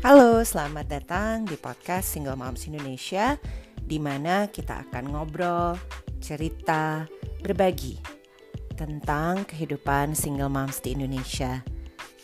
Halo, 0.00 0.40
selamat 0.40 0.88
datang 0.88 1.44
di 1.44 1.60
podcast 1.60 2.16
Single 2.16 2.32
Moms 2.32 2.64
Indonesia 2.64 3.36
di 3.76 4.00
mana 4.00 4.48
kita 4.48 4.88
akan 4.88 5.12
ngobrol, 5.12 5.76
cerita, 6.24 7.04
berbagi 7.44 8.00
tentang 8.80 9.44
kehidupan 9.44 10.16
single 10.16 10.48
moms 10.48 10.80
di 10.80 10.96
Indonesia. 10.96 11.60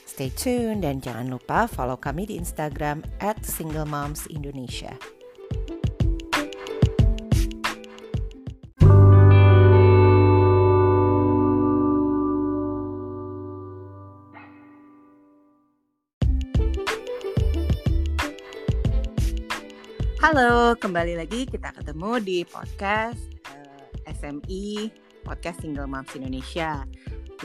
Stay 0.08 0.32
tune 0.32 0.80
dan 0.80 1.04
jangan 1.04 1.28
lupa 1.28 1.68
follow 1.68 2.00
kami 2.00 2.24
di 2.24 2.40
Instagram 2.40 3.04
at 3.20 3.44
Single 3.44 3.84
Moms 3.84 4.24
Indonesia. 4.32 4.96
Halo, 20.26 20.74
kembali 20.74 21.22
lagi 21.22 21.46
kita 21.46 21.70
ketemu 21.70 22.18
di 22.18 22.42
podcast 22.42 23.22
uh, 23.46 23.86
eh, 24.10 24.10
SMI 24.10 24.90
Podcast 25.22 25.62
Single 25.62 25.86
Moms 25.86 26.18
Indonesia. 26.18 26.82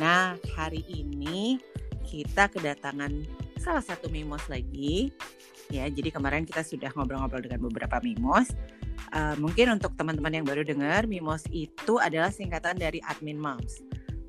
Nah, 0.02 0.34
hari 0.57 0.81
ini 0.90 1.62
kita 2.02 2.49
kedatangan 2.49 3.21
salah 3.62 3.85
satu 3.85 4.09
mimos 4.09 4.49
lagi. 4.49 5.13
Ya, 5.70 5.85
jadi 5.94 6.09
kemarin 6.09 6.41
kita 6.41 6.66
sudah 6.66 6.90
ngobrol-ngobrol 6.98 7.45
dengan 7.45 7.70
beberapa 7.70 8.02
mimos. 8.02 8.49
Uh, 9.13 9.38
mungkin 9.38 9.77
untuk 9.77 9.93
teman-teman 9.93 10.41
yang 10.41 10.45
baru 10.49 10.66
dengar, 10.66 11.05
mimos 11.05 11.45
itu 11.54 12.02
adalah 12.02 12.34
singkatan 12.34 12.82
dari 12.82 12.98
admin 13.05 13.38
moms. 13.38 13.77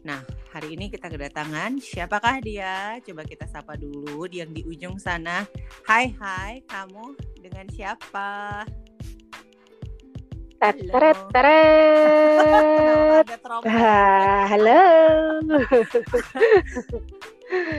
Nah, 0.03 0.19
hari 0.51 0.75
ini 0.75 0.91
kita 0.91 1.07
kedatangan 1.07 1.79
siapakah 1.79 2.43
dia? 2.43 2.99
Coba 3.07 3.23
kita 3.23 3.47
sapa 3.47 3.79
dulu 3.79 4.27
yang 4.27 4.51
di 4.51 4.67
ujung 4.67 4.99
sana. 4.99 5.47
Hai 5.87 6.11
hai, 6.19 6.59
kamu 6.67 7.15
dengan 7.39 7.71
siapa? 7.71 8.67
Teret 10.59 11.19
teret. 11.31 13.27
Halo. 14.51 14.83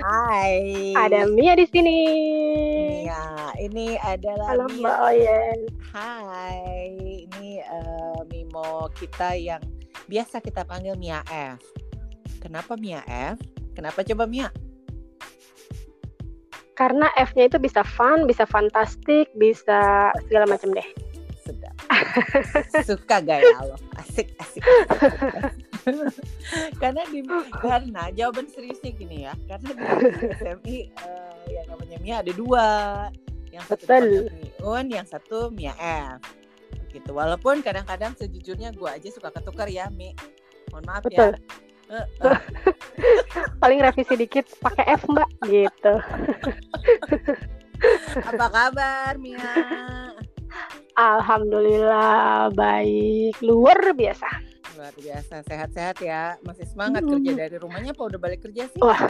Hai. 0.07 0.95
Ada 0.95 1.27
Mia 1.27 1.59
di 1.59 1.67
sini. 1.67 1.99
Mia, 3.03 3.51
ini 3.59 3.99
adalah 3.99 4.47
Halo 4.47 4.71
Mia. 4.71 4.79
Mbak 4.79 4.97
Oyen. 5.11 5.59
Hai, 5.91 6.87
ini 7.27 7.59
uh, 7.67 8.23
Mimo 8.31 8.87
kita 8.95 9.35
yang 9.35 9.59
biasa 10.07 10.39
kita 10.39 10.63
panggil 10.63 10.95
Mia 10.95 11.19
F. 11.27 11.82
Kenapa 12.43 12.75
Mia 12.75 12.99
F? 13.07 13.39
Kenapa 13.71 14.03
coba 14.03 14.27
Mia? 14.27 14.51
Karena 16.75 17.07
F-nya 17.15 17.47
itu 17.47 17.55
bisa 17.55 17.87
fun, 17.87 18.27
bisa 18.27 18.43
fantastik, 18.43 19.31
bisa 19.39 20.11
segala 20.27 20.51
macam 20.51 20.75
deh. 20.75 20.87
Sedap. 21.39 21.71
Suka 22.89 23.23
gaya 23.23 23.47
lo. 23.63 23.79
Asik, 23.95 24.35
asik. 24.43 24.59
karena 26.81 27.03
di 27.07 27.23
karena 27.63 28.11
jawaban 28.11 28.51
seriusnya 28.51 28.91
gini 28.91 29.23
ya. 29.23 29.33
Karena 29.47 29.69
di 29.71 29.83
SMI 30.35 30.77
uh, 30.99 31.43
yang 31.47 31.65
namanya 31.71 31.97
Mia 32.03 32.15
ada 32.19 32.33
dua. 32.35 32.67
Yang 33.53 33.63
satu 33.69 33.83
Betul. 33.87 34.05
Miun, 34.59 34.85
yang 34.91 35.07
satu 35.07 35.37
Mia 35.53 35.77
F. 35.79 36.19
Gitu. 36.91 37.09
Walaupun 37.13 37.63
kadang-kadang 37.63 38.17
sejujurnya 38.19 38.75
gue 38.75 38.89
aja 38.89 39.09
suka 39.13 39.31
ketukar 39.31 39.69
ya, 39.69 39.87
Mi. 39.93 40.11
Mohon 40.73 40.83
maaf 40.89 41.03
Betul. 41.05 41.37
ya. 41.37 41.71
Uh, 41.91 42.07
uh. 42.23 42.39
Paling 43.59 43.79
revisi 43.83 44.15
dikit 44.15 44.47
pakai 44.59 44.95
F 44.97 45.03
Mbak 45.07 45.29
gitu. 45.47 45.93
Apa 48.33 48.47
kabar 48.47 49.13
Mia? 49.19 49.43
Alhamdulillah 50.93 52.53
baik, 52.53 53.41
luar 53.41 53.77
biasa. 53.97 54.29
Luar 54.77 54.93
biasa, 54.93 55.41
sehat-sehat 55.45 55.97
ya. 56.01 56.37
Masih 56.45 56.65
semangat 56.69 57.01
Hmm. 57.01 57.17
kerja 57.17 57.31
dari 57.45 57.57
rumahnya 57.57 57.91
apa 57.97 58.03
udah 58.13 58.19
balik 58.21 58.45
kerja 58.45 58.69
sih? 58.69 58.79
Wah, 58.81 59.09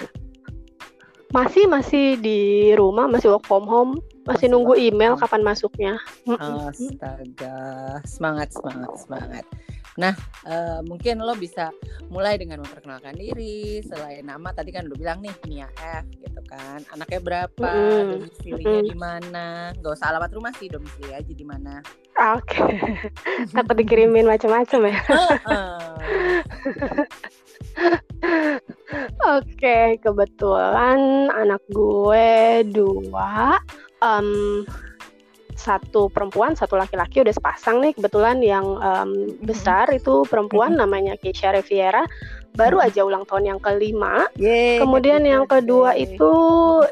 masih 1.35 1.67
masih 1.67 2.15
di 2.19 2.71
rumah, 2.75 3.11
masih 3.11 3.35
work 3.35 3.43
from 3.47 3.67
home, 3.67 3.99
masih, 4.23 4.47
Masih 4.47 4.47
nunggu 4.51 4.73
email 4.79 5.19
kapan 5.19 5.43
masuknya. 5.43 5.99
Astaga, 6.39 7.99
semangat, 8.07 8.55
semangat, 8.55 8.91
semangat. 9.03 9.45
Nah, 9.93 10.13
eh, 10.49 10.79
mungkin 10.81 11.21
lo 11.21 11.37
bisa 11.37 11.69
mulai 12.09 12.37
dengan 12.41 12.65
memperkenalkan 12.65 13.13
diri. 13.13 13.81
Selain 13.85 14.25
nama, 14.25 14.49
tadi 14.49 14.73
kan 14.73 14.89
udah 14.89 14.97
bilang 14.97 15.19
nih 15.21 15.33
Mia 15.45 15.69
F, 15.77 16.05
gitu 16.17 16.41
kan. 16.49 16.81
Anaknya 16.93 17.21
berapa? 17.21 17.69
Mm-mm. 17.69 18.09
Domisilinya 18.17 18.79
Mm-mm. 18.81 18.89
di 18.89 18.97
mana? 18.97 19.45
Gak 19.77 19.93
usah 19.93 20.09
alamat 20.13 20.33
rumah 20.33 20.53
sih, 20.57 20.69
domisili 20.69 21.13
aja 21.13 21.33
di 21.33 21.45
mana. 21.45 21.81
Oke, 22.37 22.61
takut 23.57 23.73
dikirimin 23.73 24.29
macam-macam 24.29 24.93
ya. 24.93 25.01
Oke, 29.33 29.97
kebetulan 29.97 31.33
anak 31.33 31.61
gue 31.73 32.61
dua, 32.69 33.57
em, 34.05 34.61
satu 35.55 36.09
perempuan, 36.09 36.57
satu 36.57 36.75
laki-laki 36.75 37.21
udah 37.21 37.33
sepasang 37.33 37.81
nih. 37.81 37.93
Kebetulan 37.95 38.39
yang 38.43 38.65
em, 38.79 39.33
besar 39.43 39.89
itu 39.93 40.25
perempuan 40.27 40.75
namanya 40.75 41.17
Keisha 41.19 41.53
Riviera, 41.53 42.05
baru 42.53 42.81
aja 42.81 43.01
ulang 43.01 43.25
tahun 43.25 43.57
yang 43.57 43.59
kelima. 43.59 44.29
Yeay, 44.37 44.77
Kemudian 44.77 45.25
yang 45.25 45.49
kedua 45.49 45.97
birthday. 45.97 46.15
itu 46.17 46.33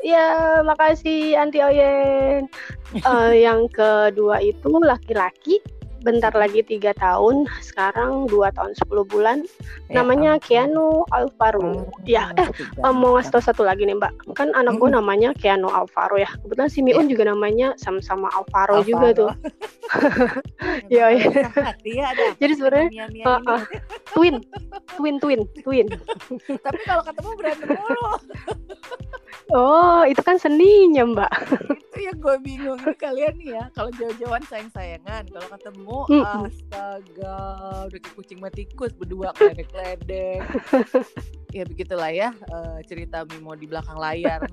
ya 0.06 0.28
makasih 0.66 1.38
Anti 1.38 1.60
Oyen. 1.62 2.46
Eh, 2.92 3.48
yang 3.48 3.72
kedua 3.72 4.44
itu 4.44 4.68
laki-laki, 4.84 5.64
bentar 6.02 6.34
lagi 6.34 6.66
tiga 6.66 6.92
tahun, 6.98 7.46
sekarang 7.62 8.26
dua 8.28 8.50
tahun 8.54 8.74
10 8.74 9.06
bulan. 9.08 9.38
Ya 9.88 10.02
namanya 10.02 10.38
ampun. 10.38 10.46
Keanu 10.50 11.06
Alvaro. 11.14 11.88
Ya, 12.04 12.34
eh 12.36 12.50
eh, 12.58 12.94
mau 12.94 13.16
ngasih 13.16 13.32
tau 13.32 13.44
satu 13.44 13.62
lagi 13.62 13.86
nih 13.86 13.96
Mbak. 13.98 14.34
Kan 14.34 14.52
anak 14.58 14.82
gue 14.82 14.90
namanya 14.90 15.32
Keanu 15.38 15.70
Alvaro 15.70 16.18
ya. 16.18 16.30
Kebetulan 16.42 16.70
si 16.70 16.82
Miun 16.82 17.06
juga 17.08 17.30
namanya 17.30 17.78
sama-sama 17.78 18.28
Alvaro, 18.34 18.82
juga 18.84 19.14
tuh. 19.14 19.32
Iya, 20.88 21.12
iya. 21.12 21.44
Ya 21.84 22.06
ada. 22.16 22.26
Jadi 22.40 22.54
sebenarnya 22.56 22.88
uh, 23.28 23.40
uh, 23.44 23.62
twin, 24.16 24.40
twin, 24.96 25.16
twin, 25.20 25.40
twin. 25.64 25.88
Tapi 26.66 26.82
kalau 26.88 27.04
ketemu 27.04 27.30
berantem 27.36 27.70
mulu. 27.76 28.08
Oh, 29.50 30.06
itu 30.06 30.22
kan 30.22 30.38
seninya 30.38 31.04
Mbak. 31.04 31.32
itu 31.92 32.00
yang 32.08 32.18
gue 32.18 32.36
bingung 32.40 32.80
kalian 32.96 33.36
nih 33.36 33.60
ya 33.60 33.64
kalau 33.76 33.92
jauh-jauhan 33.92 34.40
sayang-sayangan 34.48 35.28
kalau 35.28 35.48
ketemu 35.52 35.98
Mm-mm. 36.08 36.44
astaga 36.48 37.38
udah 37.84 38.00
kayak 38.00 38.16
kucing 38.16 38.40
mati 38.40 38.64
tikus 38.64 38.96
berdua 38.96 39.36
keledek-keledek 39.36 40.40
ya 41.58 41.68
begitulah 41.68 42.08
ya 42.08 42.32
eh, 42.32 42.80
cerita 42.88 43.28
Mimo 43.28 43.54
di 43.54 43.68
belakang 43.68 44.00
layar 44.00 44.48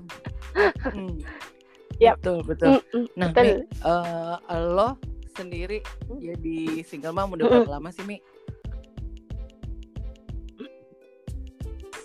Hmm. 0.91 1.15
Yap. 2.03 2.19
betul 2.19 2.43
betul 2.43 2.69
Mm-mm, 2.91 3.05
nah 3.15 3.31
betul. 3.31 3.63
Mi, 3.63 3.79
eh, 3.87 4.35
lo 4.67 4.89
sendiri 5.31 5.79
jadi 6.19 6.83
single 6.83 7.15
mom 7.15 7.39
udah 7.39 7.45
berapa 7.47 7.71
lama 7.71 7.89
sih 7.89 8.03
Mi? 8.03 8.19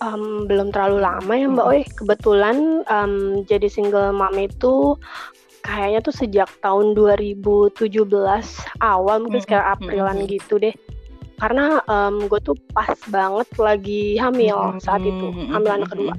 Em, 0.03 0.43
belum 0.43 0.75
terlalu 0.75 0.99
lama 0.99 1.33
ya 1.33 1.47
Mbak 1.47 1.67
Oi. 1.71 1.81
Kebetulan 1.95 2.83
em, 2.87 3.43
jadi 3.47 3.67
single 3.71 4.11
mom 4.11 4.35
itu 4.35 4.99
kayaknya 5.63 5.99
tuh 6.03 6.13
sejak 6.13 6.49
tahun 6.61 6.93
2017 6.93 7.79
awal 8.83 9.15
mungkin 9.23 9.41
sekitar 9.41 9.79
Aprilan 9.79 10.27
gitu 10.27 10.59
deh. 10.59 10.75
Karena 11.39 11.79
em, 11.87 12.27
gue 12.27 12.39
tuh 12.43 12.55
pas 12.75 12.95
banget 13.07 13.47
lagi 13.55 14.19
hamil 14.19 14.75
saat 14.83 15.03
itu, 15.03 15.31
hamil 15.47 15.71
anak 15.71 15.89
kedua. 15.95 16.13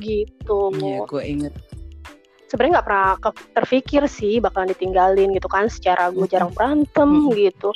Gitu. 0.00 0.60
Iya 0.80 1.04
gue 1.04 1.22
inget 1.24 1.54
Sebenarnya 2.50 2.82
nggak 2.82 2.88
pernah 2.90 3.10
terpikir 3.54 4.02
sih 4.10 4.42
bakalan 4.42 4.74
ditinggalin 4.74 5.30
gitu 5.30 5.46
kan. 5.46 5.70
Secara 5.70 6.10
gue 6.10 6.26
jarang 6.26 6.50
berantem 6.50 7.30
gitu. 7.30 7.70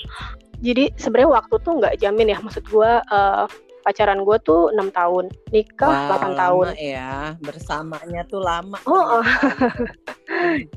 Jadi 0.59 0.91
sebenarnya 0.99 1.31
waktu 1.31 1.55
tuh 1.63 1.73
nggak 1.79 1.95
jamin 2.03 2.35
ya. 2.35 2.39
Maksud 2.43 2.67
gue 2.67 2.91
eh, 2.91 3.47
pacaran 3.85 4.19
gue 4.19 4.37
tuh 4.41 4.73
enam 4.73 4.89
tahun, 4.89 5.29
nikah 5.49 5.93
Wah, 6.09 6.17
8 6.17 6.35
tahun. 6.35 6.67
ya 6.75 7.37
bersamanya 7.39 8.25
tuh 8.25 8.41
lama 8.41 8.81
Oh, 8.85 9.21
oh. 9.21 9.25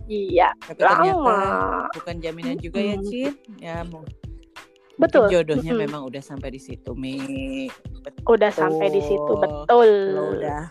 Iya, 0.05 0.51
Tapi 0.61 0.75
ternyata 0.77 1.15
lama. 1.15 1.87
bukan 1.91 2.15
jaminan 2.19 2.59
juga 2.59 2.79
ya, 2.79 2.95
Mm-mm. 2.95 3.07
Cin. 3.07 3.33
Ya, 3.57 3.81
Betul. 4.97 5.29
jodohnya 5.29 5.71
Mm-mm. 5.71 5.83
memang 5.85 6.01
udah 6.03 6.19
sampai 6.19 6.49
di 6.49 6.57
situ, 6.57 6.91
Mi. 6.91 7.69
Udah 8.25 8.49
sampai 8.49 8.89
di 8.89 8.97
situ, 8.99 9.31
Betul. 9.31 9.63
betul. 9.63 9.91
Lo 10.09 10.23
udah 10.33 10.61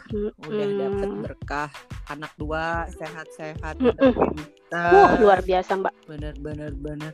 udah 0.42 0.66
Mm-mm. 0.66 0.78
dapet 0.82 1.10
berkah 1.22 1.70
anak 2.06 2.34
dua 2.34 2.90
sehat-sehat, 2.92 3.78
udah 3.78 3.94
pintar. 3.94 4.90
Wah, 4.90 5.10
luar 5.16 5.40
biasa, 5.40 5.78
Mbak. 5.78 5.94
Bener 6.06 6.34
bener 6.36 6.74
bener. 6.74 7.12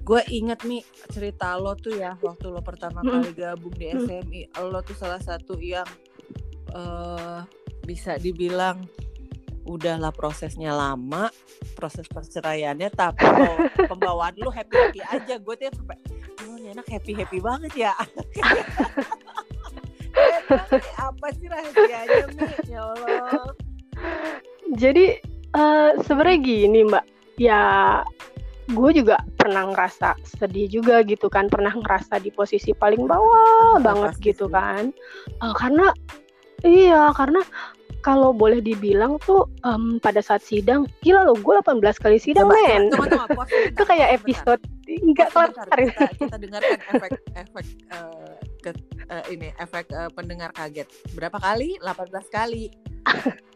Gue 0.00 0.22
inget 0.28 0.62
Mi 0.62 0.78
cerita 1.08 1.56
lo 1.56 1.74
tuh 1.74 1.94
ya 1.94 2.14
waktu 2.18 2.46
lo 2.46 2.60
pertama 2.60 3.02
Mm-mm. 3.02 3.20
kali 3.20 3.30
gabung 3.34 3.74
di 3.74 3.90
Mm. 3.90 3.98
SMI, 4.00 4.40
lo 4.62 4.78
tuh 4.80 4.94
salah 4.94 5.18
satu 5.18 5.58
yang 5.58 5.86
eh 6.70 7.40
bisa 7.82 8.16
dibilang 8.16 8.80
udahlah 9.64 10.10
prosesnya 10.10 10.72
lama 10.72 11.32
proses 11.72 12.04
perceraiannya 12.04 12.88
tapi 12.90 13.24
pembawa- 13.24 13.60
pembawaan 13.90 14.34
lu 14.36 14.48
happy 14.48 14.72
happy 14.74 15.00
aja 15.02 15.34
gue 15.36 15.54
tuh 15.54 15.72
sampai 15.72 15.96
anak 16.74 16.86
happy 16.90 17.14
happy 17.14 17.38
banget 17.38 17.72
ya. 17.88 17.94
Apa 20.98 21.26
sih 21.38 21.46
rahasianya 21.46 22.26
mi? 22.34 22.42
Ya 22.66 22.82
Allah. 22.82 23.54
Jadi 24.74 25.22
eh, 25.54 25.90
sebenarnya 26.02 26.38
gini 26.42 26.82
Mbak, 26.90 27.04
ya 27.38 27.62
gue 28.74 28.90
juga 28.96 29.20
pernah 29.38 29.70
ngerasa 29.70 30.18
sedih 30.24 30.66
juga 30.66 31.06
gitu 31.06 31.30
kan, 31.30 31.46
pernah 31.46 31.70
ngerasa 31.70 32.18
di 32.18 32.34
posisi 32.34 32.74
paling 32.74 33.06
bawah 33.06 33.78
Ah, 33.78 33.82
banget 33.82 34.18
pasti 34.18 34.34
gitu 34.34 34.46
kan. 34.50 34.90
Eh, 35.30 35.54
karena 35.54 35.94
iya, 36.66 37.14
karena 37.14 37.38
kalau 38.04 38.30
boleh 38.30 38.60
dibilang 38.60 39.16
tuh 39.18 39.48
em, 39.64 39.96
pada 39.96 40.20
saat 40.20 40.40
sidang, 40.40 40.84
gila 41.00 41.24
loh 41.24 41.32
gue 41.34 41.54
18 41.56 41.80
kali 41.96 42.20
sidang 42.20 42.46
Coba, 42.46 42.60
men. 42.60 42.82
coba, 42.92 43.24
pause 43.26 43.48
sebentar, 43.48 43.72
Itu 43.72 43.82
kayak 43.82 44.08
episode 44.14 44.60
nggak 44.84 45.28
kelar 45.32 45.48
kita, 45.48 46.04
kita 46.14 46.36
dengarkan 46.36 46.78
efek 46.86 47.10
efek 47.34 47.64
eh, 47.88 48.36
ke- 48.60 48.84
eh, 49.08 49.24
ini 49.32 49.48
efek 49.56 49.88
eh, 49.88 50.12
pendengar 50.12 50.52
kaget 50.52 50.84
berapa 51.12 51.40
kali 51.40 51.80
18 51.80 52.04
kali 52.28 52.68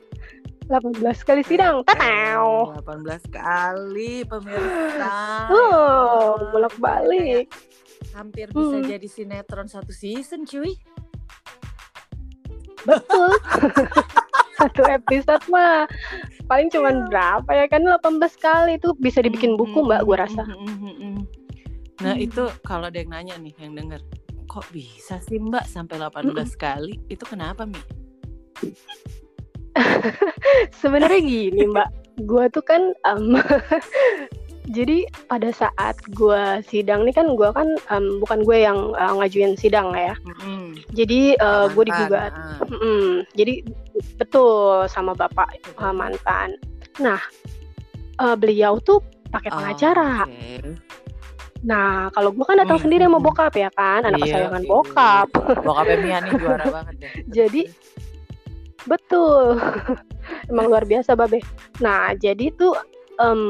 18 0.68 1.00
kali 1.22 1.40
sidang. 1.42 1.80
Tatau. 1.84 2.76
18 2.76 3.24
kali 3.30 4.24
pemirsa. 4.24 5.16
Oh, 5.48 6.36
bolak-balik. 6.50 7.48
Hampir 8.12 8.48
bisa 8.48 8.76
Hmm. 8.76 8.84
jadi 8.84 9.08
sinetron 9.08 9.64
satu 9.64 9.88
season, 9.90 10.44
cuy. 10.44 10.76
Betul. 12.84 13.32
Satu 14.58 14.82
episode 14.90 15.44
mah 15.48 15.86
paling 16.50 16.68
cuman 16.74 17.06
berapa 17.06 17.50
ya 17.54 17.66
kan? 17.70 17.86
18 17.86 18.18
kali. 18.42 18.82
Itu 18.82 18.92
bisa 18.98 19.22
dibikin 19.22 19.54
buku 19.54 19.86
mbak 19.86 20.02
gue 20.02 20.16
rasa. 20.18 20.42
Nah, 21.98 22.14
itu 22.14 22.46
kalau 22.62 22.90
ada 22.90 22.98
yang 22.98 23.10
nanya 23.10 23.34
nih 23.42 23.54
yang 23.58 23.74
denger, 23.74 23.98
kok 24.46 24.66
bisa 24.70 25.18
sih 25.26 25.42
Mbak 25.42 25.66
sampai 25.66 25.98
18 25.98 26.30
kali? 26.54 26.94
Itu 27.10 27.26
kenapa, 27.26 27.66
Mi? 27.66 27.78
Sebenarnya 30.80 31.20
gini 31.22 31.70
mbak, 31.70 31.88
gue 32.26 32.44
tuh 32.50 32.64
kan 32.66 32.94
em, 33.06 33.38
jadi 34.68 35.08
pada 35.26 35.48
saat 35.48 35.96
gue 36.12 36.60
sidang 36.64 37.08
nih 37.08 37.12
kan 37.12 37.32
gue 37.32 37.48
kan 37.50 37.68
em, 37.88 38.20
bukan 38.20 38.44
gue 38.44 38.58
yang 38.60 38.92
eh, 38.94 39.12
ngajuin 39.16 39.56
sidang 39.56 39.92
ya. 39.92 40.12
Mm-mm. 40.22 40.76
Jadi 40.92 41.34
gue 41.36 41.84
Mantan, 41.84 41.88
digugat. 41.88 42.32
ah. 42.36 42.60
Mm-mm. 42.68 43.24
Jadi 43.32 43.64
betul 44.16 44.84
sama 44.86 45.12
bapak 45.12 45.56
eh, 45.56 45.94
mantan. 45.94 46.54
Nah 47.00 47.20
eh, 48.20 48.36
beliau 48.36 48.76
tuh 48.78 49.00
pakai 49.28 49.48
pengacara. 49.48 50.24
Oh, 50.24 50.30
Oke. 50.30 50.76
Nah, 51.58 52.06
kalau 52.14 52.30
gue 52.30 52.46
kan 52.46 52.54
datang 52.54 52.78
Hmm, 52.78 52.86
sendiri 52.86 53.02
sama 53.02 53.18
hmm, 53.18 53.26
bokap 53.26 53.52
ya 53.58 53.66
kan, 53.74 54.06
anak 54.06 54.22
Iya, 54.22 54.30
kesayangan 54.30 54.62
iya. 54.62 54.70
bokap. 54.70 55.28
Bokapnya 55.58 55.96
Mia 55.98 56.18
nih 56.22 56.32
juara 56.46 56.66
banget 56.70 56.94
deh. 57.02 57.10
Jadi, 57.34 57.62
Betul. 58.86 59.58
Emang 60.50 60.70
luar 60.70 60.86
biasa 60.86 61.12
babe. 61.12 61.42
Nah, 61.78 62.14
jadi 62.14 62.54
tuh 62.54 62.72
em, 63.18 63.42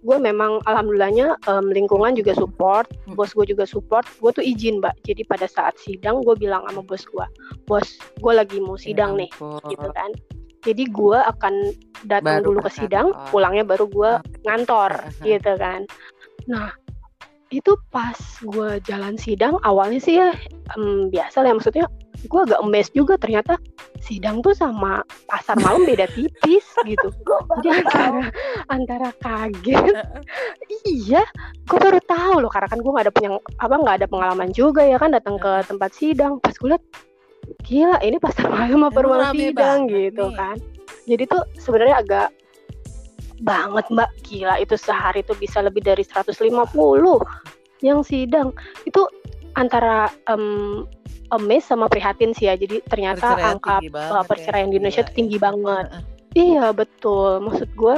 gue 0.00 0.18
memang 0.18 0.60
alhamdulillahnya 0.64 1.36
em, 1.44 1.66
lingkungan 1.68 2.12
juga 2.12 2.32
support, 2.34 2.86
Hmm. 3.04 3.16
bos 3.16 3.32
gue 3.32 3.46
juga 3.46 3.64
support. 3.64 4.04
Gue 4.20 4.30
tuh 4.30 4.44
izin, 4.44 4.78
Mbak. 4.78 5.04
Jadi 5.04 5.22
pada 5.24 5.44
saat 5.44 5.74
sidang 5.76 6.20
gue 6.20 6.34
bilang 6.34 6.64
sama 6.68 6.80
bos 6.80 7.04
gue, 7.04 7.26
"Bos, 7.64 7.88
gue 8.18 8.32
lagi 8.32 8.60
mau 8.60 8.76
sidang 8.76 9.16
nih." 9.16 9.30
gitu 9.66 9.88
kan. 9.90 10.10
Jadi 10.64 10.88
gue 10.88 11.18
akan 11.18 11.54
datang 12.04 12.40
Baru 12.40 12.56
dulu 12.56 12.64
ke 12.64 12.72
sidang, 12.72 13.12
kantor. 13.12 13.28
pulangnya 13.28 13.64
baru 13.64 13.84
gue 13.86 14.10
ngantor 14.42 14.92
Aha. 14.94 15.12
gitu 15.28 15.52
kan. 15.56 15.84
Nah 16.44 16.72
itu 17.54 17.78
pas 17.94 18.18
gue 18.42 18.82
jalan 18.82 19.14
sidang 19.14 19.54
awalnya 19.62 20.00
sih 20.02 20.18
ya 20.18 20.34
em, 20.74 21.06
biasa 21.12 21.46
lah 21.46 21.52
ya, 21.52 21.54
maksudnya 21.54 21.86
gue 22.24 22.40
agak 22.40 22.60
emes 22.64 22.88
juga 22.90 23.14
ternyata 23.20 23.60
sidang 24.00 24.40
tuh 24.40 24.56
sama 24.56 25.04
pasar 25.28 25.54
malam 25.60 25.84
beda 25.88 26.08
tipis 26.12 26.64
gitu. 26.82 27.08
Jadi 27.64 27.68
antara 27.84 28.24
antara 28.72 29.08
kaget 29.22 29.94
iya 30.88 31.22
gue 31.68 31.78
baru 31.78 32.00
tahu 32.04 32.34
loh 32.42 32.50
karena 32.50 32.68
kan 32.68 32.80
gue 32.80 32.90
nggak 32.90 33.06
ada 33.06 33.14
punya 33.14 33.30
apa 33.60 33.74
nggak 33.76 33.96
ada 34.02 34.06
pengalaman 34.08 34.50
juga 34.50 34.82
ya 34.82 34.96
kan 34.98 35.12
datang 35.12 35.36
ke 35.38 35.52
tempat 35.68 35.90
sidang. 35.94 36.42
Pas 36.42 36.54
gue 36.56 36.68
liat 36.74 36.84
gila 37.68 38.00
ini 38.00 38.16
pasar 38.16 38.48
malam 38.48 38.88
apa 38.88 38.98
ruang 39.04 39.36
sidang 39.36 39.84
banget 39.86 40.12
gitu 40.12 40.24
nih. 40.32 40.36
kan. 40.36 40.56
Jadi 41.04 41.22
tuh 41.28 41.42
sebenarnya 41.60 41.96
agak 42.00 42.28
banget 43.42 43.86
mbak 43.90 44.10
gila 44.22 44.60
itu 44.62 44.78
sehari 44.78 45.26
tuh 45.26 45.34
bisa 45.34 45.58
lebih 45.64 45.82
dari 45.82 46.06
150 46.06 46.46
yang 47.82 48.00
sidang 48.06 48.54
itu 48.86 49.02
antara 49.58 50.10
amazed 51.34 51.66
sama 51.66 51.90
prihatin 51.90 52.30
sih 52.34 52.46
ya 52.46 52.54
jadi 52.54 52.78
ternyata 52.86 53.34
Perceraian 53.34 53.58
angka 53.58 53.76
uh, 53.78 53.90
banget 53.90 54.14
ya. 54.14 54.28
perceraian 54.28 54.68
di 54.70 54.76
Indonesia 54.78 55.02
Gila 55.02 55.08
tuh 55.10 55.16
tinggi 55.18 55.38
ya. 55.38 55.42
banget 55.42 55.86
Heeh. 55.90 56.12
Iya 56.34 56.74
betul, 56.74 57.46
maksud 57.46 57.70
gue 57.78 57.96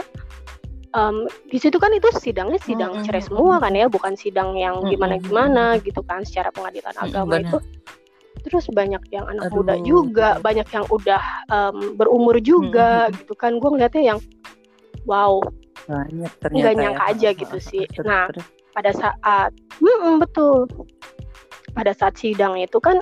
em, 0.93 1.17
di 1.49 1.57
situ 1.57 1.81
kan 1.81 1.89
itu 1.97 2.05
sidangnya 2.21 2.61
sidang 2.61 3.01
Mm-mm. 3.01 3.05
cerai 3.09 3.25
semua 3.25 3.57
kan 3.57 3.73
ya, 3.73 3.89
bukan 3.89 4.13
sidang 4.13 4.53
yang 4.61 4.85
Mm-mm. 4.85 4.93
gimana-gimana 4.93 5.81
gitu 5.81 6.05
kan 6.05 6.21
secara 6.21 6.53
pengadilan 6.53 6.93
agama 7.01 7.41
itu. 7.41 7.59
Terus 8.45 8.69
banyak 8.69 9.03
yang 9.11 9.25
anak 9.25 9.49
Aduh, 9.51 9.65
muda 9.65 9.75
juga, 9.81 10.29
banyak 10.45 10.69
yang 10.69 10.85
udah 10.93 11.23
em, 11.49 11.97
berumur 11.97 12.37
juga 12.45 13.09
gitu 13.11 13.33
kan. 13.33 13.57
Gue 13.57 13.73
ngeliatnya 13.73 14.15
yang 14.15 14.19
wow 15.07 15.41
Banyak 15.87 16.11
nggak 16.27 16.35
ternyata 16.43 16.75
nyangka 16.75 17.05
ya. 17.07 17.11
aja 17.15 17.29
gitu 17.39 17.57
sih. 17.63 17.85
terus, 17.95 18.07
Nah 18.07 18.27
terus. 18.31 18.47
pada 18.75 18.91
saat 18.93 19.51
Mm-mm, 19.79 20.19
betul 20.21 20.67
pada 21.73 21.93
saat 21.93 22.17
sidang 22.17 22.57
itu 22.57 22.81
kan 22.81 22.99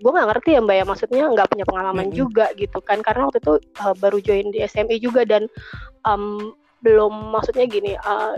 gue 0.00 0.10
nggak 0.10 0.28
ngerti 0.32 0.56
ya 0.56 0.60
mbak 0.64 0.76
ya 0.80 0.84
maksudnya 0.88 1.24
nggak 1.28 1.48
punya 1.52 1.64
pengalaman 1.68 2.08
Mm-mm. 2.08 2.16
juga 2.16 2.48
gitu 2.56 2.80
kan 2.80 3.04
karena 3.04 3.28
waktu 3.28 3.38
itu 3.44 3.54
uh, 3.84 3.92
baru 4.00 4.18
join 4.24 4.48
di 4.48 4.64
SMI 4.64 4.96
juga 4.96 5.28
dan 5.28 5.44
em, 6.08 6.56
belum 6.80 7.30
maksudnya 7.36 7.68
gini 7.68 7.92
uh, 8.00 8.32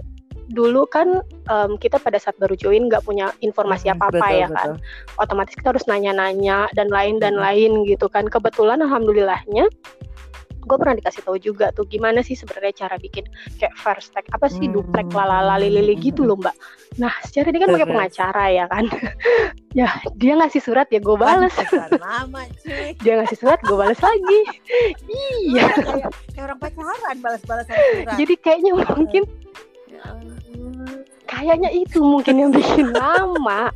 dulu 0.50 0.84
kan 0.90 1.22
em, 1.48 1.78
kita 1.78 2.02
pada 2.02 2.19
saat 2.19 2.34
baru 2.42 2.58
join 2.58 2.90
nggak 2.90 3.06
punya 3.06 3.31
informasi 3.46 3.88
Mm-mm, 3.88 4.02
apa 4.02 4.04
apa 4.10 4.26
betul, 4.26 4.40
ya 4.42 4.48
kan 4.50 4.69
betul. 4.75 5.22
otomatis 5.22 5.54
kita 5.54 5.69
harus 5.70 5.86
nanya-nanya 5.86 6.66
dan 6.75 6.90
lain 6.90 7.22
dan 7.22 7.38
Mm-mm. 7.38 7.46
lain 7.46 7.70
gitu 7.86 8.10
kan 8.10 8.26
kebetulan 8.26 8.82
alhamdulillahnya 8.82 9.70
gue 10.64 10.76
pernah 10.76 10.96
dikasih 10.96 11.22
tahu 11.22 11.36
juga 11.36 11.70
tuh 11.70 11.84
gimana 11.84 12.20
sih 12.20 12.32
sebenarnya 12.32 12.86
cara 12.86 12.96
bikin 12.96 13.24
kayak 13.56 13.74
first 13.74 14.10
tag 14.10 14.24
apa 14.29 14.48
sih 14.48 14.67
duplek 14.67 15.06
Hmm. 15.06 15.20
lalala 15.20 15.60
lili 15.60 15.94
gitu 15.94 16.22
loh 16.22 16.34
mbak. 16.34 16.56
Nah 16.96 17.12
secara 17.22 17.48
ini 17.48 17.58
kan 17.58 17.70
pakai 17.70 17.86
pengacara 17.86 18.44
ya 18.50 18.65
kan? 18.67 18.84
Ya 19.74 19.91
dia 20.15 20.39
ngasih 20.39 20.62
surat 20.62 20.86
ya 20.86 20.98
gue 20.98 21.17
balas 21.19 21.50
lama 21.98 22.46
cuy. 22.62 22.94
dia 23.03 23.19
ngasih 23.19 23.34
surat 23.36 23.58
gue 23.58 23.74
balas 23.74 23.98
lagi. 23.98 24.41
Iya. 25.50 25.67
Kayak, 25.67 26.10
kayak 26.31 26.44
orang 26.44 26.58
pacaran 26.58 27.17
balas-balasan 27.19 27.74
surat. 27.74 28.15
jadi 28.15 28.34
kayaknya 28.39 28.72
mungkin 28.79 29.22
Ya 29.91 30.00
ampun. 30.06 31.03
kayaknya 31.27 31.70
itu 31.70 31.98
mungkin 31.98 32.34
yang 32.39 32.50
bikin 32.50 32.94
lama. 32.94 33.74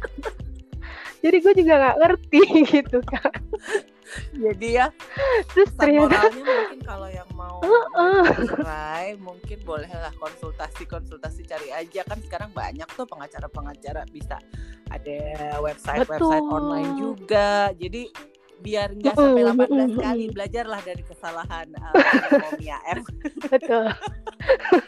Jadi 1.19 1.37
gue 1.43 1.53
juga 1.59 1.73
nggak 1.77 1.97
ngerti 1.99 2.43
gitu 2.79 2.99
kan 3.03 3.35
Jadi 4.33 4.69
ya 4.79 4.87
terus 5.53 5.71
ternyata 5.77 6.33
mungkin 6.33 6.81
kalau 6.85 7.09
yang 7.09 7.29
mau 7.37 7.61
cerai 8.49 9.19
mungkin 9.21 9.59
bolehlah 9.65 10.15
konsultasi-konsultasi 10.17 11.45
cari 11.45 11.69
aja 11.75 12.03
kan 12.07 12.19
sekarang 12.25 12.51
banyak 12.55 12.87
tuh 12.97 13.05
pengacara-pengacara 13.05 14.07
bisa 14.09 14.41
ada 14.89 15.21
website-website 15.61 16.45
Betul. 16.45 16.57
online 16.57 16.93
juga. 16.97 17.73
Jadi 17.77 18.09
biar 18.59 18.91
nggak 18.99 19.15
sampai 19.15 19.43
18 19.47 19.55
mm-mm, 19.55 19.91
kali 20.03 20.25
belajarlah 20.35 20.81
dari 20.83 21.03
kesalahan 21.07 21.67
uh, 21.79 21.93
Momia 22.43 22.79
F. 22.91 23.07
Betul. 23.47 23.85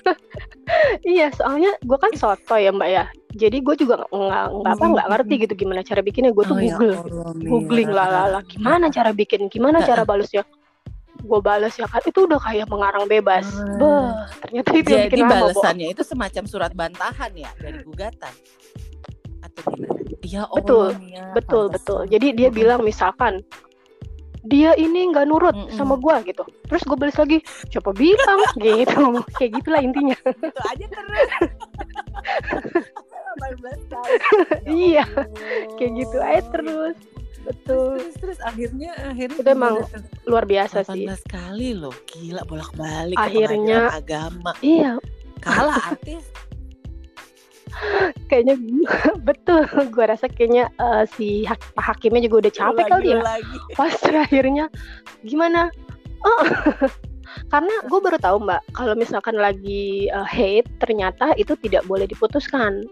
iya, 1.14 1.30
soalnya 1.34 1.70
gue 1.82 1.98
kan 1.98 2.10
soto 2.18 2.56
ya 2.58 2.74
mbak 2.74 2.90
ya. 2.90 3.04
Jadi 3.38 3.62
gue 3.62 3.74
juga 3.78 4.02
nggak 4.10 4.44
nggak 4.58 4.74
apa 4.74 4.86
nggak 4.90 5.08
ngerti 5.14 5.34
gitu 5.46 5.54
gimana 5.66 5.80
cara 5.86 6.00
bikinnya. 6.02 6.34
Gue 6.34 6.44
tuh 6.46 6.58
Oh, 6.58 6.62
ya 6.62 6.74
google, 6.76 6.98
Allah, 6.98 7.32
Mira. 7.38 7.50
googling 7.50 7.90
lah 7.94 8.08
lah 8.10 8.26
lah. 8.38 8.42
Gimana 8.50 8.86
cara 8.90 9.10
bikin? 9.14 9.46
Gimana 9.46 9.78
cara 9.86 10.02
balasnya? 10.02 10.42
Gue 11.22 11.40
balas 11.40 11.74
ya 11.78 11.86
kan. 11.86 12.02
Itu 12.02 12.26
udah 12.26 12.40
kayak 12.42 12.66
mengarang 12.66 13.06
bebas. 13.06 13.46
Ah. 13.54 13.78
Beh, 13.78 14.08
ternyata 14.42 14.70
itu 14.74 14.88
yang 14.90 15.06
Jadi 15.06 15.14
bikin 15.14 15.26
lama. 15.26 15.30
Bo. 15.30 15.40
balasannya 15.46 15.86
itu 15.94 16.02
semacam 16.02 16.44
surat 16.50 16.72
bantahan 16.74 17.30
ya 17.38 17.50
dari 17.54 17.78
gugatan 17.86 18.34
atau 19.60 19.70
gimana? 19.70 20.00
Ya 20.20 20.42
Betul, 20.48 20.86
Mia, 20.96 21.24
Betul 21.32 21.64
betul. 21.68 22.00
Jadi 22.06 22.26
dia 22.32 22.48
Mm-mm. 22.48 22.56
bilang 22.56 22.80
misalkan 22.80 23.40
dia 24.42 24.72
ini 24.74 25.04
nggak 25.06 25.26
nurut 25.26 25.52
Mm-mm. 25.52 25.74
sama 25.74 25.94
gue 25.94 26.16
gitu. 26.26 26.40
Terus 26.64 26.82
gue 26.82 26.96
balas 26.96 27.14
lagi, 27.14 27.38
coba 27.70 27.90
bilang 27.92 28.40
gitu. 28.58 29.04
Kayak 29.34 29.50
gitulah 29.58 29.80
intinya. 29.80 30.16
itu 30.16 30.60
aja 30.62 30.86
terus 30.86 31.28
18 33.30 33.60
tahun 33.86 34.08
Ya 34.60 34.66
Iya, 34.66 35.04
kayak 35.76 35.92
gitu 35.96 36.18
aja 36.18 36.42
terus. 36.50 36.96
betul 37.40 37.96
terus 37.96 38.14
terus 38.20 38.38
akhirnya 38.42 38.92
akhirnya 39.02 39.32
itu 39.34 39.48
emang 39.48 39.80
luar 40.24 40.44
biasa 40.44 40.84
18 40.84 40.92
sih 40.92 41.08
kali 41.26 41.72
loh 41.72 41.88
gila 42.06 42.44
bolak 42.44 42.68
balik 42.76 43.16
Akhirnya- 43.16 43.88
agama 43.90 44.52
iya 44.60 45.00
kalah 45.38 45.80
artis 45.88 46.20
kayaknya 48.26 48.54
betul. 49.28 49.62
Gue 49.90 50.04
rasa 50.06 50.26
kayaknya 50.26 50.70
eh, 50.76 51.04
si 51.14 51.42
hak- 51.44 51.74
pak 51.74 51.84
hakimnya 51.94 52.26
juga 52.26 52.46
udah 52.48 52.52
capek 52.52 52.84
lagi 52.84 52.92
kali 52.92 53.08
ya. 53.10 53.20
lagi. 53.22 53.56
Pas 53.78 53.94
akhirnya 54.04 54.64
gimana? 55.22 55.70
Oh. 56.22 56.42
Karena 57.52 57.70
gue 57.86 58.00
baru 58.02 58.18
tahu 58.18 58.36
mbak 58.42 58.58
kalau 58.74 58.94
misalkan 58.94 59.38
lagi 59.38 60.10
eh, 60.10 60.26
hate 60.26 60.66
ternyata 60.82 61.30
itu 61.34 61.54
tidak 61.62 61.86
boleh 61.86 62.04
diputuskan. 62.04 62.82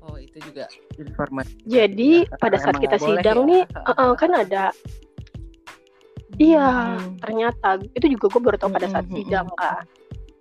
Oh 0.00 0.16
itu 0.16 0.36
juga 0.40 0.64
informasi. 0.96 1.52
Jadi 1.64 2.24
Ya, 2.24 2.36
pada 2.40 2.56
saat 2.56 2.76
kita 2.80 2.96
sidang 2.96 3.44
ya. 3.44 3.48
nih 3.48 3.62
eh, 3.64 3.92
eh, 3.92 4.12
kan 4.16 4.30
ada. 4.32 4.64
Iya 6.34 6.66
Hmm. 6.98 7.14
ternyata 7.22 7.68
itu 7.94 8.18
juga 8.18 8.26
gue 8.26 8.42
baru 8.42 8.56
tahu 8.58 8.74
pada 8.74 8.90
saat 8.90 9.06
Mm, 9.06 9.12
mm, 9.12 9.14
mm, 9.14 9.22
sidang 9.22 9.46
kan 9.54 9.86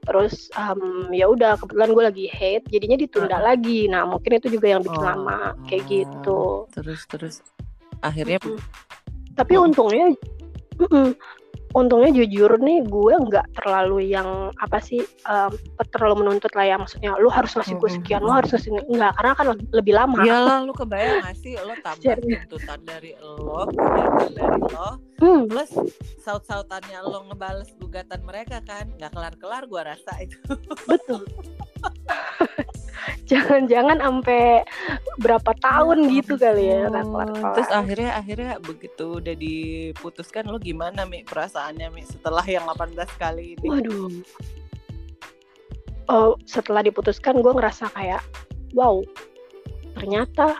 terus 0.03 0.51
em, 0.53 1.07
ya 1.15 1.31
udah 1.31 1.55
kebetulan 1.55 1.89
gue 1.95 2.03
lagi 2.03 2.25
hate 2.27 2.65
jadinya 2.67 2.97
ditunda 2.99 3.37
lagi 3.39 3.87
nah 3.87 4.03
mungkin 4.03 4.35
itu 4.35 4.47
juga 4.51 4.75
yang 4.75 4.81
bikin 4.83 4.99
Oh, 4.99 5.07
lama 5.07 5.55
kayak 5.67 5.83
gitu 5.87 6.67
terus 6.75 7.01
terus 7.07 7.35
akhirnya 8.03 8.37
Mm. 8.43 8.59
tapi 9.33 9.53
Mm. 9.55 9.63
untungnya 9.71 10.05
mm-mm. 10.77 11.15
Untungnya 11.73 12.13
jujur 12.13 12.57
nih 12.61 12.85
gue 12.85 13.13
nggak 13.29 13.57
terlalu 13.57 14.13
yang 14.13 14.53
apa 14.61 14.77
sih 14.77 15.01
em, 15.25 15.51
terlalu 15.93 16.25
menuntut 16.25 16.53
lah 16.53 16.65
ya. 16.65 16.75
Maksudnya 16.77 17.17
lu 17.17 17.29
harus 17.29 17.53
ngasih 17.57 17.75
gue 17.77 17.89
sekian 18.01 18.21
lu 18.21 18.31
harus 18.31 18.53
ngasih 18.53 18.69
nggak 18.89 19.11
karena 19.17 19.33
kan 19.33 19.45
lebih 19.73 19.93
lama. 19.97 20.21
Iyalah 20.21 20.57
lu 20.65 20.73
kebayang 20.73 21.25
gak 21.25 21.37
sih? 21.41 21.53
Lo 21.57 21.73
tambah 21.85 22.15
tuntutan 22.21 22.79
dari 22.85 23.11
lo 23.19 23.67
gugatan 23.69 24.31
dari 24.33 24.61
lo 24.69 24.89
Hmm, 25.23 25.47
plus 25.47 25.71
saut-sautannya 26.19 26.99
lo 26.99 27.31
ngebales 27.31 27.71
gugatan 27.79 28.21
mereka 28.27 28.59
kan. 28.65 28.91
Nggak 28.99 29.11
kelar-kelar 29.15 29.63
gua 29.71 29.95
rasa 29.95 30.11
itu. 30.19 30.35
Betul 30.83 31.23
jangan-jangan 33.29 33.99
sampai 33.99 34.63
berapa 35.19 35.51
tahun 35.59 36.09
gitu 36.13 36.37
kali 36.37 36.69
ya 36.71 36.87
ampun. 36.89 37.13
kelar-kelar. 37.13 37.53
terus 37.57 37.71
akhirnya 37.73 38.11
akhirnya 38.15 38.51
begitu 38.61 39.19
udah 39.19 39.35
diputuskan 39.35 40.47
lo 40.49 40.57
gimana 40.61 41.03
mi 41.03 41.25
perasaannya 41.25 41.87
mi 41.91 42.01
setelah 42.05 42.43
yang 42.45 42.65
18 42.69 42.95
kali 43.17 43.57
ini 43.59 43.67
Waduh. 43.69 44.09
Oh, 46.11 46.35
setelah 46.43 46.83
diputuskan 46.83 47.39
gue 47.39 47.53
ngerasa 47.55 47.87
kayak, 47.95 48.19
wow, 48.75 48.99
ternyata. 49.95 50.59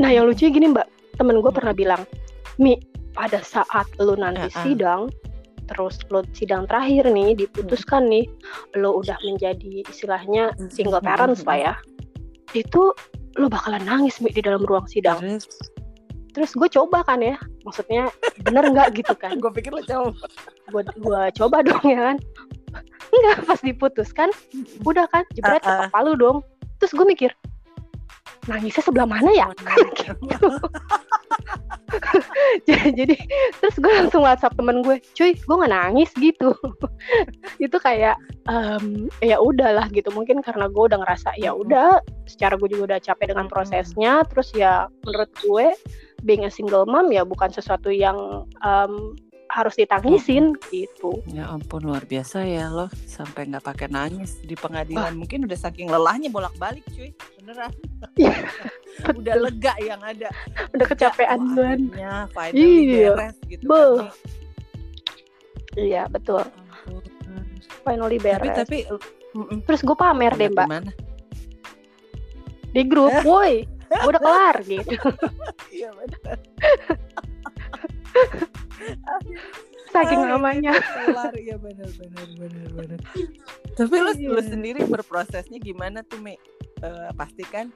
Nah, 0.00 0.08
yang 0.08 0.24
lucu 0.24 0.48
gini 0.48 0.72
mbak, 0.72 0.88
temen 1.20 1.44
gue 1.44 1.52
pernah 1.52 1.76
bilang, 1.76 2.08
Mi, 2.56 2.80
pada 3.12 3.44
saat 3.44 3.84
lu 4.00 4.16
nanti 4.16 4.48
Uh-uh. 4.48 4.62
sidang, 4.64 5.02
terus 5.68 6.00
lu 6.08 6.24
sidang 6.32 6.64
terakhir 6.64 7.06
nih, 7.08 7.36
diputuskan 7.36 8.08
nih, 8.08 8.24
lu 8.74 9.00
udah 9.04 9.16
menjadi 9.22 9.84
istilahnya 9.86 10.56
single 10.72 11.00
parents 11.04 11.44
lah 11.44 11.72
ya, 11.72 11.74
itu 12.56 12.92
lu 13.36 13.46
bakalan 13.46 13.84
nangis 13.84 14.18
Mi 14.18 14.32
di 14.32 14.42
dalam 14.42 14.64
ruang 14.64 14.88
sidang. 14.88 15.38
terus 16.36 16.54
gue 16.54 16.70
coba 16.70 17.02
kan 17.02 17.18
ya, 17.18 17.34
maksudnya 17.66 18.14
bener 18.46 18.70
nggak 18.70 18.94
gitu 18.94 19.10
kan? 19.18 19.36
gue 19.42 19.50
pikir 19.50 19.74
lo 19.74 19.82
jauh 19.82 20.14
gue 20.70 20.82
gua 21.02 21.34
coba 21.34 21.66
dong 21.66 21.82
ya 21.82 22.12
kan? 22.12 22.16
Enggak 23.10 23.36
pas 23.48 23.58
diputuskan 23.64 24.28
udah 24.86 25.08
kan? 25.10 25.26
Jebret 25.34 25.64
Ah, 25.64 25.66
ah. 25.66 25.88
ketok 25.88 25.90
palu 25.90 26.12
dong? 26.14 26.38
Terus 26.78 26.94
gue 26.94 27.06
mikir 27.08 27.30
nangisnya 28.48 28.82
sebelah 28.82 29.08
mana 29.08 29.30
ya 29.36 29.46
jadi 32.68 33.16
terus 33.60 33.76
gue 33.80 33.92
langsung 33.92 34.24
whatsapp 34.24 34.52
temen 34.54 34.84
gue 34.84 35.00
cuy 35.16 35.32
gue 35.34 35.56
nggak 35.56 35.72
nangis 35.72 36.10
gitu. 36.16 36.52
Itu 37.64 37.76
kayak 37.80 38.16
em, 38.48 39.08
ya 39.24 39.40
udahlah 39.40 39.88
gitu. 39.92 40.12
Mungkin 40.12 40.44
karena 40.44 40.68
gue 40.68 40.84
udah 40.88 41.00
ngerasa 41.00 41.36
ya 41.40 41.52
udah 41.56 42.00
secara 42.28 42.60
gue 42.60 42.68
juga 42.68 42.94
udah 42.94 43.00
capek 43.00 43.32
dengan 43.32 43.48
prosesnya. 43.48 44.24
Terus 44.28 44.52
ya 44.52 44.86
menurut 45.08 45.30
gue 45.40 45.66
being 46.26 46.44
a 46.44 46.50
single 46.50 46.84
mom 46.84 47.14
ya 47.14 47.22
bukan 47.22 47.48
sesuatu 47.48 47.88
yang 47.88 48.44
em, 48.66 49.16
harus 49.48 49.74
ditangisin 49.76 50.54
gitu. 50.68 51.24
Ya 51.28 51.48
ampun 51.48 51.84
luar 51.84 52.04
biasa 52.04 52.44
ya 52.44 52.68
lo. 52.68 52.88
Sampai 53.04 53.48
nggak 53.48 53.64
pakai 53.64 53.88
nangis 53.88 54.38
di 54.44 54.54
pengadilan. 54.54 55.16
Mungkin 55.16 55.48
udah 55.48 55.58
saking 55.58 55.88
lelahnya 55.88 56.28
bolak 56.28 56.54
balik 56.60 56.84
cuy. 56.92 57.10
Beneran. 57.40 57.72
Iya, 58.14 58.36
udah 59.20 59.34
lega 59.40 59.74
yang 59.80 60.00
ada. 60.04 60.28
Udah 60.76 60.86
kecapean 60.86 61.40
Wah, 61.40 61.54
finally 62.30 62.60
Iya. 62.88 63.12
beres 63.16 63.38
gitu 63.48 63.64
kan 63.68 64.08
iya 65.78 66.02
betul. 66.10 66.42
Ya 66.42 66.50
ampun. 66.90 67.06
finally 67.86 68.18
tapi 68.18 68.26
beres 68.26 68.56
tapi 68.58 68.78
mm-mm. 69.36 69.58
terus 69.64 69.80
gue 69.86 69.96
pamer 69.96 70.34
deh 70.34 70.50
mbak. 70.50 70.66
Gimana? 70.66 70.92
di 72.68 72.82
grup 72.84 73.14
woi. 73.24 73.64
Gue 73.88 74.08
udah 74.12 74.20
kelar 74.22 74.56
gitu. 74.68 74.92
Iya 75.78 75.94
benar. 75.94 76.36
saking 79.94 80.20
Ah, 80.20 80.36
lamanya 80.36 80.72
kelar 80.76 81.32
ya 81.40 81.56
benar 81.56 81.88
benar 81.96 82.28
benar 82.36 82.68
benar 82.76 83.00
tapi 83.72 83.96
lu, 83.96 84.12
lu 84.36 84.42
sendiri 84.44 84.84
berprosesnya 84.84 85.56
gimana 85.62 86.04
tuh 86.04 86.20
Mi? 86.20 86.36
Eh, 86.84 87.10
pasti 87.16 87.42
kan 87.48 87.72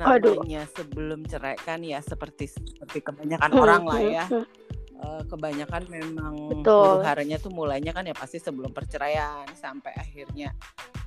Aduh. 0.00 0.40
namanya 0.40 0.64
sebelum 0.76 1.24
cerai 1.24 1.56
kan 1.60 1.80
ya 1.84 2.00
seperti 2.00 2.48
seperti 2.48 3.04
kebanyakan 3.04 3.50
Hmm, 3.52 3.62
orang 3.62 3.82
lah 3.88 4.00
hmm, 4.00 4.12
ya 4.12 4.26
hmm. 4.28 4.46
Eh, 5.00 5.22
kebanyakan 5.32 5.88
memang 5.88 6.60
haranya 7.00 7.40
tuh 7.40 7.48
mulainya 7.48 7.96
kan 7.96 8.04
ya 8.04 8.12
pasti 8.12 8.36
sebelum 8.36 8.68
perceraian 8.68 9.48
sampai 9.56 9.96
akhirnya 9.96 10.52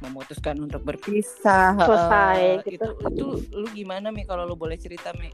memutuskan 0.02 0.58
untuk 0.58 0.82
berpisah 0.82 1.78
Selesai, 1.78 2.66
itu 2.66 2.74
gitu. 2.74 2.90
itu 3.06 3.26
lu 3.54 3.70
gimana 3.70 4.10
mi 4.10 4.26
kalau 4.26 4.50
lu 4.50 4.58
boleh 4.58 4.82
cerita 4.82 5.14
mi 5.22 5.30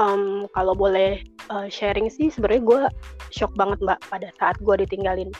Em, 0.00 0.48
kalau 0.56 0.72
boleh 0.72 1.20
eh, 1.50 1.68
sharing 1.68 2.08
sih 2.08 2.30
sebenarnya 2.30 2.62
gue 2.62 2.80
shock 3.34 3.52
banget 3.58 3.78
mbak 3.82 3.98
pada 4.08 4.28
saat 4.38 4.56
gue 4.62 4.74
ditinggalin. 4.86 5.30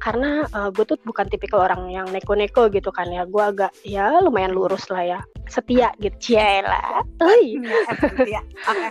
Karena 0.00 0.46
gue 0.70 0.86
tuh 0.86 0.96
bukan 1.02 1.26
tipikal 1.28 1.66
orang 1.66 1.90
yang 1.90 2.06
neko-neko 2.08 2.70
gitu 2.72 2.88
kan 2.94 3.10
ya. 3.10 3.26
Gue 3.26 3.42
agak 3.42 3.74
ya 3.84 4.22
lumayan 4.22 4.54
lurus 4.54 4.86
lah 4.88 5.02
ya. 5.02 5.20
Setia 5.50 5.92
gitu. 5.98 6.14
Ciela. 6.32 7.04
Ui. 7.20 7.58
ya 8.32 8.40
oke. 8.70 8.88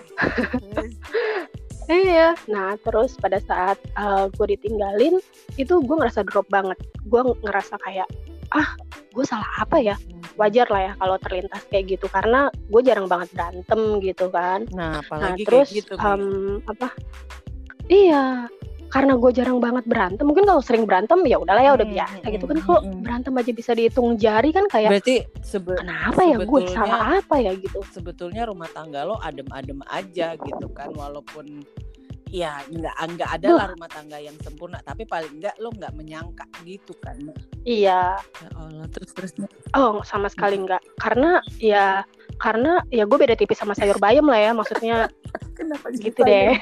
Terus, 0.76 0.94
Iya, 1.90 2.38
nah 2.46 2.78
terus 2.86 3.18
pada 3.18 3.42
saat 3.42 3.82
gue 4.38 4.48
ditinggalin 4.54 5.18
itu 5.58 5.74
gue 5.82 5.96
ngerasa 5.98 6.22
drop 6.30 6.46
banget. 6.54 6.78
Gue 7.10 7.26
ngerasa 7.42 7.82
kayak 7.82 8.06
ah 8.54 8.70
gue 9.14 9.26
salah 9.26 9.50
apa 9.60 9.78
ya? 9.82 9.96
Wajar 10.40 10.68
lah 10.72 10.82
ya 10.82 10.94
kalau 10.96 11.16
terlintas 11.20 11.64
kayak 11.68 12.00
gitu 12.00 12.08
karena 12.08 12.48
gue 12.72 12.82
jarang 12.86 13.08
banget 13.12 13.30
berantem 13.36 14.00
gitu 14.00 14.32
kan. 14.32 14.64
nah 14.72 14.98
Nah 14.98 15.02
apalagi 15.04 15.44
terus 15.44 15.68
kayak 15.70 15.80
gitu 15.84 15.94
em, 16.00 16.24
apa? 16.66 16.88
Iya, 17.90 18.46
karena 18.90 19.14
gue 19.18 19.32
jarang 19.34 19.58
banget 19.62 19.86
berantem. 19.86 20.26
Mungkin 20.26 20.46
kalau 20.46 20.62
sering 20.62 20.86
berantem 20.86 21.22
ya 21.26 21.38
udahlah 21.42 21.62
ya 21.62 21.74
udah 21.78 21.88
Hmm, 21.90 21.96
biasa 21.98 22.26
hmm, 22.26 22.34
gitu 22.38 22.46
kan. 22.50 22.58
hmm, 22.58 22.66
Kalau 22.66 22.82
hmm. 22.86 23.02
berantem 23.06 23.34
aja 23.38 23.52
bisa 23.54 23.72
dihitung 23.78 24.08
jari 24.18 24.50
kan 24.54 24.66
kayak 24.70 24.90
berarti 24.98 25.16
sebe 25.46 25.74
kenapa 25.78 26.22
ya 26.26 26.38
gue 26.42 26.62
salah 26.70 27.22
apa 27.22 27.36
ya 27.42 27.52
gitu. 27.58 27.80
sebetulnya 27.90 28.46
rumah 28.50 28.70
tangga 28.70 29.06
lo 29.06 29.18
adem-adem 29.22 29.82
aja 29.90 30.38
gitu 30.38 30.68
kan 30.74 30.90
walaupun 30.94 31.66
ya 32.30 32.62
nggak 32.66 32.96
nggak 33.18 33.30
ada 33.42 33.48
lah 33.52 33.66
rumah 33.74 33.90
tangga 33.90 34.18
yang 34.18 34.38
sempurna 34.40 34.80
tapi 34.80 35.04
paling 35.04 35.38
nggak 35.38 35.58
lo 35.58 35.74
nggak 35.74 35.94
menyangka 35.94 36.46
gitu 36.62 36.94
kan 37.02 37.18
Iya, 37.66 38.18
ya 38.18 38.50
Allah 38.56 38.88
terus 38.90 39.12
terus 39.14 39.32
Oh, 39.76 40.00
sama 40.02 40.32
sekali 40.32 40.58
enggak. 40.58 40.80
Karena 40.96 41.44
ya 41.60 42.02
karena 42.40 42.80
ya 42.90 43.04
gue 43.04 43.18
beda 43.20 43.36
tipis 43.36 43.60
sama 43.60 43.76
sayur 43.76 44.00
bayam 44.00 44.26
lah 44.26 44.40
ya. 44.40 44.52
Maksudnya 44.56 45.12
kenapa 45.60 45.92
Gitu 45.92 46.18
deh. 46.24 46.56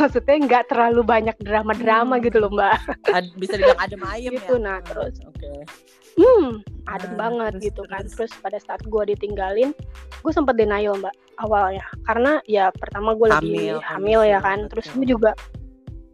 maksudnya 0.00 0.36
nggak 0.42 0.64
terlalu 0.72 1.02
banyak 1.04 1.36
drama-drama 1.38 2.16
Hmm. 2.18 2.24
gitu 2.24 2.40
loh, 2.40 2.50
Mbak. 2.50 2.76
Bisa 3.36 3.54
dibilang 3.60 3.78
adem 3.80 4.02
ayem 4.08 4.32
Gitu, 4.34 4.54
ya 4.56 4.58
nah, 4.58 4.78
terus. 4.80 5.20
oke 5.22 5.52
Hmm, 6.12 6.60
adem 6.88 7.12
Nah, 7.14 7.18
banget 7.18 7.52
terus, 7.56 7.64
gitu 7.72 7.82
kan. 7.88 8.02
terus. 8.04 8.14
Terus 8.16 8.32
pada 8.44 8.58
saat 8.60 8.80
gue 8.84 9.02
ditinggalin, 9.16 9.70
gue 10.20 10.32
sempet 10.32 10.54
denial, 10.60 11.00
Mbak, 11.00 11.14
awalnya. 11.40 11.84
Karena 12.04 12.38
ya 12.44 12.68
pertama 12.74 13.16
gue 13.16 13.28
lagi 13.32 13.48
Hamil, 13.48 13.76
hamil, 13.80 14.20
hamil 14.20 14.20
ya 14.28 14.38
kan. 14.44 14.58
Terus 14.68 14.86
gue 14.92 15.06
juga 15.08 15.32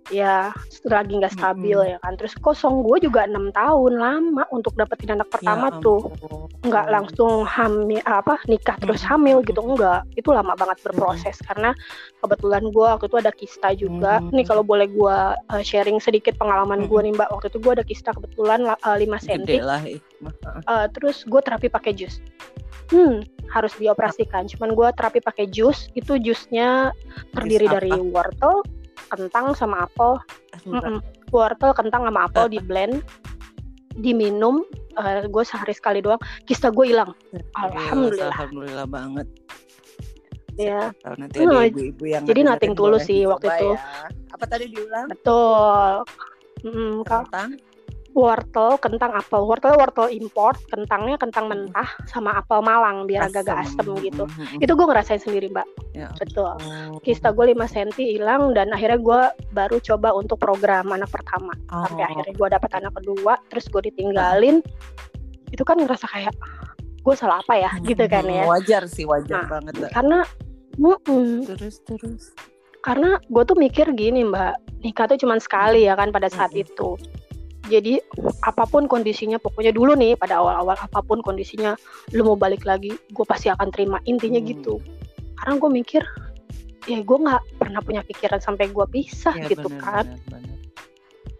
ya 0.09 0.51
lagi 0.87 1.13
nggak 1.17 1.35
stabil 1.37 1.77
Mm-mm. 1.77 1.93
ya 1.95 1.99
kan. 2.01 2.17
Terus 2.17 2.33
kosong 2.39 2.81
gue 2.83 3.05
juga 3.05 3.25
enam 3.25 3.53
tahun 3.53 3.99
lama 3.99 4.45
untuk 4.51 4.73
dapetin 4.75 5.15
anak 5.15 5.29
pertama 5.29 5.69
Ya 5.69 5.81
tuh. 5.81 6.01
nggak 6.59 6.87
langsung 6.91 7.47
hamil 7.47 8.03
apa 8.03 8.35
nikah 8.51 8.75
terus 8.83 9.01
Mm. 9.05 9.09
hamil 9.09 9.37
gitu 9.47 9.63
enggak 9.63 10.03
itu 10.19 10.29
lama 10.35 10.59
banget 10.59 10.83
berproses 10.83 11.39
karena 11.47 11.71
kebetulan 12.19 12.67
gue 12.75 12.87
waktu 12.89 13.07
itu 13.07 13.19
ada 13.21 13.33
kista 13.33 13.69
juga 13.73 14.13
Mm. 14.19 14.35
nih 14.35 14.45
kalau 14.45 14.63
boleh 14.67 14.91
gue 14.91 15.17
uh, 15.35 15.63
sharing 15.63 16.03
sedikit 16.03 16.35
pengalaman 16.35 16.91
gue 16.91 16.99
Mm. 16.99 17.07
nih 17.07 17.13
mbak 17.15 17.29
waktu 17.31 17.47
itu 17.49 17.59
gue 17.63 17.73
ada 17.79 17.85
kista 17.87 18.11
kebetulan 18.11 18.67
la- 18.67 18.81
uh, 18.83 18.99
5 18.99 19.23
cm 19.23 19.63
lah 19.63 19.81
Uh, 20.67 20.91
terus 20.91 21.23
gue 21.23 21.39
terapi 21.39 21.71
pakai 21.71 21.95
jus 21.95 22.19
hmm 22.91 23.23
harus 23.49 23.73
dioperasikan. 23.81 24.45
Cuman 24.45 24.77
gue 24.77 24.89
terapi 24.93 25.25
pakai 25.25 25.49
jus, 25.49 25.89
itu 25.97 26.21
jusnya 26.21 26.93
terdiri 27.33 27.65
dari 27.65 27.93
wortel, 27.97 28.61
kentang 29.09 29.57
sama 29.57 29.89
apel. 29.89 30.21
Mm-mm. 30.69 31.01
Wortel, 31.33 31.73
kentang 31.77 32.09
sama 32.09 32.29
apel 32.29 32.49
di 32.49 32.59
blend, 32.61 33.05
diminum. 33.99 34.65
gue 35.31 35.45
sehari 35.47 35.71
sekali 35.79 36.03
doang, 36.03 36.19
kista 36.43 36.75
gue 36.75 36.91
hilang. 36.91 37.15
Alhamdulillah. 37.55 38.35
Alhamdulillah 38.35 38.87
banget. 38.91 39.27
Ya, 40.59 40.91
nanti 41.15 41.47
ada 41.47 41.71
ibu-ibu 41.71 42.03
yang 42.03 42.27
jadi 42.27 42.43
nothing 42.43 42.75
tulus 42.75 43.07
sih 43.07 43.23
waktu 43.31 43.47
itu. 43.47 43.79
ya. 43.79 44.11
Apa 44.35 44.45
tadi 44.51 44.67
diulang? 44.75 45.07
betul. 45.07 46.03
Mm, 46.67 47.07
Kentang. 47.07 47.55
Wortel, 48.13 48.77
kentang, 48.79 49.13
apel. 49.13 49.45
Wortel 49.45 49.77
wortel 49.77 50.09
import, 50.09 50.59
kentangnya 50.67 51.17
kentang 51.17 51.47
mentah 51.47 51.87
sama 52.05 52.35
apel 52.35 52.61
Malang 52.61 53.05
biar 53.05 53.27
agak-agak 53.27 53.63
asem 53.63 53.87
gitu. 54.01 54.25
Mhm. 54.25 54.59
Itu 54.61 54.73
gue 54.75 54.87
ngerasain 54.87 55.21
sendiri, 55.21 55.49
Mbak. 55.49 55.67
Ya 55.93 56.09
Betul. 56.15 56.51
ampun. 56.59 56.99
Kista 57.01 57.31
gue 57.31 57.45
5 57.49 57.65
cm 57.65 57.91
hilang 57.95 58.53
dan 58.53 58.73
akhirnya 58.73 58.99
gue 58.99 59.21
baru 59.51 59.77
coba 59.79 60.13
untuk 60.13 60.37
program 60.37 60.89
anak 60.89 61.09
pertama. 61.09 61.53
Sampai 61.69 62.05
Oh. 62.05 62.09
akhirnya 62.11 62.35
gue 62.35 62.49
dapet 62.51 62.71
anak 62.75 62.93
kedua, 62.97 63.33
terus 63.49 63.69
gue 63.69 63.83
ditinggalin. 63.87 64.65
Itu 65.49 65.63
kan 65.63 65.79
ngerasa 65.79 66.07
kayak 66.07 66.35
gue 66.99 67.15
salah 67.15 67.39
apa 67.39 67.55
ya, 67.55 67.71
gitu 67.83 68.05
kan 68.05 68.25
ya. 68.25 68.45
Wajar 68.45 68.85
sih, 68.85 69.05
wajar 69.05 69.47
Nah. 69.47 69.49
banget. 69.49 69.75
Karena 69.89 70.21
mm-mm, 70.75 71.47
Terus 71.47 71.81
terus. 71.83 72.25
karena 72.79 73.19
gue 73.21 73.43
tuh 73.43 73.59
mikir 73.59 73.91
gini 73.93 74.23
mbak 74.23 74.55
nikah 74.81 75.11
tuh 75.11 75.19
cuma 75.19 75.35
sekali 75.39 75.83
ya 75.83 75.93
kan 75.93 76.09
pada 76.09 76.31
saat 76.31 76.55
Mm-mm. 76.55 76.63
itu 76.63 76.91
jadi 77.69 78.01
apa 78.43 78.65
pun 78.65 78.89
kondisinya 78.89 79.37
pokoknya 79.37 79.71
dulu 79.71 79.93
nih 79.95 80.17
pada 80.17 80.41
awal-awal 80.41 80.75
apa 80.75 81.05
pun 81.05 81.21
kondisinya 81.21 81.77
lu 82.17 82.25
mau 82.25 82.37
balik 82.37 82.65
lagi 82.65 82.97
gue 83.13 83.25
pasti 83.29 83.53
akan 83.53 83.69
terima. 83.71 84.01
Intinya 84.09 84.41
Hmm. 84.41 84.49
gitu. 84.49 84.75
Karena 85.39 85.55
gue 85.61 85.71
mikir 85.71 86.03
ya 86.89 87.05
gue 87.05 87.19
nggak 87.21 87.43
pernah 87.61 87.81
punya 87.85 88.01
pikiran 88.01 88.41
sampai 88.41 88.73
gue 88.73 88.87
pisah 88.89 89.37
Ya, 89.37 89.53
gitu 89.53 89.69
bener, 89.69 89.85
kan. 89.85 90.05
bener, 90.09 90.21
bener. 90.33 90.57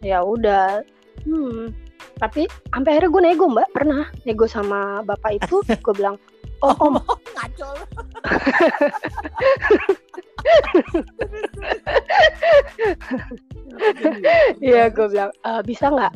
ya 0.05 0.19
udah. 0.23 0.85
Hmm. 1.25 1.73
Tapi 2.21 2.47
sampai 2.71 2.91
akhirnya 2.95 3.11
gue 3.11 3.23
nego 3.25 3.45
mbak. 3.49 3.69
Pernah 3.75 4.05
nego 4.23 4.47
sama 4.47 5.03
bapak 5.03 5.41
itu 5.41 5.57
gue 5.85 5.95
bilang 5.97 6.15
oh 6.61 6.77
om. 6.79 7.01
Ngaco. 7.35 7.71
Iya 14.59 14.89
gue 14.89 15.07
bilang 15.09 15.31
"Eh, 15.41 15.63
bisa 15.63 15.89
nggak 15.89 16.13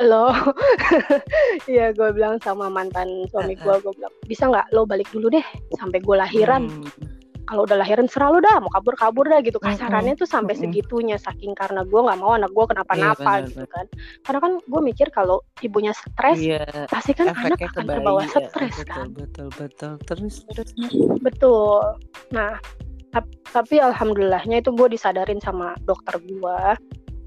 lo? 0.00 0.32
Iya 1.70 1.92
gue 1.92 2.08
bilang 2.10 2.40
sama 2.40 2.66
mantan 2.66 3.06
suami 3.28 3.54
gue 3.54 3.74
gue 3.78 3.92
bilang 3.92 4.14
bisa 4.24 4.46
nggak 4.46 4.70
lo 4.70 4.82
balik 4.84 5.08
dulu 5.10 5.28
deh 5.30 5.44
sampai 5.74 5.98
gue 5.98 6.16
lahiran? 6.16 6.66
Hmm. 6.66 6.88
kalau 7.42 7.66
udah 7.66 7.82
lahiran 7.82 8.06
serah 8.06 8.30
lo 8.30 8.38
dah 8.38 8.62
mau 8.62 8.70
kabur 8.70 8.94
kabur 8.94 9.26
dah 9.26 9.42
gitu. 9.42 9.58
Kasarannya 9.58 10.14
tuh 10.14 10.22
sampai 10.22 10.54
segitunya 10.54 11.18
saking 11.18 11.50
karena 11.52 11.82
gue 11.82 11.98
nggak 11.98 12.22
mau 12.22 12.38
anak 12.38 12.46
gue 12.54 12.62
kenapa-napa 12.62 13.42
Iya, 13.42 13.50
gitu 13.50 13.66
kan. 13.66 13.90
Karena 14.22 14.38
kan 14.38 14.52
gue 14.62 14.80
mikir 14.80 15.10
kalau 15.10 15.42
ibunya 15.58 15.90
stres 15.90 16.38
Iya, 16.38 16.62
pasti 16.86 17.10
kan 17.10 17.34
anak 17.34 17.58
akan 17.58 17.74
ke 17.74 17.90
terbawa 17.90 18.22
ya. 18.22 18.46
stres 18.46 18.70
betul, 18.78 18.86
kan. 18.86 19.06
Betul, 19.10 19.48
betul, 19.58 19.92
Terus, 20.06 20.34
terus. 20.46 20.70
Betul. 21.18 21.82
Nah 22.30 22.54
tap- 23.10 23.34
tapi 23.50 23.82
alhamdulillahnya 23.82 24.62
itu 24.62 24.70
gue 24.70 24.86
disadarin 24.86 25.42
sama 25.42 25.74
dokter 25.82 26.22
gue 26.22 26.58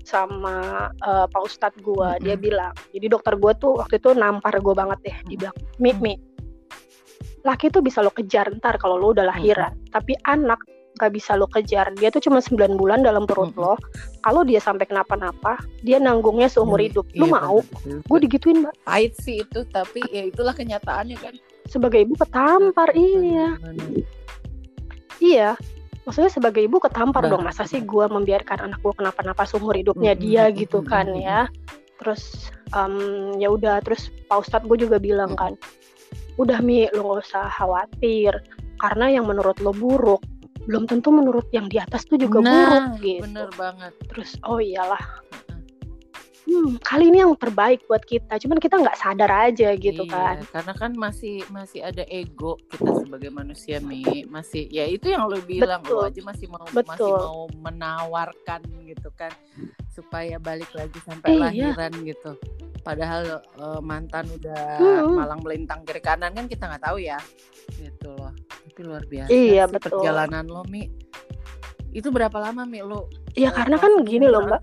sama 0.03 0.88
eh, 1.00 1.25
pak 1.27 1.41
ustadz 1.41 1.79
gue 1.79 2.10
dia 2.22 2.36
Mm-mm. 2.36 2.43
bilang. 2.43 2.74
Jadi 2.91 3.05
dokter 3.07 3.33
gue 3.36 3.51
tuh 3.57 3.79
waktu 3.79 3.98
itu 3.98 4.12
nampar 4.13 4.60
gue 4.60 4.75
banget 4.75 5.00
deh 5.03 5.17
dia 5.31 5.38
bilang 5.48 5.55
mi 5.79 5.91
mi 6.00 6.13
laki 7.43 7.67
tuh 7.67 7.83
bisa 7.83 8.00
lo 8.00 8.12
kejar 8.12 8.48
ntar 8.60 8.79
kalau 8.79 8.95
lo 8.95 9.12
udah 9.12 9.27
lahiran 9.27 9.75
tapi 9.91 10.15
anak 10.24 10.60
gak 10.93 11.10
bisa 11.10 11.33
lo 11.33 11.50
kejar. 11.50 11.89
Dia 11.98 12.13
tuh 12.13 12.22
cuma 12.22 12.38
9 12.38 12.77
bulan 12.77 13.01
dalam 13.01 13.25
perut 13.25 13.50
Mm-mm. 13.50 13.65
lo. 13.65 13.74
Kalau 14.22 14.45
dia 14.45 14.62
sampai 14.62 14.86
kenapa-napa 14.86 15.57
dia 15.81 15.98
nanggungnya 15.98 16.46
seumur 16.46 16.77
Iya, 16.77 16.94
hidup. 16.94 17.05
Lo 17.18 17.25
iya, 17.25 17.33
mau? 17.33 17.57
gue 18.05 18.20
digituin 18.22 18.61
mbak. 18.61 18.77
Pahit 18.85 19.18
sih 19.18 19.42
itu, 19.42 19.66
tapi 19.74 20.05
ya 20.13 20.22
itulah 20.29 20.53
kenyataannya 20.53 21.18
kan. 21.18 21.33
sebagai 21.66 22.05
ibu 22.05 22.13
ketampar 22.20 22.94
iya. 22.94 23.57
bener. 23.57 24.05
Iya, 25.18 25.50
maksudnya 26.03 26.31
sebagai 26.31 26.61
ibu 26.63 26.79
ketampar 26.79 27.24
Bah- 27.27 27.31
dong. 27.35 27.44
Masa 27.44 27.63
sih 27.68 27.83
gue 27.83 28.05
membiarkan 28.07 28.59
anak 28.72 28.79
gue 28.83 28.94
kenapa-napa 28.96 29.48
seumur 29.48 29.75
hidupnya 29.75 30.16
Mm-mm, 30.16 30.24
dia 30.24 30.44
gitu 30.51 30.83
kan 30.83 31.07
mm-mm. 31.07 31.24
ya. 31.24 31.39
Terus 32.00 32.51
em, 32.75 32.96
ya 33.39 33.48
udah, 33.51 33.79
terus 33.83 34.11
Pak 34.27 34.44
Ustadz 34.44 34.68
gue 34.68 34.77
juga 34.83 35.00
bilang 35.00 35.35
kan, 35.39 35.55
udah 36.35 36.59
mi 36.59 36.89
lo 36.92 37.16
gak 37.16 37.29
usah 37.29 37.46
khawatir 37.53 38.33
karena 38.81 39.05
yang 39.22 39.25
menurut 39.29 39.55
lo 39.63 39.72
buruk 39.72 40.20
belum 40.63 40.87
tentu 40.87 41.11
menurut 41.11 41.44
yang 41.51 41.68
di 41.68 41.75
atas 41.75 42.07
tuh 42.07 42.16
juga 42.16 42.39
Nah, 42.39 42.51
buruk 42.51 42.83
gitu. 43.03 43.24
Bener 43.27 43.50
banget. 43.59 43.92
Terus 44.11 44.39
oh 44.48 44.63
iyalah, 44.63 45.00
hmm, 46.53 46.77
kali 46.79 47.09
ini 47.09 47.20
yang 47.20 47.33
terbaik 47.33 47.81
buat 47.85 48.01
kita. 48.01 48.37
Cuman 48.37 48.61
kita 48.61 48.77
nggak 48.77 48.96
sadar 48.96 49.50
aja 49.50 49.74
gitu 49.74 50.05
Iya, 50.05 50.13
kan. 50.13 50.35
Karena 50.46 50.74
kan 50.74 50.92
masih 50.94 51.42
masih 51.50 51.81
ada 51.81 52.05
ego 52.05 52.61
kita 52.70 53.01
sebagai 53.01 53.27
manusia 53.27 53.81
Mi, 53.81 54.05
masih 54.25 54.70
ya 54.70 54.85
itu 54.85 55.09
yang 55.09 55.25
lo 55.25 55.42
bilang 55.42 55.81
lo 55.81 56.05
Betul. 56.05 56.09
aja 56.13 56.22
masih 56.24 56.46
mau 56.48 56.61
masih 56.63 56.77
Betul. 56.85 57.18
mau 57.18 57.42
menawarkan 57.57 58.61
gitu 58.85 59.09
kan 59.13 59.33
supaya 59.89 60.37
balik 60.37 60.70
lagi 60.74 60.98
sampai 61.01 61.33
Iya. 61.33 61.42
lahiran 61.42 61.94
gitu. 62.03 62.31
Padahal 62.83 63.39
eh, 63.39 63.81
mantan 63.81 64.27
udah 64.29 64.63
Hmm. 64.77 65.16
malang 65.18 65.42
melintang 65.42 65.81
kiri 65.81 66.00
kanan 66.00 66.31
kan 66.31 66.46
kita 66.46 66.70
nggak 66.70 66.83
tahu 66.83 66.98
ya. 67.00 67.18
Gitu 67.74 68.09
loh. 68.11 68.29
Tapi 68.70 68.79
luar 68.83 69.03
biasa 69.03 69.29
Iya, 69.31 69.66
sih 69.66 69.74
betul. 69.74 69.89
perjalanan 69.98 70.46
lo 70.46 70.61
Mi. 70.68 70.85
Itu 71.89 72.09
berapa 72.09 72.33
lama 72.37 72.66
Mi 72.66 72.81
lo? 72.81 73.07
Ya 73.33 73.50
eh, 73.50 73.53
karena 73.53 73.77
kan 73.77 74.03
gini 74.03 74.25
loh 74.25 74.44
mbak. 74.44 74.61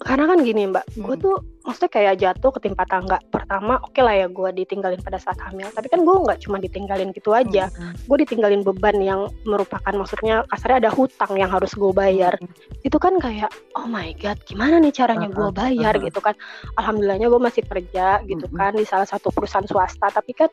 Karena 0.00 0.32
kan 0.32 0.40
gini 0.40 0.64
mbak, 0.64 0.96
gue 0.96 1.12
Mm. 1.12 1.20
tuh 1.20 1.36
maksudnya 1.60 1.92
kayak 1.92 2.14
jatuh 2.24 2.50
ketimpa 2.56 2.88
tangga. 2.88 3.20
Pertama 3.28 3.76
oke 3.84 4.00
lah 4.00 4.16
ya 4.16 4.26
gue 4.32 4.48
ditinggalin 4.56 4.96
pada 5.04 5.20
saat 5.20 5.36
hamil. 5.44 5.68
Tapi 5.68 5.92
kan 5.92 6.00
gue 6.00 6.16
nggak 6.24 6.40
cuma 6.48 6.56
ditinggalin 6.56 7.12
gitu 7.12 7.36
aja. 7.36 7.68
Mm-mm. 7.68 8.08
Gue 8.08 8.24
ditinggalin 8.24 8.64
beban 8.64 8.96
yang 8.96 9.28
merupakan 9.44 9.92
maksudnya 9.92 10.40
kasarnya 10.48 10.88
ada 10.88 10.90
hutang 10.90 11.36
yang 11.36 11.52
harus 11.52 11.76
gue 11.76 11.92
bayar. 11.92 12.32
Itu 12.80 12.96
kan 12.96 13.20
kayak 13.20 13.52
oh 13.76 13.84
my 13.84 14.16
god 14.16 14.40
gimana 14.48 14.80
nih 14.80 14.88
caranya 14.96 15.28
gue 15.28 15.44
Uh-uh, 15.44 15.52
bayar 15.52 15.92
uh-uh. 16.00 16.06
gitu 16.08 16.20
kan. 16.24 16.32
Alhamdulillahnya 16.80 17.28
gue 17.28 17.40
masih 17.44 17.62
kerja 17.68 18.24
gitu 18.24 18.48
Mm-mm. 18.48 18.56
kan 18.56 18.72
di 18.72 18.88
salah 18.88 19.04
satu 19.04 19.28
perusahaan 19.28 19.68
swasta. 19.68 20.08
Tapi 20.08 20.32
kan 20.32 20.48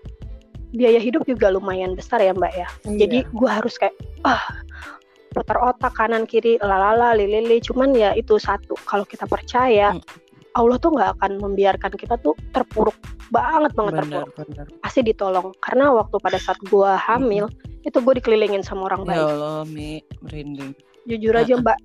biaya 0.76 1.00
hidup 1.00 1.24
juga 1.24 1.48
lumayan 1.48 1.96
besar 1.96 2.20
ya 2.20 2.36
mbak 2.36 2.52
ya. 2.52 2.68
Jadi 2.84 3.24
Iya. 3.24 3.32
gue 3.32 3.48
harus 3.50 3.80
kayak 3.80 3.96
ah 4.28 4.44
putar 5.30 5.58
otak 5.60 5.94
kanan 5.94 6.24
kiri 6.24 6.56
lalala 6.58 7.14
lilili 7.14 7.60
cuman 7.60 7.92
ya 7.92 8.12
itu 8.12 8.38
satu 8.38 8.76
kalau 8.82 9.04
kita 9.04 9.26
percaya 9.26 9.92
Hmm. 9.92 10.04
Allah 10.54 10.78
tuh 10.78 10.90
nggak 10.90 11.12
akan 11.16 11.32
membiarkan 11.38 11.94
kita 11.94 12.18
tuh 12.18 12.34
terpuruk 12.50 12.98
banget 13.30 13.72
banget 13.72 13.94
benar 14.02 14.26
terpuruk. 14.26 14.34
benar. 14.42 14.66
pasti 14.82 15.00
ditolong. 15.02 15.54
Karena 15.60 15.94
waktu 15.94 16.18
pada 16.18 16.36
saat 16.36 16.58
gue 16.64 16.92
hamil 16.98 17.46
itu 17.84 17.94
gue 17.96 18.14
dikelilingin 18.18 18.66
sama 18.66 18.90
orang 18.90 19.06
Ya 19.06 19.08
baik. 19.08 19.22
Allah 19.28 19.62
Mi, 19.66 19.90
merinding. 20.20 20.74
jujur 21.06 21.32
aja 21.32 21.54
mbak. 21.56 21.78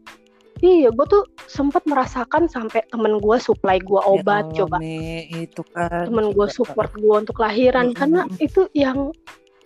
Iya 0.58 0.88
gue 0.88 1.06
tuh 1.06 1.20
sempat 1.44 1.84
merasakan 1.84 2.46
sampai 2.46 2.80
temen 2.88 3.18
gue 3.18 3.36
supply 3.36 3.76
gue 3.76 4.00
obat 4.00 4.48
Ya 4.48 4.64
Allah, 4.64 4.72
coba. 4.72 4.76
Mi, 4.78 4.96
itu 5.28 5.62
kan 5.68 6.08
temen 6.08 6.26
gue 6.30 6.46
coba. 6.46 6.54
support 6.54 6.90
gue 6.94 7.12
untuk 7.18 7.36
lahiran. 7.36 7.86
Mm-mm. 7.86 7.98
karena 7.98 8.20
itu 8.38 8.72
yang 8.72 9.12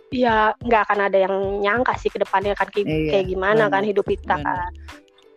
ya 0.09 0.55
nggak 0.57 0.81
akan 0.87 0.99
ada 1.03 1.17
yang 1.19 1.35
nyangka 1.59 1.93
sih 1.95 2.07
ke 2.07 2.17
depannya 2.17 2.53
kan 2.53 2.67
kayak, 2.67 2.85
Iya, 2.85 3.11
kayak 3.11 3.25
gimana 3.27 3.63
kan 3.65 3.81
benar, 3.81 3.89
hidup 3.89 4.05
kita 4.05 4.35
benar. 4.35 4.55
kan 4.65 4.71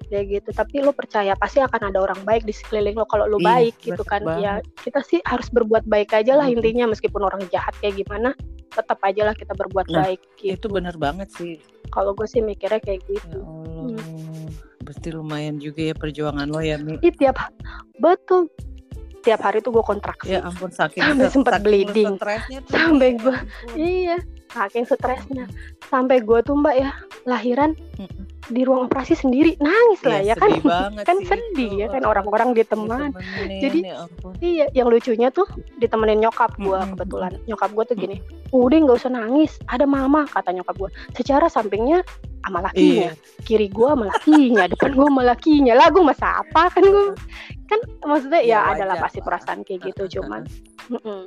ya 0.06 0.20
gitu 0.22 0.50
tapi 0.50 0.78
lo 0.78 0.90
percaya 0.90 1.34
pasti 1.34 1.58
akan 1.58 1.90
ada 1.90 1.98
orang 2.00 2.18
baik 2.20 2.42
di 2.42 2.50
sekeliling 2.50 2.94
lo 2.94 3.06
kalau 3.06 3.26
lo 3.26 3.38
Iya, 3.38 3.46
baik 3.46 3.74
gitu 3.80 3.94
bener 3.96 4.06
kan 4.08 4.22
banget. 4.24 4.42
ya 4.42 4.52
kita 4.82 5.00
sih 5.00 5.18
harus 5.22 5.46
berbuat 5.48 5.84
baik 5.84 6.10
aja 6.12 6.34
lah 6.34 6.44
Mm-mm. 6.44 6.58
intinya 6.58 6.90
meskipun 6.90 7.22
orang 7.22 7.42
jahat 7.48 7.70
kayak 7.78 7.94
gimana 7.96 8.34
tetap 8.68 8.98
aja 9.00 9.22
lah 9.24 9.34
kita 9.34 9.50
berbuat 9.52 9.86
Nah, 9.88 10.02
baik 10.04 10.18
gitu 10.36 10.54
Itu 10.56 10.66
benar 10.68 10.94
banget 10.94 11.30
sih. 11.30 11.58
kalau 11.88 12.10
gue 12.12 12.26
sih 12.26 12.38
mikirnya 12.38 12.78
kayak 12.78 13.02
Ya 13.02 13.10
gitu 13.12 13.38
Allah. 13.38 13.98
Berarti 14.80 15.08
lumayan 15.10 15.58
juga 15.58 15.80
ya 15.84 15.94
perjuangan 15.94 16.46
lo 16.46 16.58
ya, 16.58 16.74
Mi. 16.74 16.98
Ih, 16.98 17.10
tiap 17.12 17.38
betul 17.96 18.50
tiap 19.20 19.40
hari 19.40 19.60
tuh 19.60 19.70
gue 19.70 19.84
kontraksi 19.84 20.32
Ya 20.32 20.40
ampun 20.42 20.68
saking 20.68 21.04
Sampai 21.04 21.28
saking 21.28 21.60
bleeding. 21.60 22.16
Sampai 22.66 23.14
ampun. 23.14 23.36
iya 23.74 24.16
saking 24.48 24.82
stresnya 24.82 25.46
sampai 25.86 26.18
gue 26.20 26.40
tuh 26.40 26.56
mbak 26.56 26.74
ya 26.76 26.90
lahiran 27.22 27.76
Mm-mm. 27.94 28.26
Di 28.50 28.62
ruang 28.62 28.84
operasi 28.84 29.14
sendiri 29.14 29.54
nangis 29.56 30.02
lah 30.02 30.18
Iya, 30.18 30.34
ya 30.34 30.34
kan 30.36 30.50
kan 31.00 31.16
sih 31.16 31.26
sedih 31.26 31.70
itu. 31.70 31.80
ya 31.80 31.86
kan 31.86 32.02
orang-orang 32.02 32.50
diteman 32.52 33.14
Ditemenin, 33.14 33.60
Jadi, 33.62 33.78
ya 33.80 33.94
ampun. 34.02 34.32
iya 34.38 34.66
yang 34.72 34.88
lucunya 34.88 35.28
tuh 35.30 35.46
ditemenin 35.78 36.18
nyokap 36.20 36.52
gue 36.56 36.66
Mm-mm. 36.68 36.90
kebetulan 36.92 37.32
nyokap 37.46 37.70
gue 37.70 37.84
tuh 37.86 37.96
gini 37.96 38.16
udah 38.50 38.76
nggak 38.76 38.98
usah 38.98 39.08
nangis 39.08 39.54
ada 39.64 39.86
mama 39.86 40.26
kata 40.26 40.50
nyokap 40.50 40.74
gue 40.76 40.90
secara 41.14 41.46
sampingnya 41.46 42.02
sama 42.40 42.60
lakinya 42.60 43.14
Iya. 43.14 43.44
kiri 43.44 43.68
gue 43.68 43.88
sama 43.88 44.04
lakinya 44.08 44.64
depan 44.66 44.90
gue 44.92 45.06
sama 45.06 45.22
lakinya 45.24 45.72
lah 45.72 45.86
gue 45.88 46.02
masa 46.02 46.26
apa 46.40 46.62
kan 46.68 46.82
gue 46.82 47.06
kan 47.64 47.78
maksudnya 48.02 48.42
ya, 48.42 48.48
Ya, 48.50 48.60
adalah 48.74 48.98
pasti 48.98 49.22
perasaan 49.22 49.62
kayak 49.62 49.94
gitu 49.94 50.18
cuman. 50.18 50.42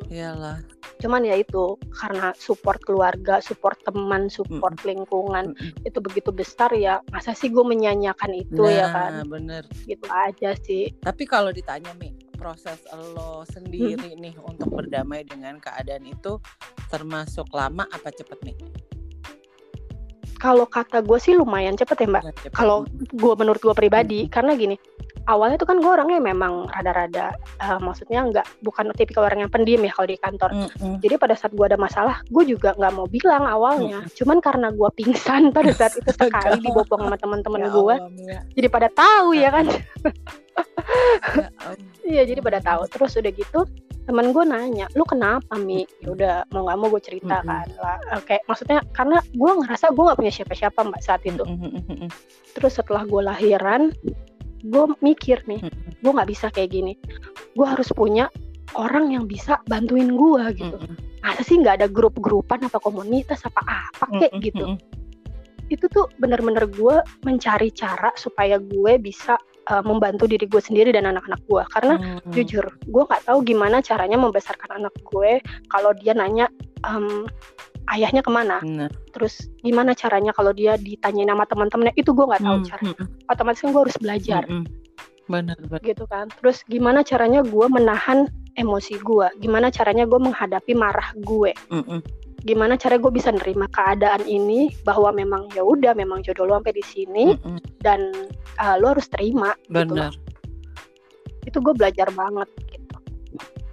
Iyalah. 0.09 0.59
Cuman 1.03 1.27
ya 1.27 1.35
itu 1.35 1.75
karena 1.91 2.31
support 2.39 2.79
keluarga 2.87 3.43
support 3.43 3.75
teman 3.83 4.31
support 4.31 4.79
mm. 4.79 4.87
lingkungan 4.87 5.51
mm. 5.51 5.83
itu 5.83 5.99
begitu 5.99 6.31
besar 6.31 6.71
ya 6.71 7.03
masa 7.11 7.35
sih 7.35 7.51
gue 7.51 7.59
menyanyiakan 7.59 8.31
itu 8.31 8.63
ya 8.71 8.87
nah, 8.87 9.11
kan 9.11 9.11
bener 9.27 9.67
gitu 9.83 10.07
aja 10.07 10.55
sih 10.63 10.95
tapi 11.03 11.27
kalau 11.27 11.51
ditanya 11.51 11.91
mi 11.99 12.15
proses 12.39 12.79
lo 13.15 13.47
sendiri 13.47 14.15
hmm. 14.15 14.19
nih 14.19 14.35
untuk 14.43 14.67
berdamai 14.67 15.23
dengan 15.23 15.63
keadaan 15.63 16.03
itu 16.03 16.43
termasuk 16.91 17.47
lama 17.55 17.87
apa 17.87 18.11
cepet 18.11 18.35
nih 18.43 18.57
kalau 20.43 20.67
kata 20.67 20.99
gue 20.99 21.15
sih 21.23 21.39
lumayan 21.39 21.79
cepet 21.79 22.03
ya 22.03 22.07
mbak. 22.19 22.51
Kalau 22.51 22.83
gue 22.91 23.33
menurut 23.39 23.63
gue 23.63 23.71
pribadi, 23.71 24.27
hmm. 24.27 24.31
karena 24.35 24.59
gini, 24.59 24.75
awalnya 25.27 25.55
tuh 25.55 25.67
kan 25.69 25.77
gue 25.79 25.91
orangnya 25.91 26.19
memang 26.19 26.67
rada-rada, 26.71 27.35
uh, 27.63 27.79
maksudnya 27.79 28.23
nggak 28.27 28.47
bukan 28.63 28.91
tipikal 28.95 29.23
orang 29.23 29.47
yang 29.47 29.51
pendiam 29.51 29.81
ya 29.83 29.91
kalau 29.95 30.07
di 30.07 30.17
kantor. 30.19 30.49
Hmm. 30.51 30.97
Jadi 30.99 31.15
pada 31.15 31.35
saat 31.37 31.51
gue 31.55 31.65
ada 31.65 31.79
masalah, 31.79 32.19
gue 32.27 32.43
juga 32.43 32.75
nggak 32.75 32.93
mau 32.93 33.07
bilang 33.07 33.47
awalnya. 33.47 34.03
Hmm. 34.03 34.11
Cuman 34.15 34.37
karena 34.43 34.67
gue 34.71 34.89
pingsan 34.95 35.55
pada 35.55 35.71
saat 35.71 35.95
itu 35.95 36.11
sekali 36.19 36.59
dibopong 36.59 37.07
sama 37.07 37.17
teman-teman 37.19 37.67
ya 37.67 37.69
gue, 37.71 37.95
jadi 38.59 38.67
pada 38.67 38.87
tahu 38.91 39.35
ya 39.37 39.49
kan. 39.51 39.65
Iya, 42.03 42.27
jadi 42.27 42.43
pada 42.43 42.59
tahu. 42.59 42.83
Terus 42.91 43.15
udah 43.15 43.31
gitu, 43.31 43.63
temen 44.03 44.35
gue 44.35 44.43
nanya 44.43 44.85
lu 44.99 45.07
kenapa 45.07 45.55
mi 45.55 45.87
ya 46.03 46.11
udah 46.11 46.35
mau 46.51 46.67
nggak 46.67 46.77
mau 46.79 46.87
gue 46.91 47.01
cerita 47.03 47.39
kan 47.47 47.67
lah 47.79 47.97
kayak 48.27 48.43
maksudnya 48.51 48.83
karena 48.91 49.23
gue 49.31 49.51
ngerasa 49.63 49.95
gue 49.95 50.03
nggak 50.03 50.19
punya 50.19 50.33
siapa-siapa 50.33 50.79
mbak 50.83 51.01
saat 51.01 51.23
itu 51.23 51.43
terus 52.51 52.75
setelah 52.75 53.07
gue 53.07 53.21
lahiran 53.23 53.95
gue 54.63 54.83
mikir 55.03 55.43
nih 55.45 55.61
gue 55.99 56.11
nggak 56.11 56.29
bisa 56.29 56.47
kayak 56.51 56.71
gini. 56.71 56.93
Gue 57.53 57.67
harus 57.67 57.91
punya 57.91 58.31
orang 58.73 59.13
yang 59.13 59.25
bisa 59.27 59.59
bantuin 59.67 60.15
gue 60.15 60.43
gitu. 60.57 60.77
Masa 61.23 61.41
sih 61.45 61.59
nggak 61.59 61.83
ada 61.83 61.87
grup-grupan 61.87 62.67
apa 62.67 62.79
komunitas 62.83 63.43
apa 63.47 63.61
apa 63.63 64.05
kayak 64.19 64.33
gitu. 64.43 64.75
itu 65.71 65.87
tuh 65.89 66.11
bener-bener 66.19 66.69
gue 66.69 67.01
mencari 67.25 67.71
cara 67.71 68.11
supaya 68.19 68.59
gue 68.59 68.93
bisa 68.99 69.39
uh, 69.71 69.81
membantu 69.81 70.27
diri 70.27 70.45
gue 70.45 70.59
sendiri 70.59 70.91
dan 70.91 71.07
anak-anak 71.07 71.39
gue 71.47 71.63
karena 71.71 71.95
hmm. 71.97 72.31
jujur 72.35 72.65
gue 72.67 73.03
nggak 73.07 73.23
tahu 73.25 73.39
gimana 73.41 73.79
caranya 73.79 74.19
membesarkan 74.19 74.83
anak 74.83 74.93
gue 75.07 75.39
kalau 75.71 75.95
dia 75.95 76.13
nanya 76.13 76.51
um, 76.83 77.25
ayahnya 77.91 78.21
ke 78.23 78.31
mana? 78.31 78.63
Nah. 78.63 78.89
terus 79.11 79.51
gimana 79.61 79.93
caranya 79.93 80.31
kalau 80.31 80.55
dia 80.55 80.79
ditanyain 80.79 81.27
nama 81.27 81.43
teman-temannya? 81.43 81.93
Itu 81.99 82.15
gue 82.15 82.25
nggak 82.25 82.43
tahu 82.43 82.57
hmm. 82.63 82.67
cara 82.67 82.83
hmm. 82.85 83.05
otomatis 83.31 83.59
kan 83.63 83.69
gue 83.71 83.81
harus 83.83 83.97
belajar. 83.99 84.43
Hmm. 84.47 84.65
benar, 85.31 85.55
benar 85.55 85.81
gitu 85.83 86.03
kan. 86.07 86.27
Terus 86.43 86.63
gimana 86.67 86.99
caranya 87.01 87.41
gue 87.43 87.65
menahan 87.71 88.27
emosi 88.59 89.01
gue 89.01 89.27
gimana 89.41 89.73
caranya 89.73 90.03
gue 90.05 90.19
menghadapi 90.19 90.73
marah 90.75 91.09
gue? 91.23 91.51
Hmm 91.71 92.03
gimana 92.43 92.75
cara 92.75 92.99
gue 92.99 93.07
bisa 93.07 93.31
nerima 93.31 93.71
keadaan 93.71 94.27
ini? 94.27 94.67
Bahwa 94.83 95.15
memang 95.15 95.47
ya 95.55 95.63
udah 95.63 95.95
memang 95.95 96.27
jodoh 96.27 96.43
lo 96.43 96.59
sampai 96.59 96.75
di 96.75 96.83
sini. 96.83 97.25
Mm 97.39 97.55
-mm. 97.55 97.59
dan 97.79 98.11
uh, 98.59 98.75
lo 98.83 98.91
harus 98.91 99.07
terima 99.07 99.55
benar 99.71 100.11
gitu 100.11 100.33
itu 101.47 101.57
gue 101.59 101.73
belajar 101.75 102.07
banget 102.11 102.49
gitu. 102.71 102.97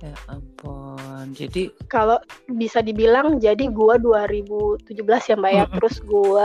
Ya 0.03 0.15
ampun 0.61 1.33
jadi 1.33 1.73
kalau 1.89 2.21
bisa 2.53 2.85
dibilang 2.85 3.41
jadi 3.41 3.73
gue 3.73 3.95
2017 4.05 4.93
ya 5.33 5.37
mbak 5.41 5.53
ya. 5.53 5.65
Mm 5.65 5.69
-mm. 5.73 5.77
terus 5.81 5.97
gue 6.05 6.45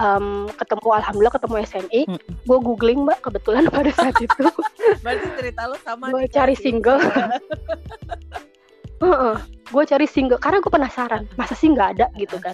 um, 0.00 0.48
ketemu 0.56 0.88
alhamdulillah 0.88 1.34
ketemu 1.36 1.54
SMI 1.68 2.00
mm 2.08 2.16
-mm. 2.16 2.32
gue 2.48 2.58
googling 2.64 3.00
mbak 3.04 3.20
kebetulan 3.20 3.68
pada 3.68 3.92
saat 3.92 4.16
itu. 4.24 4.44
Berarti 5.04 5.28
cerita 5.36 5.68
lo 5.68 5.76
sama 5.84 6.08
gue 6.08 6.24
cari 6.32 6.56
single. 6.56 7.00
Uh 9.02 9.06
-uh. 9.06 9.36
gue 9.72 9.84
cari 9.88 10.06
single 10.06 10.40
karena 10.40 10.60
gue 10.60 10.72
penasaran 10.72 11.22
masa 11.40 11.56
sih 11.56 11.72
nggak 11.72 11.98
ada 11.98 12.06
gitu 12.14 12.36
kan 12.38 12.52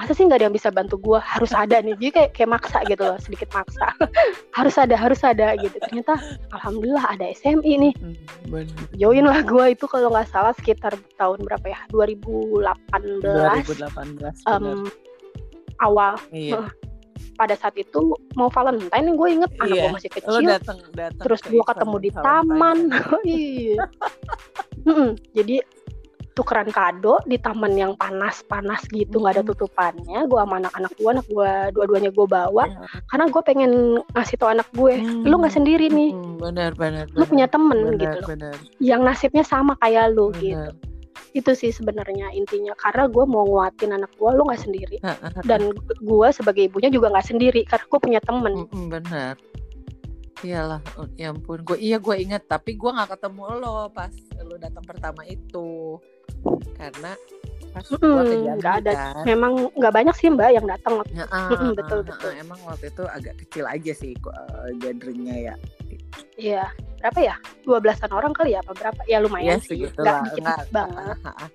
masa 0.00 0.16
sih 0.16 0.24
nggak 0.24 0.40
ada 0.40 0.46
yang 0.48 0.56
bisa 0.56 0.72
bantu 0.72 0.96
gue 0.96 1.20
harus 1.20 1.52
ada 1.52 1.84
nih. 1.84 1.92
Jadi 2.00 2.10
kayak 2.16 2.30
kayak 2.32 2.50
maksa 2.56 2.80
gitu 2.88 3.04
loh 3.04 3.20
sedikit 3.20 3.52
maksa. 3.52 3.92
Harus 4.58 4.76
ada 4.80 4.96
harus 4.96 5.20
ada 5.20 5.52
gitu. 5.60 5.76
Ternyata 5.76 6.16
alhamdulillah 6.56 7.04
ada 7.04 7.28
SMI 7.36 7.72
nih. 7.88 7.92
Hmm, 8.00 8.16
join 8.96 9.24
lah 9.28 9.44
gue 9.44 9.76
itu 9.76 9.84
kalau 9.84 10.08
nggak 10.08 10.32
salah 10.32 10.56
sekitar 10.56 10.96
tahun 11.20 11.44
berapa 11.44 11.66
ya? 11.68 11.80
2018 11.92 12.64
2018 13.20 14.48
um, 14.48 14.88
awal. 15.84 16.16
Iya. 16.32 16.72
pada 17.36 17.56
saat 17.56 17.72
itu 17.80 18.16
mau 18.36 18.52
Valentine 18.52 19.16
gue 19.16 19.28
inget 19.32 19.48
anak 19.64 19.72
iya. 19.72 19.82
gue 19.88 19.96
masih 19.96 20.10
kecil. 20.12 20.44
dateng, 20.44 20.76
dateng 20.92 21.24
terus 21.24 21.40
gue 21.44 21.64
ketemu 21.64 21.96
di 22.00 22.10
taman. 22.12 22.78
Iya. 23.24 23.84
Jadi 25.32 25.56
tukeran 26.40 26.72
kado 26.72 27.20
di 27.28 27.36
taman 27.36 27.76
yang 27.76 27.92
panas-panas 28.00 28.80
gitu 28.88 29.20
nggak 29.20 29.36
ada 29.36 29.44
tutupannya. 29.44 30.24
Gue 30.24 30.40
sama 30.40 30.64
anak-anak 30.64 30.92
gue 30.96 31.10
anak 31.12 31.26
gue 31.28 31.52
dua-duanya 31.76 32.08
gue 32.08 32.24
bawa. 32.26 32.64
Ya. 32.64 32.80
karena 33.12 33.24
gue 33.28 33.42
pengen 33.44 33.72
ngasih 34.16 34.36
tau 34.40 34.48
anak 34.48 34.64
gue 34.72 34.96
hmm. 34.96 35.28
lu 35.28 35.36
nggak 35.36 35.52
sendiri 35.52 35.92
nih. 35.92 36.16
Benar 36.40 36.72
benar 36.80 37.04
lu 37.12 37.28
punya 37.28 37.44
temen 37.44 37.92
benar, 37.92 38.00
gitu 38.00 38.18
benar. 38.24 38.56
yang 38.80 39.04
nasibnya 39.04 39.44
sama 39.44 39.76
kayak 39.84 40.16
lu 40.16 40.32
benar. 40.32 40.40
gitu. 40.40 40.70
Itu 41.36 41.52
sih 41.52 41.70
sebenarnya 41.70 42.32
intinya. 42.32 42.72
Karena 42.80 43.04
gue 43.06 43.24
mau 43.28 43.44
nguatin 43.44 43.92
anak 43.92 44.10
gue 44.16 44.30
lu 44.32 44.48
nggak 44.48 44.62
sendiri. 44.64 44.96
Dan 45.44 45.76
gue 46.00 46.28
sebagai 46.32 46.72
ibunya 46.72 46.88
juga 46.88 47.12
nggak 47.12 47.28
sendiri 47.28 47.68
karena 47.68 47.84
gue 47.84 48.00
punya 48.00 48.20
temen. 48.24 48.64
Benar. 48.88 49.36
Iyalah, 50.40 50.80
oh, 50.96 51.04
ya 51.20 51.36
ampun. 51.36 51.60
Gue 51.60 51.76
iya 51.76 52.00
gue 52.00 52.16
inget, 52.16 52.48
tapi 52.48 52.72
gue 52.72 52.88
nggak 52.88 53.12
ketemu 53.12 53.60
lo 53.60 53.92
pas 53.92 54.08
lo 54.40 54.56
datang 54.56 54.84
pertama 54.88 55.20
itu, 55.28 56.00
karena 56.76 57.12
pas 57.70 57.86
hmm, 57.86 58.58
nggak 58.58 58.74
ada. 58.82 58.92
Kan. 58.92 59.24
Memang 59.30 59.70
nggak 59.78 59.94
banyak 59.94 60.14
sih 60.18 60.26
mbak 60.32 60.50
yang 60.58 60.66
datang. 60.66 61.06
Ya, 61.14 61.26
uh, 61.30 61.54
uh, 61.54 61.72
betul 61.78 62.02
betul. 62.02 62.30
Uh, 62.34 62.42
emang 62.42 62.58
waktu 62.66 62.90
itu 62.90 63.04
agak 63.06 63.34
kecil 63.46 63.64
aja 63.70 63.92
sih 63.94 64.12
uh, 64.26 64.68
gatheringnya 64.82 65.36
ya. 65.52 65.54
Iya, 66.34 66.64
berapa 66.98 67.20
ya? 67.22 67.36
Dua 67.62 67.78
belasan 67.78 68.10
orang 68.10 68.34
kali 68.34 68.58
ya? 68.58 68.60
Apa 68.66 68.74
berapa? 68.74 69.00
Ya 69.06 69.22
lumayan 69.22 69.62
ya, 69.62 69.66
sih. 69.66 69.86
Nggak 69.86 70.18
dikit 70.34 70.44
banget. 70.74 71.16
Uh, 71.22 71.28
uh, 71.30 71.30
uh. 71.46 71.50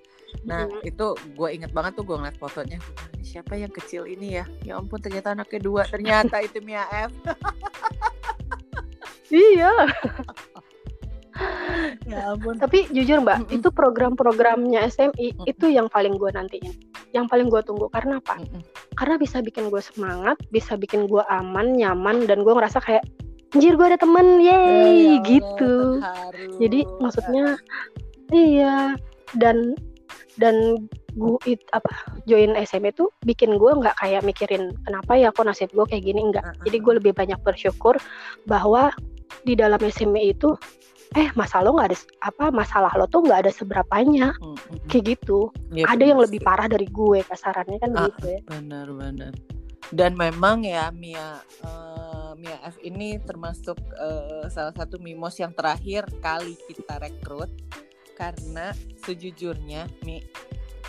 Nah 0.46 0.62
hmm. 0.64 0.88
itu 0.88 1.06
gue 1.36 1.48
inget 1.52 1.70
banget 1.76 2.00
tuh 2.00 2.04
gue 2.08 2.16
ngeliat 2.16 2.38
fotonya 2.40 2.80
siapa 3.26 3.58
yang 3.58 3.74
kecil 3.74 4.06
ini 4.06 4.38
ya 4.38 4.44
ya 4.62 4.78
ampun 4.78 5.02
ternyata 5.02 5.34
anak 5.34 5.50
kedua 5.50 5.82
ternyata 5.90 6.38
itu 6.40 6.62
Mia 6.62 6.86
F 6.88 7.12
iya 9.34 9.74
ya 12.10 12.34
ampun. 12.34 12.56
Tapi 12.58 12.88
jujur 12.92 13.22
mbak, 13.22 13.38
mm 13.42 13.46
-mm. 13.48 13.56
itu 13.60 13.68
program-programnya 13.72 14.80
SMI 14.88 15.36
mm 15.36 15.36
-mm. 15.42 15.52
itu 15.52 15.66
yang 15.70 15.86
paling 15.90 16.16
gue 16.16 16.30
nantiin, 16.32 16.72
yang 17.12 17.26
paling 17.30 17.48
gue 17.48 17.60
tunggu 17.62 17.88
karena 17.92 18.18
apa? 18.20 18.40
Mm 18.40 18.46
-mm. 18.46 18.62
Karena 18.96 19.14
bisa 19.20 19.40
bikin 19.44 19.68
gue 19.68 19.82
semangat, 19.82 20.36
bisa 20.50 20.74
bikin 20.74 21.06
gue 21.10 21.22
aman, 21.28 21.76
nyaman, 21.76 22.24
dan 22.24 22.42
gue 22.42 22.52
ngerasa 22.52 22.80
kayak, 22.80 23.04
anjir 23.52 23.76
gue 23.76 23.86
ada 23.86 23.98
temen, 24.00 24.40
yeay, 24.40 25.20
ya, 25.20 25.24
gitu. 25.24 26.00
Terharu. 26.00 26.46
Jadi 26.60 26.80
maksudnya, 27.00 27.44
iya, 28.32 28.96
dan 29.36 29.76
dan 30.36 30.76
gue 31.16 31.40
it, 31.48 31.64
apa 31.72 31.88
join 32.28 32.52
SMI 32.52 32.92
itu 32.92 33.08
bikin 33.24 33.56
gue 33.56 33.72
nggak 33.72 33.96
kayak 33.96 34.20
mikirin 34.20 34.76
kenapa 34.84 35.16
ya 35.16 35.32
kok 35.32 35.48
nasib 35.48 35.72
gue 35.72 35.84
kayak 35.88 36.04
gini 36.04 36.28
enggak. 36.28 36.44
Jadi 36.68 36.76
gue 36.76 36.92
lebih 37.00 37.12
banyak 37.16 37.40
bersyukur 37.40 37.96
bahwa 38.44 38.92
di 39.42 39.56
dalam 39.56 39.80
SMA 39.88 40.36
itu 40.36 40.54
eh 41.14 41.30
masalah 41.38 41.70
lo 41.70 41.78
nggak 41.78 41.94
ada 41.94 41.98
apa 42.26 42.44
masalah 42.50 42.92
lo 42.98 43.06
tuh 43.06 43.22
nggak 43.22 43.46
ada 43.46 43.52
seberapanya. 43.54 44.34
Hmm, 44.42 44.58
hmm. 44.58 44.90
kayak 44.90 45.16
gitu. 45.16 45.54
Ya, 45.70 45.86
ada 45.86 46.02
yang 46.02 46.18
lebih 46.18 46.42
parah 46.42 46.66
dari 46.66 46.90
gue 46.90 47.22
kasarannya 47.22 47.78
kan 47.78 47.90
ah, 47.94 48.10
gitu 48.10 48.26
ya. 48.34 48.40
benar 48.50 48.90
benar 48.90 49.32
dan 49.94 50.18
memang 50.18 50.66
ya 50.66 50.90
Mia 50.90 51.38
uh, 51.62 52.34
Mia 52.34 52.58
F 52.66 52.80
ini 52.82 53.22
termasuk 53.22 53.78
uh, 53.94 54.50
salah 54.50 54.74
satu 54.74 54.98
mimos 54.98 55.38
yang 55.38 55.54
terakhir 55.54 56.06
kali 56.18 56.58
kita 56.66 56.98
rekrut. 56.98 57.50
Karena 58.16 58.72
sejujurnya 59.04 59.84
Mi 60.08 60.24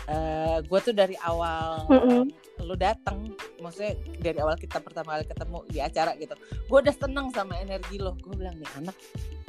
uh, 0.08 0.64
gue 0.64 0.80
tuh 0.80 0.96
dari 0.96 1.12
awal 1.20 1.84
mm 1.86 2.00
-hmm 2.00 2.24
lu 2.58 2.74
datang 2.74 3.30
maksudnya 3.62 3.94
dari 4.18 4.38
awal 4.42 4.58
kita 4.58 4.82
pertama 4.82 5.14
kali 5.14 5.24
ketemu 5.30 5.58
di 5.70 5.78
acara 5.78 6.10
gitu 6.18 6.34
gue 6.66 6.78
udah 6.82 6.94
seneng 6.94 7.30
sama 7.30 7.54
energi 7.62 8.02
lo. 8.02 8.18
Gue 8.18 8.34
bilang 8.34 8.58
nih 8.58 8.70
anak 8.82 8.96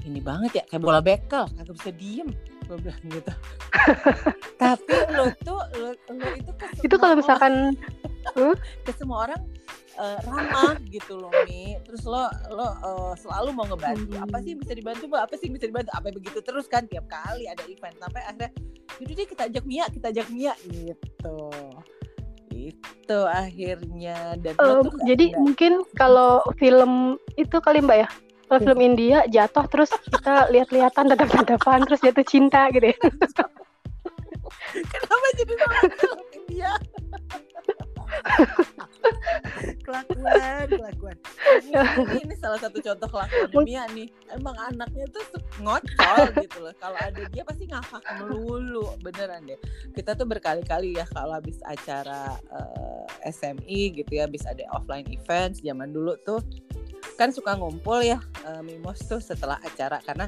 ini 0.08 0.20
banget 0.24 0.52
ya 0.60 0.64
kayak 0.72 0.82
bola 0.84 1.00
bekel 1.04 1.44
kagak 1.56 1.76
bisa 1.76 1.92
diem. 1.96 2.30
Gue 2.70 2.78
bilang 2.80 3.02
gitu. 3.10 3.34
Tapi 4.62 4.96
lo 5.18 5.26
tuh 5.42 5.60
lo, 5.80 5.90
lo 6.14 6.28
itu 6.38 6.52
itu 6.86 6.96
kalau 6.96 7.16
misalkan 7.18 7.74
ke 8.86 8.92
semua 8.94 9.26
orang 9.30 9.42
uh, 10.00 10.20
ramah 10.24 10.78
gitu 10.88 11.20
loh 11.20 11.34
mi. 11.50 11.76
Terus 11.84 12.06
lo 12.08 12.30
lo 12.54 12.68
uh, 12.86 13.14
selalu 13.20 13.50
mau 13.52 13.66
ngebantu. 13.68 14.16
Hmm. 14.16 14.26
apa 14.30 14.38
sih 14.46 14.54
bisa 14.56 14.72
dibantu? 14.78 15.10
Mbak 15.10 15.22
apa 15.28 15.36
sih 15.36 15.48
bisa 15.52 15.66
dibantu? 15.68 15.92
Apa 15.92 16.08
begitu 16.14 16.40
terus 16.46 16.66
kan 16.70 16.88
tiap 16.88 17.10
kali 17.10 17.50
ada 17.50 17.64
event. 17.68 17.96
Sampai 18.00 18.22
akhirnya 18.24 18.52
jadi 19.00 19.12
deh 19.16 19.28
kita 19.28 19.42
ajak 19.52 19.64
Mia 19.68 19.86
kita 19.92 20.06
ajak 20.14 20.28
Mia. 20.32 20.54
Gitu. 20.64 21.40
Itu 22.50 23.20
akhirnya. 23.28 24.38
Dan 24.40 24.54
uh, 24.62 24.86
jadi 25.04 25.34
enggak. 25.34 25.42
mungkin 25.42 25.74
kalau 25.98 26.46
film 26.62 27.18
itu 27.36 27.58
kali 27.60 27.82
mbak 27.84 28.06
ya 28.06 28.10
film 28.58 28.80
India 28.82 29.22
jatuh 29.30 29.70
terus 29.70 29.94
kita 30.10 30.50
lihat-lihatan 30.50 31.06
tetap 31.14 31.30
tatapan 31.30 31.86
terus 31.86 32.02
jatuh 32.02 32.26
cinta 32.26 32.74
gitu 32.74 32.90
ya 32.90 32.98
Kenapa 34.70 35.28
jadi 35.38 35.54
sama 35.58 35.78
film 35.98 36.22
India? 36.34 36.72
kelakuan, 39.86 40.66
kelakuan. 40.70 41.18
Ini, 41.62 41.74
ini 42.26 42.36
salah 42.38 42.60
satu 42.62 42.82
contoh 42.82 43.08
kelakuan 43.10 43.66
Mia 43.66 43.86
nih. 43.94 44.10
Emang 44.34 44.58
anaknya 44.58 45.06
tuh 45.14 45.26
ngocol 45.62 46.20
gitu 46.42 46.58
loh. 46.62 46.74
Kalau 46.78 46.98
ada 46.98 47.22
dia 47.30 47.44
pasti 47.46 47.66
ngakak 47.70 48.02
melulu, 48.22 48.94
beneran 49.02 49.46
deh. 49.50 49.60
Kita 49.94 50.14
tuh 50.14 50.26
berkali-kali 50.30 50.98
ya 50.98 51.06
kalau 51.10 51.38
habis 51.38 51.58
acara 51.66 52.38
uh, 52.54 53.06
eh, 53.26 53.34
SMI 53.34 53.94
gitu 54.04 54.12
ya, 54.22 54.26
habis 54.30 54.46
ada 54.46 54.66
offline 54.74 55.08
events 55.10 55.62
zaman 55.62 55.94
dulu 55.94 56.14
tuh 56.26 56.42
kan 57.20 57.30
suka 57.36 57.56
ngumpul 57.60 58.00
ya 58.04 58.20
uh, 58.48 58.62
Mimos 58.64 59.04
tuh 59.04 59.20
setelah 59.20 59.60
acara 59.60 60.00
karena 60.04 60.26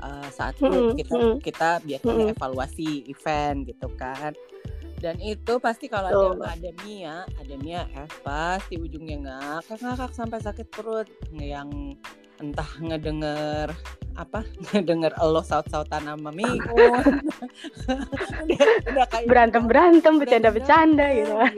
uh, 0.00 0.28
saat 0.28 0.56
itu 0.60 0.96
kita 0.98 1.16
kita 1.40 1.70
biasanya 1.84 2.36
evaluasi 2.36 3.08
event 3.08 3.68
gitu 3.68 3.88
kan. 3.96 4.32
Dan 5.00 5.20
itu 5.20 5.60
pasti 5.60 5.84
kalau 5.92 6.32
ada 6.40 6.56
ada 6.56 6.70
Mia 6.80 7.28
ada 7.36 7.54
Mia 7.60 7.84
F 7.92 8.24
pasti 8.24 8.80
ujungnya 8.80 9.16
ngakak 9.20 9.84
ngakak 9.84 10.12
sampai 10.16 10.40
sakit 10.40 10.66
perut 10.72 11.08
yang 11.36 11.68
entah 12.40 12.70
ngedenger 12.80 13.70
apa 14.14 14.46
ngedenger 14.70 15.12
lo 15.18 15.42
saut 15.42 15.66
sautan 15.70 16.06
sama 16.06 16.30
udah, 18.44 19.06
kayak 19.10 19.26
berantem 19.26 19.66
berantem 19.66 20.14
bercanda 20.18 20.50
bercanda 20.54 21.06
gitu 21.14 21.34
kan 21.34 21.54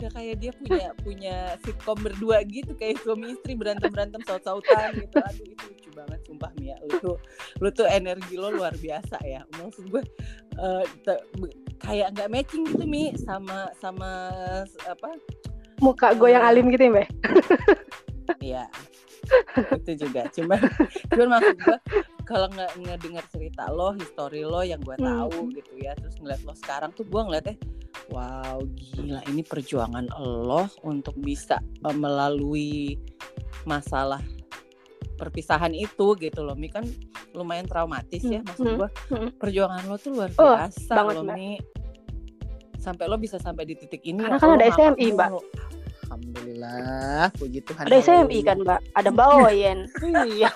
udah 0.00 0.10
kayak 0.16 0.36
dia 0.40 0.52
punya 0.56 0.88
punya 1.04 1.36
sitkom 1.60 1.98
berdua 2.00 2.40
gitu 2.48 2.72
kayak 2.72 2.96
suami 3.04 3.36
istri 3.36 3.52
berantem 3.52 3.92
berantem 3.92 4.24
saut 4.24 4.40
sautan 4.40 4.96
gitu. 4.96 5.20
Aduh 5.20 5.44
itu 5.44 5.64
lucu 5.68 5.90
banget 5.92 6.20
sumpah 6.24 6.50
Mia. 6.56 6.76
Lu 6.88 6.94
tuh 7.04 7.16
lu 7.60 7.68
tuh 7.68 7.84
energi 7.84 8.40
lo 8.40 8.48
luar 8.48 8.72
biasa 8.80 9.20
ya. 9.28 9.44
Maksud 9.60 9.92
gue 9.92 10.02
uh, 10.56 10.84
kayak 11.84 12.16
nggak 12.16 12.30
matching 12.32 12.64
gitu 12.64 12.84
mi 12.88 13.12
sama 13.20 13.68
sama 13.76 14.32
apa? 14.88 15.20
Muka 15.84 16.16
gue 16.16 16.32
yang 16.32 16.44
alim 16.44 16.72
gitu 16.72 16.88
ya 16.88 16.92
mbak? 16.96 17.08
Iya 18.40 18.70
itu 19.74 20.06
juga. 20.06 20.26
Cuman 20.32 20.60
cuman 21.12 21.28
maksud 21.38 21.56
gue 21.60 21.78
kalau 22.24 22.46
nggak 22.54 22.72
ngedengar 22.78 23.24
cerita 23.26 23.66
lo 23.74 23.90
histori 23.98 24.46
lo 24.46 24.62
yang 24.62 24.78
gue 24.82 24.94
tahu 24.94 25.50
hmm. 25.50 25.52
gitu 25.58 25.72
ya 25.82 25.92
terus 25.98 26.14
ngeliat 26.22 26.40
lo 26.46 26.54
sekarang 26.54 26.90
tuh 26.94 27.02
gue 27.02 27.22
ngeliatnya 27.26 27.56
wow 28.10 28.58
gila. 28.76 29.22
Ini 29.30 29.42
perjuangan 29.46 30.10
lo 30.18 30.66
untuk 30.84 31.16
bisa 31.18 31.62
uh, 31.86 31.94
melalui 31.94 32.98
masalah 33.64 34.20
perpisahan 35.16 35.72
itu 35.72 36.16
gitu 36.18 36.40
loh. 36.42 36.58
Mi 36.58 36.68
kan 36.68 36.84
lumayan 37.36 37.70
traumatis 37.70 38.26
ya 38.26 38.42
maksud 38.42 38.66
hmm, 38.66 38.78
gue 38.80 38.88
hmm. 39.14 39.30
perjuangan 39.38 39.82
lo 39.86 39.96
tuh 40.00 40.10
luar 40.16 40.30
oh, 40.40 40.56
biasa 40.58 40.94
oh, 40.98 41.12
lo 41.14 41.22
Mi. 41.24 41.56
Sampai 42.80 43.06
lo 43.06 43.20
bisa 43.20 43.36
sampai 43.36 43.68
di 43.68 43.76
titik 43.76 44.02
ini 44.08 44.24
karena 44.24 44.40
kan 44.40 44.56
ada 44.56 44.66
SMI 44.72 45.06
mbak. 45.12 45.30
Alhamdulillah 46.10 47.30
puji 47.38 47.60
Tuhan 47.62 47.86
ada 47.86 47.96
SMI 48.02 48.38
kan 48.42 48.58
mbak? 48.64 48.80
Ada 48.96 49.08
mbak 49.12 49.28
Oyen. 49.46 49.78
Iya. 50.02 50.50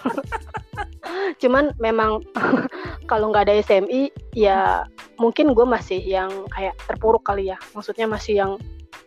Cuman 1.38 1.76
memang 1.78 2.24
kalau 3.10 3.30
nggak 3.30 3.46
ada 3.46 3.54
SMI 3.60 4.08
ya 4.32 4.88
mungkin 5.16 5.52
gue 5.52 5.66
masih 5.66 6.00
yang 6.00 6.30
kayak 6.52 6.74
terpuruk 6.86 7.24
kali 7.26 7.50
ya. 7.52 7.58
Maksudnya 7.72 8.06
masih 8.06 8.34
yang 8.38 8.52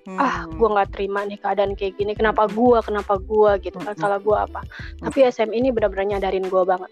hmm. 0.08 0.17
ah 0.20 0.48
gue 0.48 0.67
nggak 0.67 0.91
terima 0.96 1.24
nih 1.28 1.39
keadaan 1.39 1.74
kayak 1.74 1.96
gini. 2.00 2.13
Kenapa 2.13 2.48
gue 2.50 2.80
kenapa 2.84 3.20
gue 3.20 3.52
gitu 3.63 3.78
kan 3.80 3.93
hmm. 3.96 4.02
salah 4.02 4.20
gue 4.22 4.38
apa. 4.38 4.62
Tapi 5.04 5.28
SM 5.28 5.52
ini 5.52 5.72
benar-benar 5.72 6.17
nyadarin 6.17 6.48
gue 6.48 6.63
banget. 6.63 6.91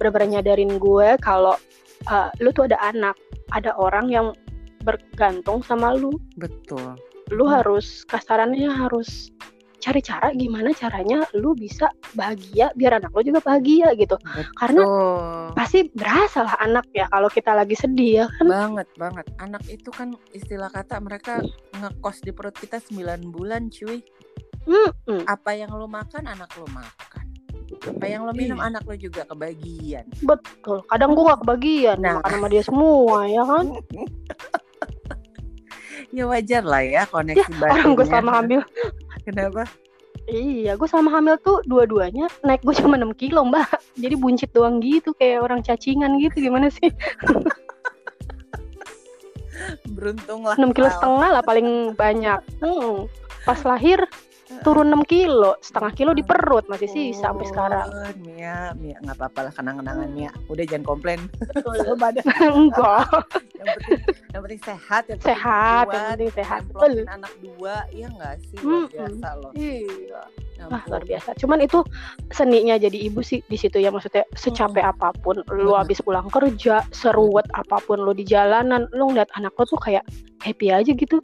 Benar-benar 0.00 0.40
nyadarin 0.40 0.76
gue 0.80 1.08
kalau 1.20 1.54
uh, 2.08 2.28
lu 2.42 2.50
tuh 2.54 2.66
ada 2.70 2.78
anak 2.82 3.16
ada 3.52 3.76
orang 3.76 4.08
yang 4.08 4.26
bergantung 4.82 5.62
sama 5.62 5.94
lu. 5.94 6.16
Betul. 6.36 6.98
Lu 7.30 7.46
hmm. 7.46 7.54
harus 7.60 8.04
kasarannya 8.08 8.68
harus 8.68 9.30
cari 9.82 9.98
cara 9.98 10.30
gimana 10.30 10.70
caranya 10.70 11.26
lu 11.34 11.58
bisa 11.58 11.90
bahagia 12.14 12.70
biar 12.78 13.02
anak 13.02 13.10
lu 13.10 13.26
juga 13.26 13.42
bahagia 13.42 13.90
gitu. 13.98 14.14
Betul. 14.14 14.54
karena 14.54 14.82
pasti 15.58 15.90
berasa 15.90 16.46
lah 16.46 16.54
anak 16.62 16.86
ya 16.94 17.10
kalau 17.10 17.26
kita 17.26 17.50
lagi 17.50 17.74
sedih 17.74 18.22
ya 18.22 18.26
kan? 18.38 18.46
Banget 18.46 18.88
banget. 18.94 19.26
Anak 19.42 19.66
itu 19.66 19.90
kan 19.90 20.14
istilah 20.30 20.70
kata 20.70 21.02
mereka 21.02 21.42
ngekos 21.74 22.22
di 22.22 22.30
perut 22.30 22.54
kita 22.54 22.78
9 22.78 23.34
bulan 23.34 23.66
cuy. 23.68 23.98
Hmm. 24.62 25.26
apa 25.26 25.58
yang 25.58 25.74
lu 25.74 25.90
makan 25.90 26.22
anak 26.22 26.54
lu 26.54 26.70
makan. 26.70 27.26
Apa 27.82 28.06
yang 28.06 28.22
lo 28.22 28.30
minum 28.30 28.62
Ih. 28.62 28.70
anak 28.70 28.86
lo 28.86 28.94
juga 28.94 29.26
kebagian. 29.26 30.06
Betul. 30.22 30.86
Kadang 30.86 31.18
gua 31.18 31.34
gak 31.34 31.42
kebagian 31.42 31.98
nah. 31.98 32.22
makan 32.22 32.30
sama 32.38 32.46
dia 32.46 32.62
semua 32.62 33.26
ya 33.26 33.42
kan? 33.42 33.66
Ya 36.12 36.28
wajar 36.28 36.60
lah 36.60 36.84
ya 36.84 37.08
koneksi 37.08 37.40
ya, 37.56 37.72
orang 37.72 37.96
gue 37.96 38.04
sama 38.04 38.30
hamil 38.36 38.60
Kenapa? 39.22 39.64
Iya, 40.30 40.78
gue 40.78 40.86
sama 40.86 41.10
hamil 41.10 41.34
tuh 41.42 41.64
dua-duanya 41.66 42.30
naik 42.46 42.62
gue 42.62 42.74
cuma 42.78 42.94
6 42.94 43.10
kilo 43.18 43.42
mbak. 43.42 43.66
Jadi 43.98 44.14
buncit 44.14 44.50
doang 44.54 44.78
gitu 44.78 45.10
kayak 45.18 45.42
orang 45.42 45.64
cacingan 45.66 46.14
gitu 46.22 46.46
gimana 46.46 46.70
sih? 46.70 46.90
Beruntung 49.90 50.46
lah. 50.46 50.54
6 50.54 50.76
kilo 50.76 50.88
setengah 50.90 51.28
lah 51.38 51.42
paling 51.42 51.98
banyak. 51.98 52.38
Hmm. 52.62 53.10
Pas 53.42 53.58
lahir 53.66 53.98
turun 54.60 54.92
6 54.92 55.08
kilo 55.08 55.56
setengah 55.64 55.92
kilo 55.96 56.12
di 56.12 56.20
perut 56.20 56.68
masih 56.68 56.88
sih 56.90 57.06
oh, 57.16 57.18
sampai 57.18 57.44
sekarang. 57.48 57.88
Mia 58.20 58.76
Mia 58.76 58.96
nggak 59.00 59.16
apa-apa 59.16 59.48
lah 59.48 59.52
kenang-kenangan 59.56 60.08
Mia. 60.12 60.32
Udah 60.52 60.64
jangan 60.68 60.84
komplain. 60.84 61.20
Betul. 61.40 61.80
Badan. 62.02 62.24
Enggak. 62.60 63.08
Yang 63.62 63.66
penting 63.78 64.00
yang 64.32 64.42
penting 64.42 64.60
sehat 64.64 65.02
yang 65.08 65.20
sehat 65.22 65.86
yang 65.88 66.04
penting 66.14 66.32
sehat. 66.34 66.60
betul. 66.68 66.92
anak 67.08 67.32
dua 67.40 67.74
iya 67.94 68.06
nggak 68.12 68.34
sih? 68.50 68.56
Luar 68.60 68.88
biasa 68.90 69.28
loh. 69.38 69.52
Iya. 69.56 70.22
Ah, 70.70 70.82
luar 70.86 71.02
biasa. 71.02 71.30
Cuman 71.42 71.58
itu 71.58 71.82
seninya 72.30 72.78
jadi 72.78 72.94
ibu 72.94 73.18
sih 73.18 73.42
di 73.50 73.58
situ 73.58 73.82
ya 73.82 73.90
maksudnya 73.90 74.22
secapek 74.38 74.82
hmm. 74.82 74.92
apa 74.94 75.08
pun. 75.22 75.42
Lu 75.50 75.74
habis 75.74 75.98
pulang 76.04 76.30
kerja, 76.30 76.86
seruat 76.94 77.50
apa 77.54 77.82
pun 77.82 77.98
lu 77.98 78.14
di 78.14 78.22
jalanan, 78.22 78.86
lu 78.94 79.10
ngeliat 79.10 79.30
anak 79.34 79.54
lu 79.58 79.66
tuh 79.66 79.80
kayak 79.82 80.06
happy 80.42 80.70
aja 80.70 80.94
gitu. 80.94 81.18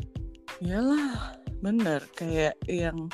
Iyalah 0.58 1.37
bener 1.58 2.00
kayak 2.14 2.54
yang 2.66 3.10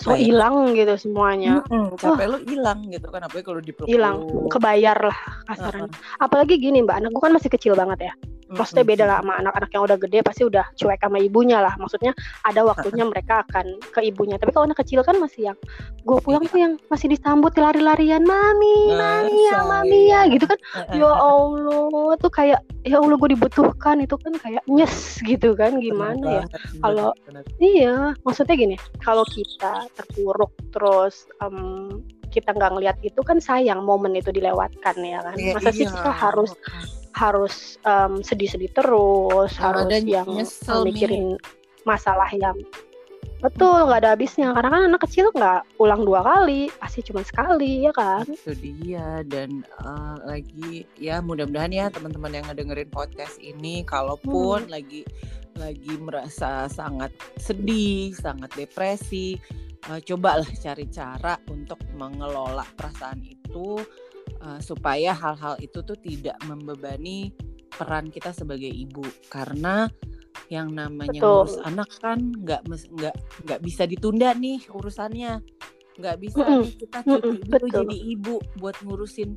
so 0.00 0.16
ya? 0.16 0.24
hilang 0.24 0.72
gitu 0.72 0.94
semuanya 0.96 1.60
hmm, 1.68 1.98
capek 2.00 2.26
oh. 2.28 2.30
lu 2.36 2.38
hilang 2.48 2.80
gitu 2.88 3.08
kan 3.12 3.26
apalagi 3.26 3.44
kalau 3.44 3.60
di 3.60 3.72
hilang 3.84 4.24
kebayar 4.48 4.96
lah 4.96 5.18
kasarnya 5.52 5.88
uh 5.88 5.90
-huh. 5.90 6.24
apalagi 6.24 6.56
gini 6.56 6.80
mbak 6.80 7.02
anak 7.02 7.10
gue 7.12 7.22
kan 7.22 7.34
masih 7.34 7.50
kecil 7.52 7.74
banget 7.76 8.08
ya 8.08 8.14
maksudnya 8.54 8.84
beda 8.84 9.04
lah 9.08 9.16
sama 9.24 9.34
anak-anak 9.40 9.70
yang 9.72 9.82
udah 9.84 9.98
gede 9.98 10.18
pasti 10.24 10.42
udah 10.46 10.64
cuek 10.76 11.00
sama 11.00 11.18
ibunya 11.18 11.58
lah. 11.58 11.74
Maksudnya 11.80 12.12
ada 12.44 12.60
waktunya 12.62 13.04
mereka 13.10 13.44
akan 13.48 13.80
ke 13.92 14.00
ibunya. 14.06 14.36
Tapi 14.36 14.50
kalau 14.52 14.68
anak 14.68 14.80
kecil 14.84 15.00
kan 15.02 15.16
masih 15.18 15.52
yang 15.52 15.58
gue 16.02 16.18
pulang 16.20 16.44
tuh 16.50 16.58
yang 16.58 16.72
masih 16.90 17.10
disambut 17.12 17.54
lari-larian 17.54 18.26
mami 18.26 18.90
mami 18.92 19.38
ya 19.48 19.58
mami 19.64 20.00
ya 20.10 20.20
gitu 20.28 20.44
kan. 20.46 20.58
Ya 20.92 21.10
allah 21.10 22.14
tuh 22.18 22.32
kayak 22.32 22.60
ya 22.82 22.98
allah 22.98 23.14
gue 23.14 23.30
dibutuhkan 23.38 24.02
itu 24.02 24.18
kan 24.18 24.34
kayak 24.42 24.62
nyes 24.66 25.22
gitu 25.22 25.54
kan 25.54 25.78
gimana 25.78 26.42
ya? 26.42 26.44
kalau 26.82 27.14
iya 27.62 28.10
maksudnya 28.26 28.58
gini 28.58 28.76
kalau 28.98 29.22
kita 29.30 29.86
terpuruk 29.94 30.50
terus 30.74 31.30
um, 31.38 32.02
kita 32.32 32.56
nggak 32.56 32.72
ngelihat 32.74 32.96
itu 33.04 33.20
kan 33.20 33.38
sayang 33.38 33.84
momen 33.84 34.16
itu 34.16 34.32
dilewatkan 34.32 34.96
ya 35.04 35.20
kan. 35.20 35.36
Iya, 35.36 35.52
masa 35.60 35.70
sih 35.70 35.84
kita 35.84 36.10
harus 36.10 36.56
harus 37.12 37.76
um, 37.84 38.24
sedih-sedih 38.24 38.72
terus 38.72 39.52
harus 39.56 39.88
yang 40.04 40.26
nyesel 40.28 40.84
mikirin 40.88 41.36
masalah 41.84 42.28
yang 42.32 42.56
betul 43.42 43.90
nggak 43.90 44.06
ada 44.06 44.14
habisnya. 44.14 44.54
Karena 44.54 44.70
kan 44.70 44.82
anak 44.86 45.02
kecil 45.02 45.34
nggak 45.34 45.66
ulang 45.82 46.06
dua 46.06 46.22
kali 46.22 46.70
pasti 46.78 47.02
cuma 47.02 47.26
sekali 47.26 47.82
ya 47.82 47.92
kan? 47.92 48.22
Itu 48.24 48.54
dia. 48.54 49.26
Dan 49.26 49.66
uh, 49.82 50.16
lagi 50.22 50.86
ya 50.96 51.18
mudah-mudahan 51.18 51.74
ya 51.74 51.86
teman-teman 51.90 52.38
yang 52.38 52.46
ngedengerin 52.46 52.88
podcast 52.88 53.36
ini 53.42 53.82
kalaupun 53.82 54.70
hmm. 54.70 54.72
lagi 54.72 55.02
lagi 55.58 55.94
merasa 56.00 56.64
sangat 56.70 57.12
sedih 57.36 58.16
sangat 58.16 58.48
depresi 58.56 59.36
uh, 59.90 60.00
cobalah 60.00 60.48
cari 60.48 60.88
cara 60.88 61.36
untuk 61.50 61.76
mengelola 61.92 62.64
perasaan 62.72 63.20
itu 63.20 63.82
uh, 64.42 64.60
supaya 64.62 65.14
hal-hal 65.14 65.56
itu 65.62 65.80
tuh 65.82 65.98
tidak 65.98 66.36
membebani 66.44 67.32
peran 67.72 68.08
kita 68.12 68.34
sebagai 68.34 68.68
ibu. 68.68 69.04
Karena 69.28 69.88
yang 70.48 70.72
namanya 70.72 71.20
Betul. 71.20 71.48
ngurus 71.48 71.56
anak 71.64 71.90
kan 72.00 72.18
nggak 72.32 72.62
nggak 72.68 73.16
nggak 73.48 73.60
bisa 73.64 73.82
ditunda 73.88 74.32
nih 74.36 74.60
urusannya. 74.68 75.40
Nggak 75.92 76.16
bisa 76.24 76.40
mm 76.40 76.64
kita 76.80 76.98
cuti 77.04 77.30
dulu 77.44 77.66
jadi 77.68 77.96
ibu 78.16 78.34
buat 78.56 78.76
ngurusin 78.80 79.36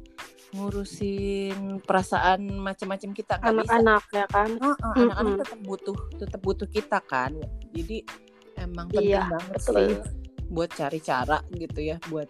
ngurusin 0.55 1.83
perasaan 1.83 2.47
macam-macam 2.63 3.11
kita. 3.11 3.43
Anak-anak 3.43 4.03
ya 4.15 4.25
kan? 4.31 4.55
Oh, 4.63 4.71
oh, 4.71 4.93
anak-anak 4.95 5.33
mm 5.35 5.41
tetap 5.43 5.59
butuh 5.67 5.97
tetap 6.15 6.39
butuh 6.39 6.67
kita 6.71 6.99
kan. 7.03 7.35
Jadi 7.75 8.07
emang 8.55 8.87
penting 8.87 9.19
iya, 9.19 9.27
banget 9.27 9.59
betul. 9.59 9.75
sih 9.75 10.23
buat 10.49 10.69
cari 10.71 10.99
cara 11.01 11.41
gitu 11.51 11.79
ya 11.81 11.97
buat 12.07 12.29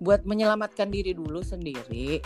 buat 0.00 0.24
menyelamatkan 0.24 0.88
diri 0.88 1.12
dulu 1.12 1.40
sendiri 1.40 2.18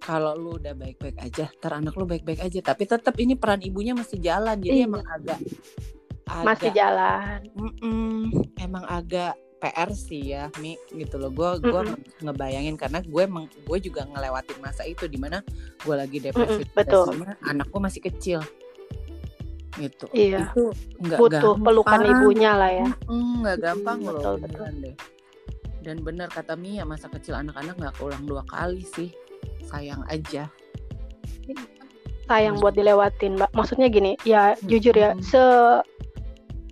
kalau 0.00 0.32
lu 0.32 0.56
udah 0.56 0.72
baik-baik 0.72 1.20
aja, 1.20 1.52
ter 1.52 1.70
anak 1.70 1.92
lu 1.92 2.08
baik-baik 2.08 2.40
aja, 2.40 2.64
tapi 2.64 2.88
tetap 2.88 3.12
ini 3.20 3.36
peran 3.36 3.60
ibunya 3.60 3.92
masih 3.92 4.16
jalan, 4.16 4.56
jadi 4.56 4.82
Iya. 4.82 4.88
emang 4.88 5.04
agak, 5.04 5.38
Masih 6.40 6.72
agak, 6.72 6.74
jalan. 6.74 7.38
mm-mm, 7.52 8.16
emang 8.56 8.84
agak 8.88 9.36
PR 9.60 9.92
sih 9.92 10.32
ya, 10.32 10.48
Mi, 10.56 10.80
gitu 10.88 11.20
loh. 11.20 11.28
Gue 11.28 11.60
gua 11.60 11.84
Mm-mm. 11.84 12.00
ngebayangin 12.24 12.80
karena 12.80 13.04
gue 13.04 13.22
emang 13.22 13.44
gue 13.44 13.78
juga 13.78 14.08
ngelewatin 14.08 14.56
masa 14.58 14.88
itu 14.88 15.04
di 15.04 15.20
mana 15.20 15.44
gue 15.84 15.92
lagi 15.94 16.16
depresi, 16.16 16.64
Mm-mm, 16.64 16.72
betul. 16.72 17.04
depresinya, 17.12 17.36
anak 17.44 17.68
gue 17.68 17.80
masih 17.84 18.00
kecil, 18.00 18.40
gitu. 19.76 20.08
Iya. 20.16 20.48
Itu 20.48 20.72
nggak 20.96 21.18
Butuh 21.20 21.54
pelukan 21.60 22.00
gampang. 22.00 22.12
ibunya 22.16 22.52
lah 22.56 22.72
ya. 22.72 22.88
Mm, 23.04 23.44
nggak 23.44 23.58
gampang 23.60 23.98
Mm, 24.00 24.06
loh 24.08 24.16
betul, 24.16 24.34
beneran 24.40 24.74
deh. 24.80 24.96
Dan 25.80 26.04
benar 26.04 26.28
kata 26.28 26.54
Mia 26.56 26.84
masa 26.84 27.08
kecil 27.08 27.36
anak-anak 27.36 27.76
nggak 27.80 27.94
keulang 27.96 28.24
dua 28.28 28.44
kali 28.48 28.84
sih. 28.84 29.10
Sayang 29.64 30.04
aja. 30.08 30.48
sayang 32.30 32.62
buat 32.62 32.78
dilewatin 32.78 33.34
mbak 33.34 33.50
maksudnya 33.58 33.90
gini 33.90 34.14
ya 34.22 34.54
jujur 34.62 34.94
ya 34.94 35.18
se 35.18 35.42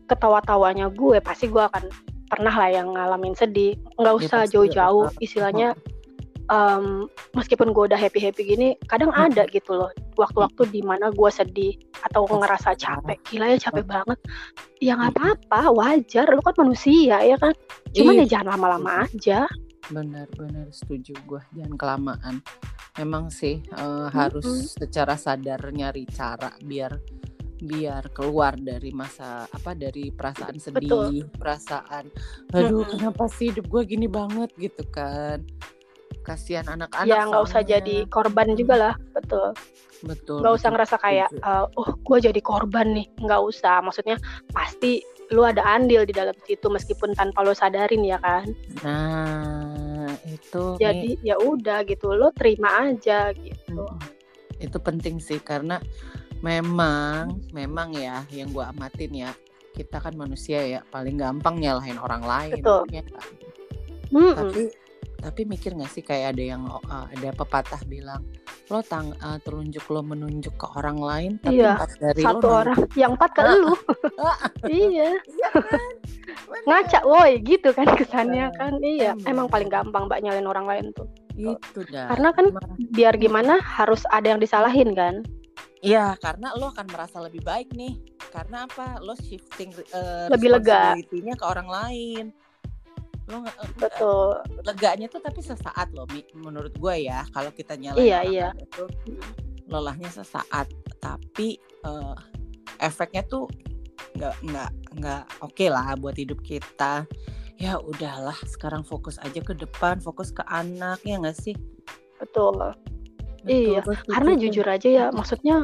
ketawa-tawanya 0.07 0.87
gue 0.95 1.19
pasti 1.19 1.51
gue 1.51 1.59
akan 1.59 1.91
pernah 2.31 2.55
lah 2.55 2.71
yang 2.71 2.95
ngalamin 2.95 3.35
sedih 3.35 3.75
nggak 3.99 4.15
Ya, 4.15 4.19
usah 4.23 4.41
jauh-jauh 4.47 5.11
istilahnya 5.19 5.75
em, 6.49 7.05
meskipun 7.33 7.71
gue 7.71 7.85
udah 7.89 7.97
happy-happy 7.97 8.43
gini 8.47 8.69
kadang 8.87 9.13
Mm. 9.13 9.33
ada 9.33 9.43
gitu 9.49 9.73
loh 9.75 9.89
waktu-waktu 10.17 10.69
di 10.69 10.81
mana 10.81 11.09
gue 11.09 11.31
sedih 11.31 11.77
atau 12.03 12.25
ngerasa 12.25 12.73
capek 12.75 13.19
gila 13.25 13.53
ya 13.53 13.59
capek 13.61 13.85
banget 13.85 14.19
ya 14.79 14.93
nggak 14.95 15.13
apa-apa 15.15 15.61
wajar 15.71 16.27
lu 16.29 16.41
kan 16.41 16.55
manusia 16.57 17.21
ya 17.21 17.37
kan 17.37 17.53
cuman 17.93 18.13
Iya. 18.15 18.23
ya 18.23 18.27
jangan 18.37 18.49
lama-lama 18.55 19.05
aja 19.05 19.45
Benar-benar 19.89 20.69
setuju 20.69 21.17
gue. 21.25 21.41
Jangan 21.57 21.81
kelamaan. 21.81 22.35
Memang 23.01 23.33
sih 23.33 23.65
eh, 23.65 24.07
harus 24.13 24.45
secara 24.77 25.17
sadar 25.17 25.65
nyari 25.73 26.05
cara 26.05 26.53
biar 26.61 26.93
biar 27.57 28.13
keluar 28.13 28.55
dari 28.55 28.93
masa 28.93 29.49
apa 29.49 29.73
dari 29.73 30.13
perasaan 30.13 30.61
sedih, 30.61 30.87
Betul. 30.87 31.33
perasaan 31.35 32.05
aduh 32.53 32.85
kenapa 32.85 33.27
sih 33.27 33.49
hidup 33.49 33.67
gue 33.67 33.83
gini 33.89 34.07
banget 34.07 34.53
gitu 34.55 34.85
kan. 34.93 35.41
Kasihan 36.29 36.67
anak-anak 36.69 37.09
ya 37.09 37.25
nggak 37.25 37.45
usah 37.49 37.61
jadi 37.65 37.97
korban 38.13 38.53
juga 38.53 38.75
lah 38.77 38.95
betul. 39.17 39.57
Betul. 39.99 40.45
nggak 40.45 40.55
usah 40.55 40.69
betul, 40.71 40.75
ngerasa 40.79 40.97
kayak 41.01 41.29
eh, 41.33 41.65
oh 41.75 41.89
gue 41.97 42.19
jadi 42.21 42.41
korban 42.45 42.87
nih. 42.93 43.07
Nggak 43.25 43.43
usah 43.49 43.81
maksudnya 43.81 44.21
pasti 44.53 45.01
lu 45.29 45.45
ada 45.45 45.61
andil 45.65 46.09
di 46.09 46.15
dalam 46.17 46.33
situ 46.49 46.69
meskipun 46.73 47.13
tanpa 47.13 47.45
lo 47.45 47.53
sadarin 47.53 48.01
ya 48.01 48.17
kan? 48.21 48.49
Nah, 48.81 50.09
itu 50.25 50.81
jadi 50.81 51.21
ya 51.21 51.37
udah 51.37 51.85
gitu 51.85 52.17
lo 52.17 52.33
terima 52.33 52.89
aja 52.89 53.33
gitu. 53.37 53.85
Itu 54.57 54.79
penting 54.81 55.21
sih 55.21 55.41
karena 55.41 55.81
memang 56.41 57.43
memang 57.53 57.93
ya 57.93 58.25
yang 58.33 58.55
gua 58.55 58.71
amatin 58.73 59.29
ya 59.29 59.31
kita 59.77 60.01
kan 60.01 60.17
manusia 60.17 60.65
ya 60.65 60.81
paling 60.91 61.21
gampang 61.21 61.61
nyalahin 61.61 62.01
orang 62.01 62.25
lain 62.25 62.59
Betul. 62.59 62.83
ya 62.91 63.03
kan? 63.05 63.27
Tapi 64.09 64.63
tapi 65.19 65.43
mikir 65.45 65.75
nggak 65.75 65.91
sih 65.91 66.01
kayak 66.01 66.33
ada 66.33 66.43
yang 66.49 66.63
uh, 66.65 67.07
ada 67.09 67.29
pepatah 67.33 67.83
bilang 67.85 68.23
lo 68.69 68.79
tang 68.81 69.11
uh, 69.19 69.41
telunjuk 69.41 69.83
lo 69.87 70.01
menunjuk 70.01 70.55
ke 70.55 70.67
orang 70.73 70.97
lain 70.97 71.33
tapi 71.39 71.59
Iya, 71.59 71.75
empat 71.75 71.91
dari 71.99 72.21
lo 72.21 72.25
satu 72.25 72.37
nunjuk- 72.39 72.55
orang 72.57 72.81
yang 72.95 73.11
empat 73.17 73.31
ke 73.33 73.43
lu 73.45 73.73
iya 74.65 75.09
Iya 75.19 75.49
kan? 75.53 75.87
Bener. 76.45 76.65
ngaca 76.65 76.99
woi 77.03 77.33
gitu 77.41 77.69
kan 77.73 77.89
kesannya 77.91 78.47
kan 78.55 78.73
iya 78.79 79.13
Emang. 79.17 79.27
emang 79.27 79.47
paling 79.49 79.69
gampang 79.69 80.07
mbak 80.07 80.21
nyalain 80.21 80.45
orang 80.45 80.67
lain 80.67 80.87
tuh 80.93 81.09
itu 81.35 81.81
dah 81.89 82.09
Karena 82.09 82.29
kan 82.31 82.45
Emang. 82.49 82.71
biar 82.91 83.15
gimana 83.17 83.59
harus 83.59 84.03
ada 84.09 84.27
yang 84.29 84.39
disalahin 84.39 84.93
kan 84.93 85.23
Iya, 85.79 86.19
karena 86.19 86.51
lo 86.53 86.75
akan 86.75 86.91
merasa 86.91 87.23
lebih 87.23 87.39
baik 87.39 87.71
nih. 87.71 87.95
Karena 88.35 88.67
apa? 88.67 88.99
Lo 88.99 89.15
shifting 89.15 89.71
eh, 89.71 90.27
Lebih 90.27 90.51
lega. 90.51 90.99
ke 90.99 91.45
orang 91.47 91.71
lain. 91.71 92.25
Lo 93.29 93.45
nggak 93.45 93.57
eh, 93.61 93.71
betul 93.77 94.29
leganya 94.65 95.07
tuh 95.13 95.21
tapi 95.21 95.41
sesaat 95.45 95.93
loh, 95.93 96.09
Mi. 96.11 96.25
Menurut 96.33 96.73
gue 96.77 96.95
ya, 97.05 97.25
kalau 97.33 97.53
kita 97.53 97.77
nyalain 97.77 98.05
Iya, 98.05 98.21
iya. 98.25 98.49
itu 98.57 98.89
lelahnya 99.69 100.09
sesaat, 100.09 100.73
tapi 100.99 101.61
eh, 101.85 102.17
efeknya 102.81 103.23
tuh 103.29 103.49
nggak 104.17 104.35
nggak 104.49 104.71
nggak 104.99 105.23
oke 105.45 105.65
lah 105.69 105.93
buat 106.01 106.17
hidup 106.17 106.41
kita. 106.41 107.05
Ya 107.59 107.75
udahlah, 107.83 108.39
sekarang 108.47 108.87
fokus 108.87 109.19
aja 109.19 109.43
ke 109.43 109.51
depan, 109.51 109.99
fokus 109.99 110.31
ke 110.31 110.47
anak 110.47 111.03
ya 111.03 111.19
nggak 111.19 111.35
sih? 111.37 111.59
betul 112.19 112.55
Betul, 113.39 113.47
Iya, 113.47 113.81
setuju 113.87 114.11
karena 114.13 114.33
jujur 114.35 114.67
aja 114.67 114.89
ya 114.91 115.05
maksudnya 115.15 115.57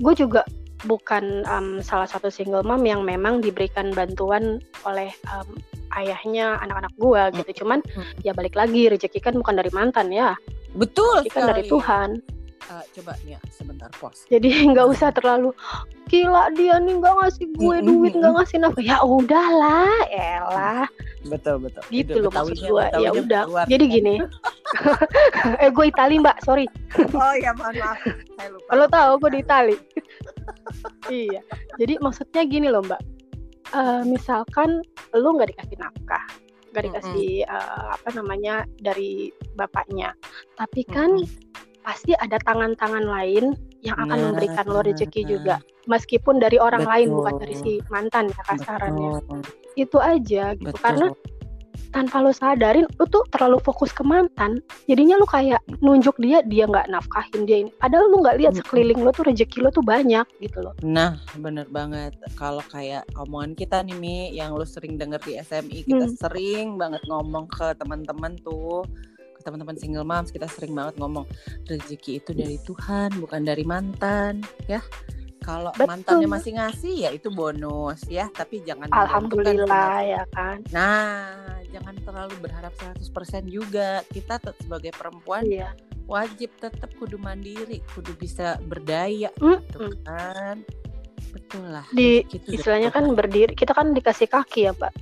gue 0.00 0.14
juga 0.16 0.42
bukan 0.88 1.44
em, 1.46 1.78
salah 1.84 2.08
satu 2.08 2.32
single 2.32 2.64
mom 2.64 2.82
yang 2.82 3.04
memang 3.04 3.44
diberikan 3.44 3.92
bantuan 3.92 4.58
oleh 4.88 5.12
em, 5.30 5.48
ayahnya 5.96 6.58
anak-anak 6.58 6.92
gue 6.94 7.22
gitu 7.38 7.64
cuman 7.64 7.78
ya 8.20 8.32
balik 8.32 8.54
lagi 8.54 8.88
rezeki 8.88 9.18
kan 9.20 9.34
bukan 9.34 9.54
dari 9.54 9.70
mantan 9.70 10.08
ya 10.08 10.34
betul 10.72 11.20
rezeki 11.20 11.32
kan 11.32 11.42
dari. 11.48 11.66
Tuhan 11.66 12.10
Eh, 12.64 12.80
coba 12.96 13.12
nih 13.28 13.36
sebentar 13.52 13.92
pos. 13.92 14.24
jadi 14.24 14.48
nggak 14.72 14.88
usah 14.88 15.12
terlalu 15.12 15.52
gila 16.08 16.48
dia 16.56 16.80
nih 16.80 16.96
nggak 16.96 17.12
ngasih 17.12 17.46
gue 17.52 17.76
duit 17.84 18.16
nggak 18.16 18.32
ngasih 18.32 18.56
nafkah 18.56 18.80
ya 18.80 19.04
udahlah 19.04 19.92
elah 20.08 20.88
Betul 21.24 21.60
betul. 21.60 21.84
gitu 21.92 22.16
Itu 22.16 22.24
loh 22.24 22.32
maksud 22.32 22.56
gue 22.56 22.84
ya 22.96 23.10
udah 23.12 23.68
jadi 23.68 23.84
gini 23.84 24.16
eh 25.62 25.68
gue 25.68 25.84
Itali 25.84 26.16
mbak 26.16 26.40
sorry 26.40 26.64
Oh 27.12 27.34
ya 27.36 27.52
mohon 27.52 27.76
maaf. 27.76 28.00
Saya 28.32 28.48
lupa. 28.48 28.64
Kalau 28.70 28.86
tahu 28.88 29.12
gue 29.18 29.30
di 29.30 29.40
Itali. 29.42 29.76
iya. 31.10 31.40
Jadi 31.76 31.98
maksudnya 31.98 32.42
gini 32.44 32.70
loh 32.70 32.80
Mbak. 32.80 33.00
Eh, 33.74 34.02
misalkan 34.06 34.86
lu 35.18 35.28
nggak 35.34 35.50
dikasih 35.50 35.76
nafkah, 35.82 36.22
nggak 36.70 36.84
dikasih 36.86 37.42
eh, 37.42 37.84
apa 37.90 38.08
namanya 38.14 38.62
dari 38.78 39.34
bapaknya, 39.58 40.14
tapi 40.54 40.86
kan 40.86 41.18
pasti 41.82 42.14
ada 42.14 42.38
tangan-tangan 42.46 43.02
lain 43.02 43.58
yang 43.82 43.98
akan 43.98 44.16
Nah, 44.16 44.24
memberikan 44.30 44.64
lo 44.70 44.80
rezeki 44.80 45.22
nah. 45.26 45.28
juga, 45.28 45.54
meskipun 45.90 46.38
dari 46.38 46.56
orang 46.56 46.86
lain 46.86 47.12
bukan 47.18 47.34
dari 47.42 47.58
Betul. 47.58 47.66
si 47.66 47.72
mantan 47.90 48.30
ya 48.30 48.42
kasarannya. 48.46 49.10
Betul. 49.20 49.40
Itu 49.74 49.98
aja 49.98 50.44
gitu. 50.54 50.70
Betul. 50.70 50.80
Karena 50.80 51.06
tanpa 51.94 52.18
lo 52.18 52.34
sadarin, 52.34 52.90
lu 52.98 53.06
tuh 53.06 53.22
terlalu 53.30 53.62
fokus 53.62 53.94
ke 53.94 54.02
mantan. 54.02 54.58
Jadinya 54.90 55.14
lu 55.14 55.26
kayak 55.30 55.62
nunjuk 55.78 56.18
dia, 56.18 56.42
dia 56.42 56.66
nggak 56.66 56.90
nafkahin 56.90 57.46
dia 57.46 57.62
ini. 57.62 57.70
Padahal 57.78 58.10
lu 58.10 58.18
nggak 58.18 58.36
lihat 58.42 58.52
sekeliling 58.58 58.98
lo 59.06 59.14
tuh 59.14 59.30
rezeki 59.30 59.62
lo 59.62 59.70
tuh 59.70 59.86
banyak 59.86 60.26
gitu 60.42 60.58
loh. 60.58 60.74
Nah, 60.82 61.22
bener 61.38 61.70
banget. 61.70 62.18
Kalau 62.34 62.66
kayak 62.66 63.06
omongan 63.14 63.54
kita 63.54 63.86
nih 63.86 63.94
Mi, 63.94 64.16
yang 64.34 64.58
lu 64.58 64.66
sering 64.66 64.98
denger 64.98 65.22
di 65.22 65.38
SMI, 65.38 65.78
kita 65.86 66.10
Hmm. 66.10 66.18
sering 66.18 66.66
banget 66.74 67.06
ngomong 67.06 67.46
ke 67.46 67.78
teman-teman 67.78 68.34
tuh, 68.42 68.82
ke 69.38 69.40
teman-teman 69.46 69.78
single 69.78 70.02
moms, 70.02 70.34
kita 70.34 70.50
sering 70.50 70.74
banget 70.74 70.98
ngomong 70.98 71.22
rezeki 71.70 72.18
itu 72.18 72.34
dari 72.34 72.58
Tuhan, 72.66 73.14
bukan 73.22 73.46
dari 73.46 73.62
mantan, 73.62 74.42
ya. 74.66 74.82
Kalau 75.44 75.76
mantannya 75.76 76.24
masih 76.24 76.56
ngasih 76.56 77.04
ya 77.04 77.10
itu 77.12 77.28
bonus 77.28 78.00
ya, 78.08 78.32
tapi 78.32 78.64
jangan 78.64 78.88
Alhamdulillah 78.88 80.00
ya 80.00 80.24
kan. 80.32 80.64
Nah, 80.72 81.53
jangan 81.74 81.98
terlalu 82.06 82.34
berharap 82.38 82.70
100% 82.78 83.50
juga. 83.50 84.06
Kita 84.06 84.38
sebagai 84.62 84.94
perempuan 84.94 85.42
Iya. 85.42 85.74
wajib 86.04 86.52
tetap 86.60 86.92
kudu 87.00 87.16
mandiri, 87.16 87.80
kudu 87.96 88.12
bisa 88.14 88.60
berdaya, 88.62 89.32
Mm-mm. 89.40 89.58
gitu 89.64 89.88
kan? 90.04 90.62
Betul 91.32 91.64
lah. 91.66 91.82
Di 91.90 92.22
rezeki 92.22 92.30
itu 92.30 92.44
dari 92.44 92.54
istilahnya 92.60 92.90
kan 92.92 93.04
berdiri, 93.10 93.52
kita 93.56 93.72
kan 93.74 93.90
dikasih 93.90 94.28
kaki 94.28 94.68
ya, 94.68 94.72
Pak. 94.76 94.92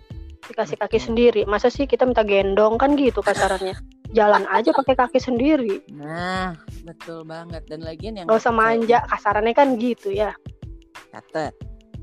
Dikasih 0.48 0.78
kaki 0.78 0.98
sendiri. 1.02 1.42
Masa 1.44 1.68
sih 1.68 1.84
kita 1.84 2.06
minta 2.06 2.22
gendong 2.22 2.78
kan 2.78 2.94
gitu 2.94 3.18
kasarannya. 3.20 3.76
Jalan 4.14 4.46
aja 4.48 4.70
pakai 4.78 4.94
kaki 4.94 5.18
sendiri. 5.18 5.82
Nah, 5.90 6.54
betul 6.86 7.26
banget. 7.26 7.66
Dan 7.66 7.82
lagian 7.82 8.16
yang 8.16 8.26
Gak 8.30 8.38
usah 8.38 8.54
manja, 8.54 9.02
kasarannya 9.10 9.52
kan 9.52 9.74
gitu 9.76 10.08
ya. 10.14 10.32
catat 11.12 11.52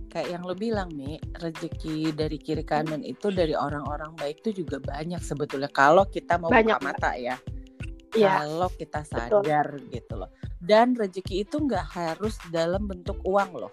kayak 0.10 0.30
yang 0.34 0.42
lo 0.42 0.58
bilang 0.58 0.90
nih 0.92 1.22
rezeki 1.38 2.12
dari 2.12 2.42
kiri 2.42 2.66
kanan 2.66 3.06
itu 3.06 3.30
dari 3.30 3.54
orang-orang 3.54 4.18
baik 4.18 4.42
itu 4.42 4.66
juga 4.66 4.82
banyak 4.82 5.22
sebetulnya 5.22 5.70
kalau 5.70 6.04
kita 6.10 6.42
mau 6.42 6.50
Banyak, 6.50 6.82
buka 6.82 6.86
mata 6.90 7.12
ya 7.14 7.38
Iya. 8.10 8.42
kalau 8.42 8.74
kita 8.74 9.06
sadar 9.06 9.78
gitu 9.94 10.18
loh 10.18 10.34
dan 10.60 10.98
rezeki 10.98 11.46
itu 11.46 11.62
nggak 11.62 11.94
harus 11.94 12.42
dalam 12.50 12.90
bentuk 12.90 13.22
uang 13.24 13.54
loh 13.56 13.70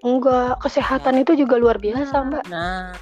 Enggak, 0.00 0.56
kesehatan 0.64 1.20
itu 1.20 1.36
juga 1.44 1.60
luar 1.60 1.76
biasa, 1.76 2.24
Mbak. 2.24 2.44
nah 2.48 2.96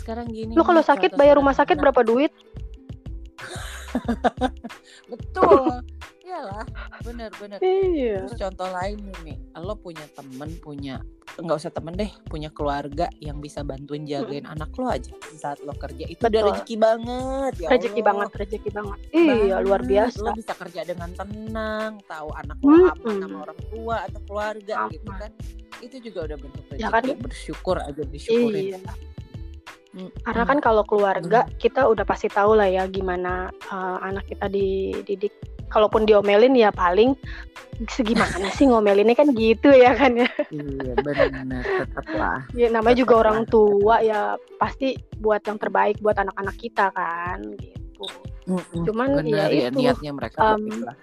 sekarang 0.00 0.32
gini 0.32 0.56
Lu 0.56 0.64
kalau 0.64 0.80
sakit 0.80 1.12
bayar 1.12 1.36
rumah 1.36 1.52
sakit 1.52 1.76
sederhana. 1.76 1.92
berapa 1.92 2.00
duit? 2.08 2.32
betul 5.12 5.84
iyalah 6.28 6.64
bener 7.02 7.30
bener 7.40 7.58
Iya. 7.58 8.28
Terus 8.28 8.36
contoh 8.36 8.68
lain 8.68 8.98
nih, 9.24 9.36
lo 9.56 9.74
punya 9.74 10.04
temen, 10.12 10.50
punya 10.60 11.00
nggak 11.38 11.54
usah 11.54 11.70
temen 11.70 11.94
deh 11.94 12.10
punya 12.26 12.50
keluarga 12.50 13.06
yang 13.22 13.38
bisa 13.38 13.62
bantuin 13.62 14.02
jagain 14.02 14.42
Mm. 14.42 14.54
anak 14.58 14.74
lo 14.74 14.90
aja 14.90 15.12
di 15.12 15.38
saat 15.38 15.62
lo 15.62 15.70
kerja 15.70 16.08
itu 16.08 16.18
Betul. 16.18 16.34
udah 16.34 16.42
rezeki 16.50 16.74
banget 16.80 17.52
ya 17.62 17.68
rezeki 17.70 18.00
Allah. 18.00 18.08
banget 18.10 18.28
rezeki 18.34 18.70
banget 18.74 18.98
iya 19.14 19.56
luar 19.62 19.80
biasa 19.86 20.18
lo 20.18 20.30
bisa 20.34 20.54
kerja 20.58 20.80
dengan 20.82 21.10
tenang 21.14 21.92
tahu 22.10 22.28
anak 22.34 22.58
lo 22.58 22.74
aman 22.74 22.90
Mm-mm. 22.90 23.18
sama 23.22 23.36
orang 23.46 23.60
tua 23.70 23.96
atau 24.08 24.20
keluarga 24.26 24.74
Aman. 24.82 24.90
gitu 24.90 25.10
kan 25.14 25.30
itu 25.78 25.96
juga 26.02 26.18
udah 26.26 26.36
bentuk 26.42 26.64
rezeki 26.66 26.82
Ya 26.82 26.88
kan? 26.90 27.02
bersyukur 27.22 27.76
aja 27.78 28.02
disyukurin 28.02 28.64
iya 28.74 28.78
karena 30.26 30.44
kan 30.44 30.58
kalau 30.58 30.82
keluarga 30.84 31.46
kita 31.58 31.86
udah 31.86 32.02
pasti 32.02 32.26
tahu 32.26 32.54
lah 32.54 32.66
ya 32.66 32.84
gimana 32.86 33.46
uh, 33.70 33.98
anak 34.02 34.26
kita 34.26 34.46
dididik 34.46 35.32
kalaupun 35.68 36.08
diomelin 36.08 36.56
ya 36.56 36.72
paling 36.72 37.14
segimana 37.86 38.50
sih 38.58 38.66
ngomelinnya 38.66 39.14
kan 39.14 39.30
gitu 39.36 39.70
ya 39.70 39.94
kan 39.94 40.18
ya 40.18 40.26
iya 40.50 40.92
benar 40.98 41.62
tetap 41.62 42.06
lah 42.10 42.40
Ya, 42.58 42.66
namanya 42.74 42.98
juga 42.98 43.14
Tetap 43.14 43.22
orang 43.22 43.38
lah. 43.38 43.46
tua 43.46 43.96
ya 44.02 44.20
pasti 44.58 44.98
buat 45.22 45.44
yang 45.46 45.58
terbaik 45.62 46.02
buat 46.02 46.18
anak-anak 46.18 46.56
kita 46.58 46.90
kan 46.90 47.38
gitu. 47.60 48.04
Cuman 48.88 49.20
benar 49.22 49.52
ya 49.52 49.68
ya, 49.68 49.68
itu, 49.68 49.78
niatnya 49.78 50.12
mereka 50.16 50.36
um, 50.40 50.64
lah. 50.82 50.96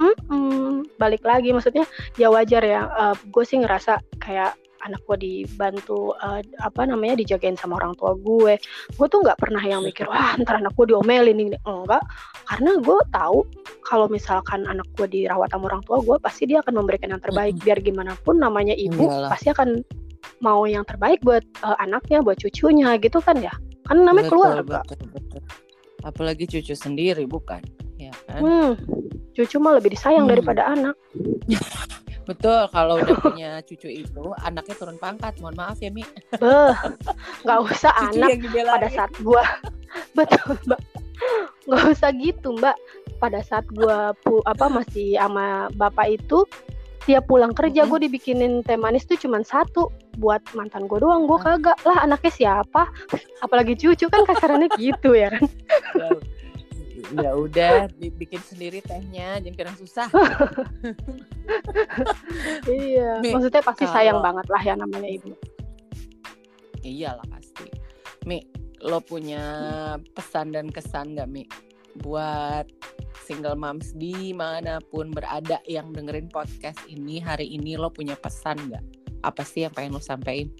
Mm-mm, 0.00 0.88
balik 0.96 1.22
lagi 1.22 1.52
maksudnya 1.52 1.84
ya 2.16 2.32
wajar 2.32 2.64
ya. 2.64 2.88
gue 3.14 3.44
sih 3.46 3.60
ngerasa 3.60 4.00
kayak 4.18 4.56
anak 4.86 5.02
gue 5.04 5.16
dibantu 5.18 6.14
uh, 6.22 6.38
apa 6.62 6.86
namanya 6.86 7.18
dijagain 7.18 7.58
sama 7.58 7.76
orang 7.76 7.98
tua 7.98 8.14
gue. 8.14 8.54
Gue 8.94 9.06
tuh 9.10 9.20
nggak 9.26 9.38
pernah 9.42 9.60
yang 9.60 9.82
mikir 9.82 10.06
wah 10.06 10.38
ntar 10.38 10.62
anak 10.62 10.72
gue 10.78 10.86
diomelin 10.94 11.36
ini 11.36 11.58
enggak. 11.66 12.02
Karena 12.46 12.78
gue 12.78 12.98
tahu 13.10 13.38
kalau 13.82 14.06
misalkan 14.06 14.62
anak 14.64 14.86
gue 14.94 15.06
dirawat 15.06 15.50
sama 15.50 15.66
orang 15.74 15.82
tua 15.84 15.98
gue 16.00 16.16
pasti 16.22 16.46
dia 16.46 16.62
akan 16.62 16.78
memberikan 16.80 17.10
yang 17.10 17.20
terbaik. 17.20 17.58
Biar 17.60 17.82
gimana 17.82 18.14
pun 18.22 18.38
namanya 18.38 18.72
ibu 18.72 19.04
pasti 19.28 19.50
akan 19.50 19.82
mau 20.38 20.62
yang 20.64 20.86
terbaik 20.86 21.18
buat 21.26 21.42
uh, 21.66 21.76
anaknya, 21.78 22.22
buat 22.22 22.38
cucunya 22.38 22.94
gitu 23.02 23.18
kan 23.18 23.36
ya. 23.42 23.52
Kan 23.86 24.02
namanya 24.02 24.30
Betul, 24.30 24.38
keluarga. 24.38 24.78
betul, 24.86 25.08
betul. 25.10 25.42
apalagi 26.06 26.46
cucu 26.46 26.70
sendiri 26.70 27.26
bukan 27.26 27.58
ya 27.98 28.14
kan 28.30 28.38
Hmm, 28.38 28.70
cucu 29.34 29.58
mah 29.58 29.74
lebih 29.74 29.90
disayang 29.90 30.30
Hmm. 30.30 30.32
daripada 30.38 30.62
anak. 30.70 30.94
betul 32.26 32.60
kalau 32.74 32.98
udah 33.00 33.16
punya 33.22 33.50
cucu 33.62 33.88
itu 34.02 34.24
anaknya 34.42 34.74
turun 34.76 34.98
pangkat. 34.98 35.38
Mohon 35.38 35.56
maaf 35.56 35.78
ya 35.78 35.90
mi. 35.94 36.02
Beh, 36.36 36.74
nggak 37.46 37.60
usah 37.70 37.92
cucu 37.94 38.20
anak 38.20 38.66
pada 38.66 38.88
saat 38.90 39.12
gua 39.22 39.42
betul 40.18 40.58
mbak. 40.66 40.80
Nggak 41.70 41.84
usah 41.94 42.10
gitu 42.18 42.48
mbak. 42.58 42.76
Pada 43.16 43.40
saat 43.40 43.64
gua 43.72 44.12
pu, 44.20 44.44
apa 44.44 44.68
masih 44.68 45.16
sama 45.16 45.72
bapak 45.78 46.20
itu 46.20 46.44
dia 47.06 47.22
pulang 47.22 47.54
kerja 47.54 47.86
Mm-mm. 47.86 47.90
gue 47.94 48.10
dibikinin 48.10 48.52
teh 48.66 48.74
manis 48.74 49.06
tuh 49.06 49.14
cuman 49.14 49.46
satu. 49.46 49.94
Buat 50.18 50.42
mantan 50.58 50.90
gue 50.90 50.98
doang 50.98 51.30
gue 51.30 51.38
kagak. 51.38 51.78
Lah 51.86 52.02
anaknya 52.02 52.32
siapa? 52.34 52.90
Apalagi 53.40 53.78
cucu 53.78 54.10
kan 54.10 54.26
kasarannya 54.26 54.68
gitu 54.74 55.14
ya 55.14 55.30
kan 55.30 55.46
ya, 57.22 57.30
udah 57.34 57.86
bi- 57.96 58.14
bikin 58.14 58.42
sendiri 58.42 58.82
tehnya 58.82 59.38
jangan 59.38 59.56
kira 59.56 59.72
susah. 59.78 60.08
Iya 62.66 63.22
Mi, 63.22 63.30
maksudnya 63.32 63.62
pasti 63.62 63.86
kalau- 63.86 63.94
sayang 63.94 64.18
banget 64.18 64.46
lah 64.50 64.62
ya 64.62 64.74
namanya 64.74 65.08
ibu. 65.08 65.30
Iyalah 66.82 67.26
pasti. 67.30 67.66
Mi 68.26 68.42
lo 68.82 68.98
punya 69.02 69.42
pesan 70.14 70.52
dan 70.54 70.68
kesan 70.70 71.14
gak 71.14 71.30
mi? 71.30 71.46
Buat 72.02 72.68
single 73.24 73.58
moms 73.58 73.94
di 73.98 74.30
mana 74.30 74.78
pun 74.92 75.10
berada 75.10 75.58
yang 75.66 75.90
dengerin 75.90 76.30
podcast 76.30 76.78
ini 76.86 77.18
hari 77.18 77.46
ini 77.50 77.74
lo 77.74 77.90
punya 77.90 78.14
pesan 78.14 78.58
gak 78.70 78.84
apa 79.24 79.42
sih 79.42 79.66
yang 79.66 79.74
pengen 79.74 79.98
lo 79.98 80.02
sampein? 80.02 80.50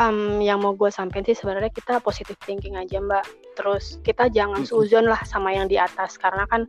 Em, 0.00 0.40
yang 0.40 0.62
mau 0.64 0.72
gue 0.74 0.88
sampein 0.88 1.22
sih 1.26 1.36
sebenarnya 1.36 1.70
kita 1.70 2.00
positive 2.00 2.38
thinking 2.44 2.74
aja 2.74 2.98
mbak 2.98 3.24
terus 3.54 4.02
kita 4.02 4.28
jangan 4.30 4.66
suzon 4.66 5.06
lah 5.06 5.18
sama 5.24 5.54
yang 5.54 5.70
di 5.70 5.78
atas 5.78 6.18
karena 6.18 6.44
kan 6.50 6.66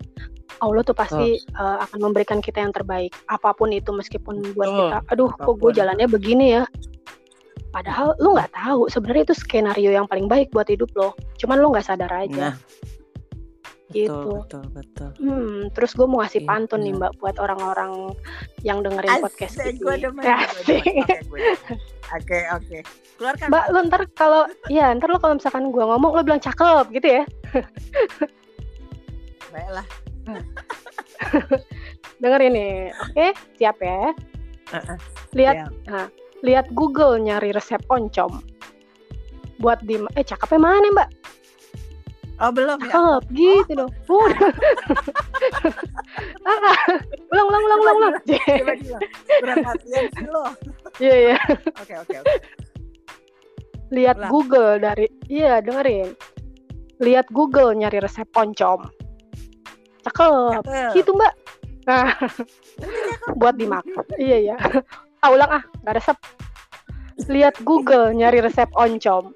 Allah 0.63 0.87
tuh 0.87 0.95
pasti 0.95 1.41
eh, 1.41 1.77
akan 1.83 1.99
memberikan 1.99 2.39
kita 2.39 2.63
yang 2.63 2.71
terbaik 2.71 3.11
apa 3.27 3.51
pun 3.51 3.73
itu 3.75 3.91
meskipun 3.91 4.55
buat 4.55 4.69
Betul. 4.71 4.79
kita. 4.79 4.97
Aduh 5.11 5.29
kok 5.35 5.55
gue 5.59 5.71
jalannya 5.75 6.07
begini 6.07 6.61
ya? 6.61 6.63
Padahal 7.75 8.15
lu 8.23 8.39
nggak 8.39 8.55
tahu 8.55 8.87
sebenarnya 8.87 9.27
itu 9.27 9.35
skenario 9.35 9.91
yang 9.91 10.07
paling 10.07 10.31
baik 10.31 10.47
buat 10.55 10.71
hidup 10.71 10.87
lo 10.95 11.11
cuman 11.35 11.59
lo 11.59 11.75
nggak 11.75 11.87
sadar 11.91 12.11
aja. 12.13 12.53
Nah 12.53 12.55
Gitu. 13.95 14.11
betul 14.11 14.43
betul 14.43 14.63
betul 14.75 15.09
hmm, 15.23 15.71
terus 15.71 15.95
gue 15.95 16.03
mau 16.03 16.19
ngasih 16.19 16.43
Iya, 16.43 16.49
pantun 16.51 16.83
nih 16.83 16.91
benar. 16.91 17.15
mbak 17.15 17.23
buat 17.23 17.35
orang-orang 17.39 17.91
yang 18.67 18.83
dengerin 18.83 19.23
podcast 19.23 19.55
Asik, 19.55 19.79
ini 19.79 19.79
gua 19.79 19.95
demen, 19.95 20.23
Asik. 20.27 20.83
Oke, 22.11 22.39
oke 22.51 22.77
keluarkan 23.15 23.47
Mbak, 23.47 23.65
lo 23.71 23.79
ntar 23.87 24.01
kalau 24.13 24.43
ya 24.67 24.91
ntar 24.91 25.07
lo 25.07 25.17
kalau 25.17 25.39
misalkan 25.39 25.71
gua 25.71 25.95
ngomong 25.95 26.11
lo 26.11 26.21
bilang 26.21 26.43
cakep 26.43 26.91
gitu 26.91 27.07
ya. 27.07 27.23
baiklah 29.55 29.87
Denger 32.21 32.41
ini, 32.47 32.89
oke? 32.89 33.27
Siap 33.59 33.77
ya? 33.83 34.11
Heeh, 34.73 34.97
Lihat, 35.35 35.55
nah, 35.85 36.07
lihat 36.41 36.65
Google 36.73 37.21
nyari 37.21 37.53
resep 37.53 37.83
oncom. 37.91 38.41
Buat 39.61 39.83
di 39.85 39.99
eh 40.17 40.25
cakepnya 40.25 40.59
mana 40.59 40.87
Mbak? 40.95 41.09
Oh 42.41 42.51
belum 42.51 42.77
ya 42.83 42.91
Cakep, 42.91 43.21
gitu 43.31 43.71
dong. 43.75 43.91
Udah. 44.09 44.51
ah, 46.49 46.75
ulang, 47.31 47.45
ulang, 47.47 47.63
ulang, 47.63 47.79
ulang, 47.79 47.97
ulang. 47.99 48.13
coba 48.23 48.73
bilang 48.75 49.01
kurang 49.39 49.57
latihan 49.63 50.05
sih 50.15 50.27
lo 50.27 50.43
Iya, 50.99 51.15
iya. 51.15 51.37
oke 51.79 51.93
oke 52.07 52.15
oke 52.23 52.35
Lihat 53.93 54.17
Ulang. 54.17 54.31
Google 54.33 54.73
dari, 54.81 55.05
iya 55.29 55.61
dengerin. 55.61 56.17
Lihat 57.03 57.29
Google 57.29 57.75
nyari 57.77 58.01
resep 58.01 58.25
oncom. 58.33 58.81
Cakep. 60.01 60.65
Cakep. 60.65 60.93
Gitu 60.97 61.11
Mbak. 61.13 61.33
Nah, 61.85 62.09
buat 63.37 63.55
dimakan. 63.59 64.05
Iya 64.17 64.53
ya. 64.53 64.57
Ah 65.21 65.29
ulang 65.29 65.61
ah, 65.61 65.63
nggak 65.85 65.95
resep. 66.01 66.17
Lihat 67.29 67.61
Google 67.61 68.09
nyari 68.17 68.41
resep 68.41 68.69
oncom. 68.73 69.29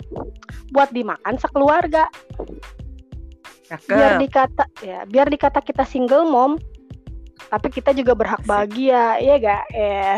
Buat 0.73 0.89
dimakan 0.93 1.37
sekeluarga. 1.37 2.09
Biar 3.69 4.17
cakep 4.17 4.21
dikata 4.21 4.65
ya, 4.81 4.99
biar 5.05 5.27
dikata 5.29 5.59
kita 5.61 5.85
single 5.85 6.25
mom, 6.25 6.57
tapi 7.47 7.69
kita 7.69 7.93
juga 7.93 8.13
berhak 8.13 8.41
bahagia, 8.43 9.17
iya 9.17 9.35
gak? 9.37 9.63
Ya. 9.71 10.09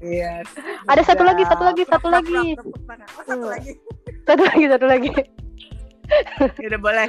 Iya. 0.00 0.32
Ada 0.90 1.02
satu 1.06 1.22
lagi, 1.22 1.44
satu 1.44 1.62
lagi, 1.62 1.82
satu 1.86 2.08
lagi. 2.08 2.40
satu 2.56 3.32
Hmm. 3.36 3.48
lagi. 3.48 3.72
Satu 4.28 4.42
lagi, 4.46 4.64
satu 4.68 4.86
lagi. 4.86 5.10
Ya 6.58 6.66
udah 6.74 6.80
boleh. 6.82 7.08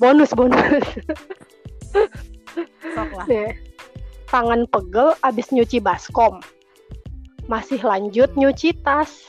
Bonus, 0.00 0.32
bonus. 0.32 0.80
Sok 2.96 3.10
lah. 3.20 3.26
Nih. 3.28 3.52
Tangan 4.32 4.64
pegel 4.72 5.12
abis 5.20 5.52
nyuci 5.52 5.76
baskom. 5.76 6.40
Masih 7.52 7.84
lanjut 7.84 8.32
nyuci 8.32 8.72
tas. 8.80 9.28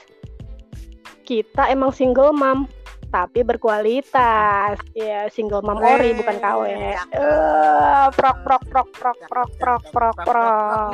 Kita 1.27 1.67
emang 1.67 1.91
single 1.91 2.31
mom, 2.31 2.71
tapi 3.11 3.43
berkualitas. 3.43 4.79
Ya, 4.95 5.27
single 5.27 5.61
mom 5.61 5.77
ori 5.77 6.15
bukan 6.15 6.35
KW. 6.39 6.61
cakep. 6.71 7.19
Eh, 7.19 8.07
prok 8.15 8.37
prok 8.41 8.63
prok 8.65 8.89
prok 8.95 9.19
prok 9.27 9.51
prok 9.59 9.83
prok 9.91 10.17
prok. 10.23 10.89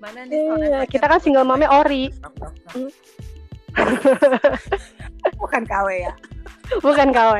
Mana 0.00 0.24
nih 0.24 0.48
Iya, 0.64 0.80
kita 0.88 1.04
kan 1.06 1.20
single 1.20 1.44
momnya 1.44 1.68
ori. 1.70 2.08
Hmm. 2.72 2.88
Bukan 5.40 5.62
KW 5.68 5.88
ya. 6.02 6.12
bukan 6.80 7.12
KW. 7.12 7.36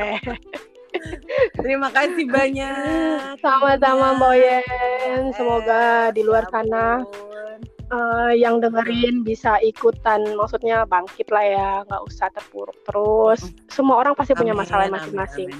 Terima 1.56 1.88
kasih 1.88 2.26
banyak. 2.28 3.38
Sama-sama 3.40 4.12
Mbak 4.18 4.34
Ibunya. 4.36 4.58
Yen. 4.60 5.22
Semoga 5.32 6.10
di 6.12 6.22
luar 6.22 6.44
Ya 6.44 6.50
sana 6.50 7.00
eh, 7.90 8.32
yang 8.38 8.62
dengerin 8.62 9.26
bisa 9.26 9.58
ikutan, 9.60 10.22
maksudnya 10.38 10.86
bangkit 10.86 11.28
lah 11.28 11.44
ya, 11.44 11.70
nggak 11.86 12.02
usah 12.06 12.30
terpuruk 12.32 12.78
terus. 12.86 13.40
Semua 13.68 14.00
orang 14.00 14.14
pasti 14.14 14.32
punya 14.38 14.54
masalah 14.54 14.86
masing-masing. 14.88 15.50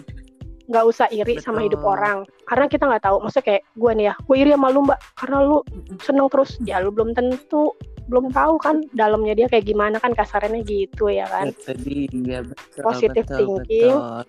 Nggak 0.71 0.85
usah 0.87 1.07
iri 1.11 1.43
sama 1.43 1.67
hidup 1.67 1.83
Betul. 1.83 1.93
orang, 1.99 2.19
karena 2.47 2.65
kita 2.71 2.87
nggak 2.87 3.03
tahu. 3.03 3.17
Maksudnya 3.27 3.47
kayak 3.51 3.63
gue 3.75 3.91
nih 3.91 4.07
ya, 4.07 4.15
gue 4.15 4.37
iri 4.39 4.51
sama 4.55 4.69
lu 4.71 4.81
mbak, 4.87 4.99
karena 5.19 5.39
lu 5.43 5.59
seneng 5.99 6.27
terus. 6.31 6.51
Ya 6.63 6.79
lu 6.79 6.95
belum 6.95 7.11
tentu, 7.19 7.75
belum 8.07 8.31
tahu 8.31 8.55
kan 8.63 8.87
dalamnya 8.95 9.35
dia 9.35 9.47
kayak 9.51 9.67
gimana 9.67 9.99
kan 9.99 10.15
kasarannya 10.15 10.63
gitu 10.63 11.11
ya 11.11 11.27
kan. 11.27 11.51
Dia 11.83 12.47
betul. 12.47 12.83
Positive 12.87 13.27
betul, 13.27 13.39
thinking. 13.67 13.95
Betul. 13.99 14.23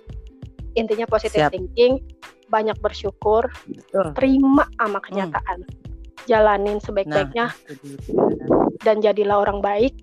Intinya 0.71 1.05
positive 1.05 1.45
Siap. 1.45 1.51
thinking, 1.51 1.99
banyak 2.47 2.79
bersyukur, 2.79 3.51
betul. 3.67 4.15
terima 4.15 4.63
sama 4.79 5.03
kenyataan, 5.03 5.67
jalanin 6.25 6.77
Nah, 6.77 6.83
sebaik-baiknya 6.83 7.45
dia. 7.49 8.77
dan 8.81 8.99
jadilah 8.99 9.41
orang 9.41 9.59
baik. 9.59 9.93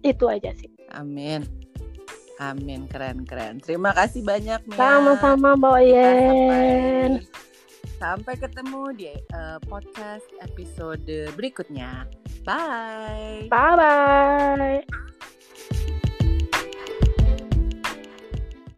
Itu 0.00 0.28
aja 0.28 0.52
sih. 0.52 0.68
Amin. 0.92 1.42
Amin, 2.36 2.90
keren 2.90 3.22
keren. 3.22 3.62
Terima 3.62 3.94
kasih 3.94 4.26
banyak 4.26 4.58
Mia. 4.66 4.76
Sama-sama 4.76 5.54
Mbak 5.54 5.76
Kita 5.78 5.86
Yen. 5.86 7.12
sampai, 7.14 7.26
sampai 7.96 8.34
ketemu 8.36 8.82
di 8.92 9.06
eh, 9.14 9.58
podcast 9.64 10.26
episode 10.42 11.30
berikutnya. 11.34 12.10
Bye. 12.42 13.46
Bye 13.48 13.74
bye. 13.78 15.33